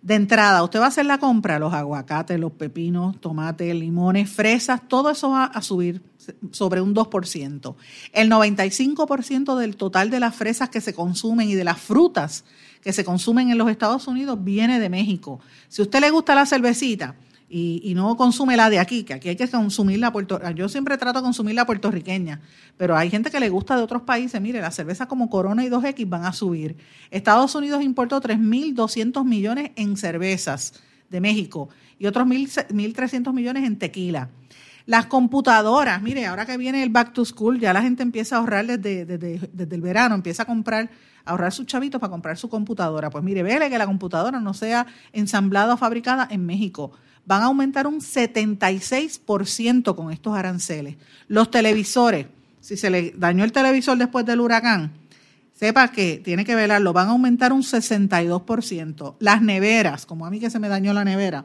de 0.01 0.15
entrada, 0.15 0.63
usted 0.63 0.81
va 0.81 0.87
a 0.87 0.89
hacer 0.89 1.05
la 1.05 1.19
compra, 1.19 1.59
los 1.59 1.75
aguacates, 1.75 2.41
los 2.41 2.53
pepinos, 2.53 3.21
tomates, 3.21 3.75
limones, 3.75 4.31
fresas, 4.31 4.81
todo 4.89 5.11
eso 5.11 5.31
va 5.31 5.45
a 5.45 5.61
subir 5.61 6.01
sobre 6.53 6.81
un 6.81 6.95
2%. 6.95 7.75
El 8.15 8.31
95% 8.31 9.59
del 9.59 9.77
total 9.77 10.09
de 10.09 10.21
las 10.21 10.35
fresas 10.35 10.71
que 10.71 10.81
se 10.81 10.95
consumen 10.95 11.51
y 11.51 11.55
de 11.55 11.65
las 11.65 11.79
frutas 11.79 12.45
que 12.83 12.93
se 12.93 13.05
consumen 13.05 13.51
en 13.51 13.59
los 13.59 13.71
Estados 13.71 14.07
Unidos 14.07 14.39
viene 14.43 14.81
de 14.81 14.89
México. 14.89 15.41
Si 15.69 15.83
a 15.83 15.85
usted 15.85 16.01
le 16.01 16.11
gusta 16.11 16.35
la 16.35 16.47
cervecita, 16.47 17.15
y, 17.51 17.95
no 17.95 18.17
consume 18.17 18.57
la 18.57 18.69
de 18.69 18.79
aquí, 18.79 19.05
que 19.05 19.15
aquí 19.15 19.31
hay 19.31 19.37
que 19.37 19.49
consumir 19.49 19.99
la 19.99 20.13
Yo 20.55 20.69
siempre 20.69 20.99
trato 20.99 21.21
de 21.21 21.23
consumir 21.23 21.55
la 21.55 21.65
puertorriqueña, 21.65 22.41
pero 22.77 22.95
hay 22.97 23.09
gente 23.09 23.31
que 23.31 23.41
le 23.41 23.49
gusta 23.49 23.77
de 23.77 23.83
otros 23.83 24.03
países. 24.03 24.41
Mire, 24.41 24.61
las 24.61 24.75
cervezas 24.75 25.07
como 25.07 25.31
Corona 25.31 25.65
y 25.65 25.71
2X 25.71 26.09
van 26.09 26.27
a 26.27 26.33
subir. 26.33 26.77
Estados 27.11 27.55
Unidos 27.55 27.83
importó 27.83 28.21
3.200 28.21 29.25
millones 29.25 29.71
en 29.77 29.97
cervezas 29.97 30.75
de 31.09 31.21
México 31.21 31.71
y 31.99 32.07
otros 32.07 32.27
1.300 32.27 33.33
millones 33.33 33.65
en 33.65 33.79
tequila. 33.79 34.29
Las 34.89 35.05
computadoras, 35.05 36.01
mire, 36.01 36.25
ahora 36.25 36.47
que 36.47 36.57
viene 36.57 36.83
el 36.83 36.89
back 36.89 37.13
to 37.13 37.23
school, 37.23 37.61
ya 37.61 37.75
la 37.75 37.83
gente 37.83 38.03
empieza 38.03 38.37
a 38.37 38.39
ahorrar 38.39 38.65
desde, 38.65 39.05
desde, 39.05 39.75
el 39.75 39.83
verano, 39.83 40.15
empieza 40.15 40.45
a 40.45 40.47
comprar, 40.47 40.89
a 41.27 41.31
ahorrar 41.31 41.53
sus 41.53 41.67
chavitos 41.67 42.01
para 42.01 42.11
comprar 42.11 42.39
su 42.39 42.49
computadora. 42.49 43.11
Pues 43.11 43.23
mire, 43.23 43.43
vele 43.43 43.69
que 43.69 43.77
la 43.77 43.85
computadora 43.85 44.41
no 44.41 44.55
sea 44.55 44.87
ensamblada 45.13 45.75
o 45.75 45.77
fabricada 45.77 46.27
en 46.31 46.47
México. 46.47 46.93
Van 47.27 47.43
a 47.43 47.45
aumentar 47.45 47.87
un 47.87 48.01
76% 48.01 49.95
con 49.95 50.11
estos 50.11 50.35
aranceles. 50.35 50.97
Los 51.27 51.51
televisores, 51.51 52.29
si 52.63 52.79
se 52.79 52.89
le 52.89 53.11
dañó 53.15 53.45
el 53.45 53.53
televisor 53.53 53.99
después 53.99 54.25
del 54.25 54.41
huracán, 54.41 54.93
sepa 55.53 55.89
que 55.89 56.23
tiene 56.25 56.47
que 56.47 56.55
velarlo, 56.55 56.95
van 56.95 57.09
a 57.09 57.11
aumentar 57.11 57.53
un 57.53 57.63
62%. 57.63 59.17
Las 59.19 59.43
neveras, 59.43 60.07
como 60.07 60.25
a 60.25 60.31
mí 60.31 60.41
que 60.41 60.49
se 60.49 60.59
me 60.59 60.71
dañó 60.71 60.95
la 60.95 61.05
nevera, 61.05 61.45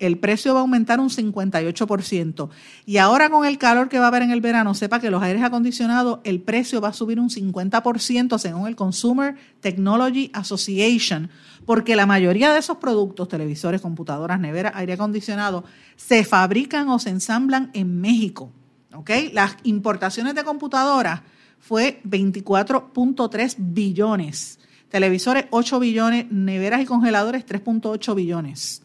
el 0.00 0.18
precio 0.18 0.54
va 0.54 0.60
a 0.60 0.62
aumentar 0.62 0.98
un 0.98 1.10
58%. 1.10 2.48
Y 2.86 2.96
ahora 2.96 3.30
con 3.30 3.44
el 3.44 3.58
calor 3.58 3.88
que 3.88 3.98
va 3.98 4.06
a 4.06 4.08
haber 4.08 4.22
en 4.22 4.32
el 4.32 4.40
verano, 4.40 4.74
sepa 4.74 4.98
que 4.98 5.10
los 5.10 5.22
aires 5.22 5.42
acondicionados, 5.42 6.20
el 6.24 6.40
precio 6.40 6.80
va 6.80 6.88
a 6.88 6.92
subir 6.92 7.20
un 7.20 7.28
50% 7.28 8.38
según 8.38 8.66
el 8.66 8.74
Consumer 8.74 9.36
Technology 9.60 10.30
Association, 10.32 11.30
porque 11.66 11.94
la 11.94 12.06
mayoría 12.06 12.52
de 12.52 12.58
esos 12.58 12.78
productos, 12.78 13.28
televisores, 13.28 13.80
computadoras, 13.80 14.40
neveras, 14.40 14.72
aire 14.74 14.94
acondicionado, 14.94 15.64
se 15.96 16.24
fabrican 16.24 16.88
o 16.88 16.98
se 16.98 17.10
ensamblan 17.10 17.70
en 17.74 18.00
México. 18.00 18.50
¿ok? 18.94 19.10
Las 19.32 19.56
importaciones 19.64 20.34
de 20.34 20.44
computadoras 20.44 21.20
fue 21.58 22.00
24.3 22.04 23.56
billones. 23.58 24.58
Televisores 24.88 25.44
8 25.50 25.78
billones, 25.78 26.32
neveras 26.32 26.80
y 26.80 26.86
congeladores 26.86 27.46
3.8 27.46 28.14
billones. 28.14 28.82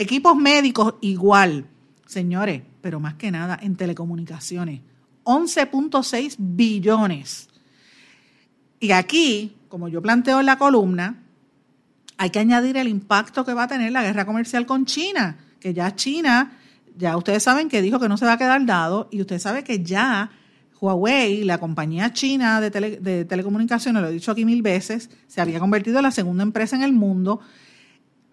Equipos 0.00 0.36
médicos 0.36 0.94
igual, 1.00 1.66
señores, 2.06 2.62
pero 2.80 3.00
más 3.00 3.14
que 3.14 3.32
nada 3.32 3.58
en 3.60 3.74
telecomunicaciones, 3.74 4.80
11.6 5.24 6.36
billones. 6.38 7.48
Y 8.78 8.92
aquí, 8.92 9.56
como 9.68 9.88
yo 9.88 10.00
planteo 10.00 10.38
en 10.38 10.46
la 10.46 10.56
columna, 10.56 11.24
hay 12.16 12.30
que 12.30 12.38
añadir 12.38 12.76
el 12.76 12.86
impacto 12.86 13.44
que 13.44 13.54
va 13.54 13.64
a 13.64 13.66
tener 13.66 13.90
la 13.90 14.04
guerra 14.04 14.24
comercial 14.24 14.66
con 14.66 14.86
China, 14.86 15.36
que 15.58 15.74
ya 15.74 15.92
China, 15.96 16.52
ya 16.96 17.16
ustedes 17.16 17.42
saben 17.42 17.68
que 17.68 17.82
dijo 17.82 17.98
que 17.98 18.08
no 18.08 18.16
se 18.16 18.24
va 18.24 18.34
a 18.34 18.38
quedar 18.38 18.64
dado 18.66 19.08
y 19.10 19.20
usted 19.20 19.40
sabe 19.40 19.64
que 19.64 19.82
ya 19.82 20.30
Huawei, 20.80 21.42
la 21.42 21.58
compañía 21.58 22.12
china 22.12 22.60
de, 22.60 22.70
de 22.70 23.24
telecomunicaciones, 23.24 24.00
lo 24.00 24.08
he 24.08 24.12
dicho 24.12 24.30
aquí 24.30 24.44
mil 24.44 24.62
veces, 24.62 25.10
se 25.26 25.40
había 25.40 25.58
convertido 25.58 25.96
en 25.98 26.04
la 26.04 26.12
segunda 26.12 26.44
empresa 26.44 26.76
en 26.76 26.84
el 26.84 26.92
mundo 26.92 27.40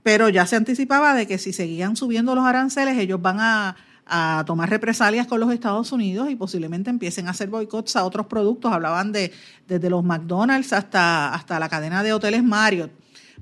pero 0.05 0.29
ya 0.29 0.45
se 0.45 0.55
anticipaba 0.55 1.15
de 1.15 1.25
que 1.25 1.39
si 1.39 1.51
seguían 1.51 1.95
subiendo 1.95 2.35
los 2.35 2.45
aranceles, 2.45 2.95
ellos 2.99 3.19
van 3.19 3.37
a, 3.39 3.75
tomar 4.45 4.69
represalias 4.69 5.25
con 5.25 5.39
los 5.39 5.51
Estados 5.51 5.91
Unidos 5.91 6.29
y 6.29 6.35
posiblemente 6.35 6.91
empiecen 6.91 7.27
a 7.27 7.31
hacer 7.31 7.49
boicots 7.49 7.95
a 7.95 8.05
otros 8.05 8.27
productos. 8.27 8.71
Hablaban 8.71 9.11
de 9.11 9.31
desde 9.67 9.89
los 9.89 10.03
McDonald's 10.03 10.73
hasta, 10.73 11.33
hasta 11.33 11.59
la 11.59 11.69
cadena 11.69 12.03
de 12.03 12.13
hoteles 12.13 12.43
Marriott. 12.43 12.91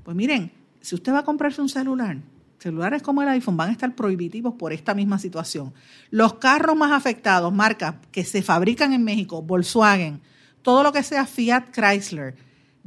Pues 0.02 0.16
miren, 0.16 0.50
si 0.80 0.94
usted 0.94 1.12
va 1.12 1.18
a 1.18 1.22
comprarse 1.22 1.60
un 1.60 1.68
celular, 1.68 2.16
celulares 2.58 3.02
como 3.02 3.20
el 3.20 3.28
iPhone 3.28 3.58
van 3.58 3.68
a 3.68 3.72
estar 3.72 3.94
prohibitivos 3.94 4.54
por 4.54 4.72
esta 4.72 4.94
misma 4.94 5.18
situación. 5.18 5.74
Los 6.08 6.36
carros 6.36 6.74
más 6.74 6.92
afectados, 6.92 7.52
marcas 7.52 7.96
que 8.10 8.24
se 8.24 8.40
fabrican 8.40 8.94
en 8.94 9.04
México, 9.04 9.42
Volkswagen, 9.42 10.22
todo 10.62 10.82
lo 10.82 10.92
que 10.92 11.02
sea 11.02 11.26
Fiat 11.26 11.72
Chrysler, 11.74 12.36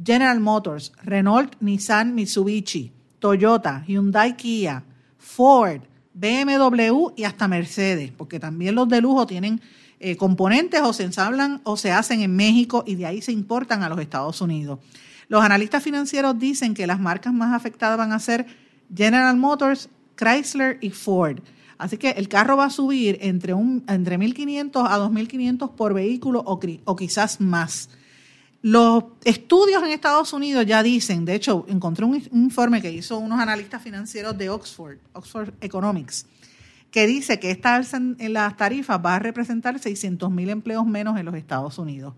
General 0.04 0.40
Motors, 0.40 0.90
Renault, 1.04 1.54
Nissan, 1.60 2.16
Mitsubishi, 2.16 2.97
Toyota, 3.18 3.84
Hyundai, 3.86 4.36
Kia, 4.36 4.84
Ford, 5.18 5.80
BMW 6.14 7.12
y 7.16 7.24
hasta 7.24 7.48
Mercedes, 7.48 8.12
porque 8.16 8.40
también 8.40 8.74
los 8.74 8.88
de 8.88 9.00
lujo 9.00 9.26
tienen 9.26 9.60
eh, 10.00 10.16
componentes 10.16 10.80
o 10.82 10.92
se 10.92 11.04
ensamblan 11.04 11.60
o 11.64 11.76
se 11.76 11.92
hacen 11.92 12.22
en 12.22 12.34
México 12.34 12.84
y 12.86 12.94
de 12.94 13.06
ahí 13.06 13.22
se 13.22 13.32
importan 13.32 13.82
a 13.82 13.88
los 13.88 13.98
Estados 14.00 14.40
Unidos. 14.40 14.78
Los 15.28 15.44
analistas 15.44 15.82
financieros 15.82 16.38
dicen 16.38 16.74
que 16.74 16.86
las 16.86 17.00
marcas 17.00 17.32
más 17.32 17.54
afectadas 17.54 17.98
van 17.98 18.12
a 18.12 18.18
ser 18.18 18.46
General 18.94 19.36
Motors, 19.36 19.88
Chrysler 20.16 20.78
y 20.80 20.90
Ford. 20.90 21.40
Así 21.76 21.96
que 21.96 22.10
el 22.10 22.28
carro 22.28 22.56
va 22.56 22.66
a 22.66 22.70
subir 22.70 23.18
entre, 23.20 23.54
un, 23.54 23.84
entre 23.88 24.18
1.500 24.18 24.86
a 24.88 24.98
2.500 24.98 25.72
por 25.72 25.94
vehículo 25.94 26.42
o 26.44 26.96
quizás 26.96 27.40
más. 27.40 27.90
Los 28.60 29.04
estudios 29.24 29.82
en 29.84 29.90
Estados 29.90 30.32
Unidos 30.32 30.66
ya 30.66 30.82
dicen, 30.82 31.24
de 31.24 31.36
hecho, 31.36 31.64
encontré 31.68 32.04
un 32.04 32.20
informe 32.32 32.82
que 32.82 32.90
hizo 32.90 33.18
unos 33.18 33.38
analistas 33.38 33.82
financieros 33.82 34.36
de 34.36 34.50
Oxford, 34.50 34.98
Oxford 35.12 35.54
Economics, 35.60 36.26
que 36.90 37.06
dice 37.06 37.38
que 37.38 37.52
esta 37.52 37.76
alza 37.76 37.98
en 37.98 38.32
las 38.32 38.56
tarifas 38.56 39.00
va 39.04 39.16
a 39.16 39.18
representar 39.20 39.78
600 39.78 40.30
mil 40.30 40.48
empleos 40.48 40.86
menos 40.86 41.18
en 41.18 41.26
los 41.26 41.34
Estados 41.36 41.78
Unidos. 41.78 42.14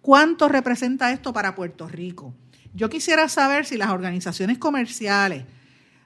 ¿Cuánto 0.00 0.48
representa 0.48 1.12
esto 1.12 1.32
para 1.32 1.54
Puerto 1.54 1.86
Rico? 1.88 2.34
Yo 2.74 2.90
quisiera 2.90 3.28
saber 3.28 3.64
si 3.64 3.76
las 3.76 3.90
organizaciones 3.90 4.58
comerciales, 4.58 5.44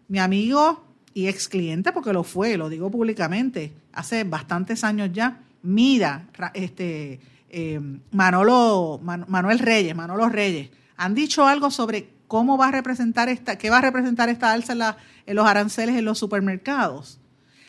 mi 0.08 0.18
amigo 0.18 0.84
y 1.14 1.28
ex 1.28 1.48
cliente, 1.48 1.92
porque 1.92 2.12
lo 2.12 2.24
fue, 2.24 2.58
lo 2.58 2.68
digo 2.68 2.90
públicamente, 2.90 3.72
hace 3.92 4.24
bastantes 4.24 4.84
años 4.84 5.10
ya, 5.12 5.44
Mida, 5.62 6.28
este, 6.54 7.18
eh, 7.50 7.80
Manolo, 8.10 9.00
Manuel 9.02 9.58
Reyes, 9.58 9.94
Manolo 9.94 10.28
Reyes, 10.28 10.70
han 10.96 11.14
dicho 11.14 11.46
algo 11.46 11.70
sobre 11.70 12.10
cómo 12.26 12.58
va 12.58 12.68
a 12.68 12.72
representar 12.72 13.28
esta, 13.28 13.56
qué 13.56 13.70
va 13.70 13.78
a 13.78 13.82
representar 13.82 14.28
esta 14.28 14.52
alza 14.52 14.96
en, 15.26 15.36
los 15.36 15.46
aranceles 15.46 15.96
en 15.96 16.04
los 16.04 16.18
supermercados. 16.18 17.20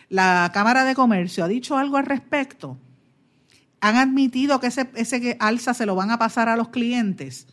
La 0.09 0.49
Cámara 0.53 0.83
de 0.83 0.95
Comercio 0.95 1.43
ha 1.43 1.47
dicho 1.47 1.77
algo 1.77 1.97
al 1.97 2.05
respecto. 2.05 2.77
Han 3.79 3.95
admitido 3.95 4.59
que 4.59 4.67
ese, 4.67 4.89
ese 4.95 5.37
alza 5.39 5.73
se 5.73 5.85
lo 5.85 5.95
van 5.95 6.11
a 6.11 6.19
pasar 6.19 6.49
a 6.49 6.57
los 6.57 6.69
clientes. 6.69 7.47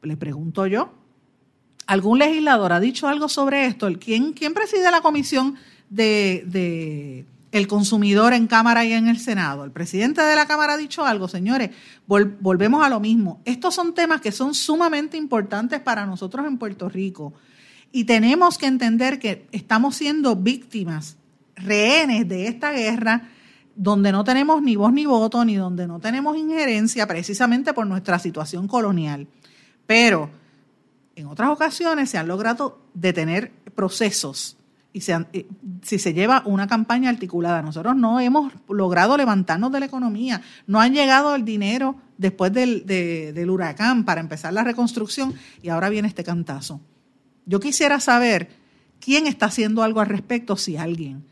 Le 0.00 0.16
pregunto 0.16 0.66
yo. 0.66 0.94
¿Algún 1.86 2.20
legislador 2.20 2.72
ha 2.72 2.80
dicho 2.80 3.08
algo 3.08 3.28
sobre 3.28 3.66
esto? 3.66 3.90
¿Quién, 4.00 4.32
quién 4.32 4.54
preside 4.54 4.90
la 4.90 5.02
comisión 5.02 5.56
de 5.90 7.26
el 7.52 7.68
consumidor 7.68 8.32
en 8.32 8.46
Cámara 8.46 8.84
y 8.84 8.92
en 8.92 9.08
el 9.08 9.18
Senado. 9.18 9.64
El 9.64 9.70
presidente 9.70 10.22
de 10.22 10.34
la 10.34 10.46
Cámara 10.46 10.72
ha 10.72 10.76
dicho 10.78 11.04
algo, 11.04 11.28
señores, 11.28 11.70
volvemos 12.06 12.82
a 12.82 12.88
lo 12.88 12.98
mismo. 12.98 13.42
Estos 13.44 13.74
son 13.74 13.94
temas 13.94 14.22
que 14.22 14.32
son 14.32 14.54
sumamente 14.54 15.18
importantes 15.18 15.80
para 15.80 16.06
nosotros 16.06 16.46
en 16.46 16.56
Puerto 16.56 16.88
Rico 16.88 17.34
y 17.92 18.04
tenemos 18.04 18.56
que 18.56 18.66
entender 18.66 19.18
que 19.18 19.46
estamos 19.52 19.96
siendo 19.96 20.34
víctimas, 20.34 21.18
rehenes 21.54 22.26
de 22.26 22.48
esta 22.48 22.72
guerra 22.72 23.28
donde 23.76 24.12
no 24.12 24.24
tenemos 24.24 24.62
ni 24.62 24.76
voz 24.76 24.92
ni 24.92 25.04
voto, 25.04 25.44
ni 25.44 25.56
donde 25.56 25.86
no 25.86 26.00
tenemos 26.00 26.36
injerencia 26.38 27.06
precisamente 27.06 27.74
por 27.74 27.86
nuestra 27.86 28.18
situación 28.18 28.66
colonial. 28.66 29.28
Pero 29.86 30.30
en 31.16 31.26
otras 31.26 31.50
ocasiones 31.50 32.08
se 32.08 32.16
han 32.16 32.28
logrado 32.28 32.78
detener 32.94 33.52
procesos 33.74 34.56
y 34.92 35.02
eh, 35.10 35.46
si 35.82 35.98
se 35.98 36.12
lleva 36.12 36.42
una 36.44 36.66
campaña 36.66 37.10
articulada. 37.10 37.62
Nosotros 37.62 37.96
no 37.96 38.20
hemos 38.20 38.52
logrado 38.68 39.16
levantarnos 39.16 39.72
de 39.72 39.80
la 39.80 39.86
economía, 39.86 40.42
no 40.66 40.80
han 40.80 40.92
llegado 40.92 41.34
el 41.34 41.44
dinero 41.44 41.96
después 42.18 42.52
del, 42.52 42.86
del 42.86 43.50
huracán 43.50 44.04
para 44.04 44.20
empezar 44.20 44.52
la 44.52 44.64
reconstrucción 44.64 45.34
y 45.62 45.70
ahora 45.70 45.88
viene 45.88 46.08
este 46.08 46.24
cantazo. 46.24 46.80
Yo 47.46 47.58
quisiera 47.58 48.00
saber 48.00 48.50
quién 49.00 49.26
está 49.26 49.46
haciendo 49.46 49.82
algo 49.82 50.00
al 50.00 50.06
respecto, 50.06 50.56
si 50.56 50.76
alguien. 50.76 51.24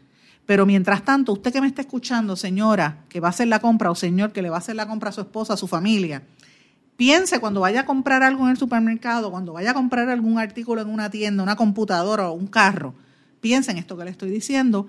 Pero 0.46 0.66
mientras 0.66 1.04
tanto, 1.04 1.32
usted 1.32 1.52
que 1.52 1.60
me 1.60 1.68
está 1.68 1.82
escuchando, 1.82 2.34
señora, 2.34 3.04
que 3.08 3.20
va 3.20 3.28
a 3.28 3.30
hacer 3.30 3.46
la 3.46 3.60
compra, 3.60 3.90
o 3.90 3.94
señor 3.94 4.32
que 4.32 4.42
le 4.42 4.50
va 4.50 4.56
a 4.56 4.58
hacer 4.58 4.74
la 4.74 4.88
compra 4.88 5.10
a 5.10 5.12
su 5.12 5.20
esposa, 5.20 5.54
a 5.54 5.56
su 5.56 5.68
familia, 5.68 6.24
piense 6.96 7.38
cuando 7.38 7.60
vaya 7.60 7.82
a 7.82 7.86
comprar 7.86 8.24
algo 8.24 8.44
en 8.44 8.50
el 8.50 8.56
supermercado, 8.56 9.30
cuando 9.30 9.52
vaya 9.52 9.70
a 9.70 9.74
comprar 9.74 10.08
algún 10.08 10.38
artículo 10.38 10.80
en 10.80 10.88
una 10.88 11.08
tienda, 11.08 11.44
una 11.44 11.54
computadora 11.54 12.28
o 12.30 12.32
un 12.32 12.48
carro, 12.48 12.94
piense 13.40 13.70
en 13.70 13.78
esto 13.78 13.96
que 13.96 14.04
le 14.04 14.10
estoy 14.10 14.30
diciendo 14.30 14.88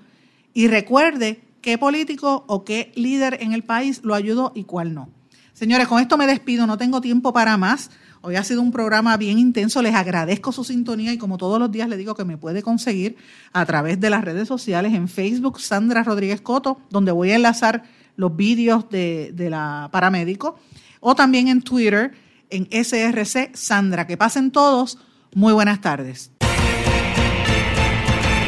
y 0.54 0.68
recuerde 0.68 1.42
qué 1.62 1.78
político 1.78 2.44
o 2.48 2.64
qué 2.64 2.92
líder 2.96 3.38
en 3.42 3.54
el 3.54 3.64
país 3.64 4.02
lo 4.04 4.14
ayudó 4.16 4.52
y 4.56 4.64
cuál 4.64 4.94
no. 4.94 5.10
Señores, 5.54 5.88
con 5.88 6.02
esto 6.02 6.18
me 6.18 6.28
despido, 6.28 6.66
no 6.66 6.78
tengo 6.78 7.02
tiempo 7.02 7.34
para 7.34 7.56
más. 7.58 7.92
Hoy 8.22 8.36
ha 8.36 8.44
sido 8.44 8.62
un 8.62 8.72
programa 8.72 9.18
bien 9.18 9.40
intenso, 9.40 9.82
les 9.82 9.96
agradezco 9.96 10.52
su 10.52 10.64
sintonía 10.64 11.12
y 11.14 11.18
como 11.18 11.38
todos 11.38 11.60
los 11.60 11.72
días 11.72 11.90
les 11.90 11.98
digo 11.98 12.16
que 12.16 12.26
me 12.26 12.38
puede 12.38 12.62
conseguir 12.62 13.16
a 13.52 13.66
través 13.66 14.00
de 14.00 14.10
las 14.10 14.24
redes 14.24 14.48
sociales 14.48 14.94
en 14.94 15.08
Facebook 15.08 15.60
Sandra 15.60 16.04
Rodríguez 16.04 16.42
Coto, 16.42 16.80
donde 16.90 17.12
voy 17.12 17.32
a 17.32 17.36
enlazar 17.36 17.84
los 18.16 18.36
vídeos 18.36 18.90
de, 18.90 19.32
de 19.34 19.50
la 19.50 19.90
paramédico, 19.92 20.60
o 21.00 21.16
también 21.16 21.48
en 21.48 21.62
Twitter 21.62 22.14
en 22.50 22.68
SRC 22.72 23.56
Sandra. 23.56 24.06
Que 24.06 24.18
pasen 24.18 24.52
todos, 24.52 25.00
muy 25.34 25.54
buenas 25.54 25.82
tardes. 25.82 26.31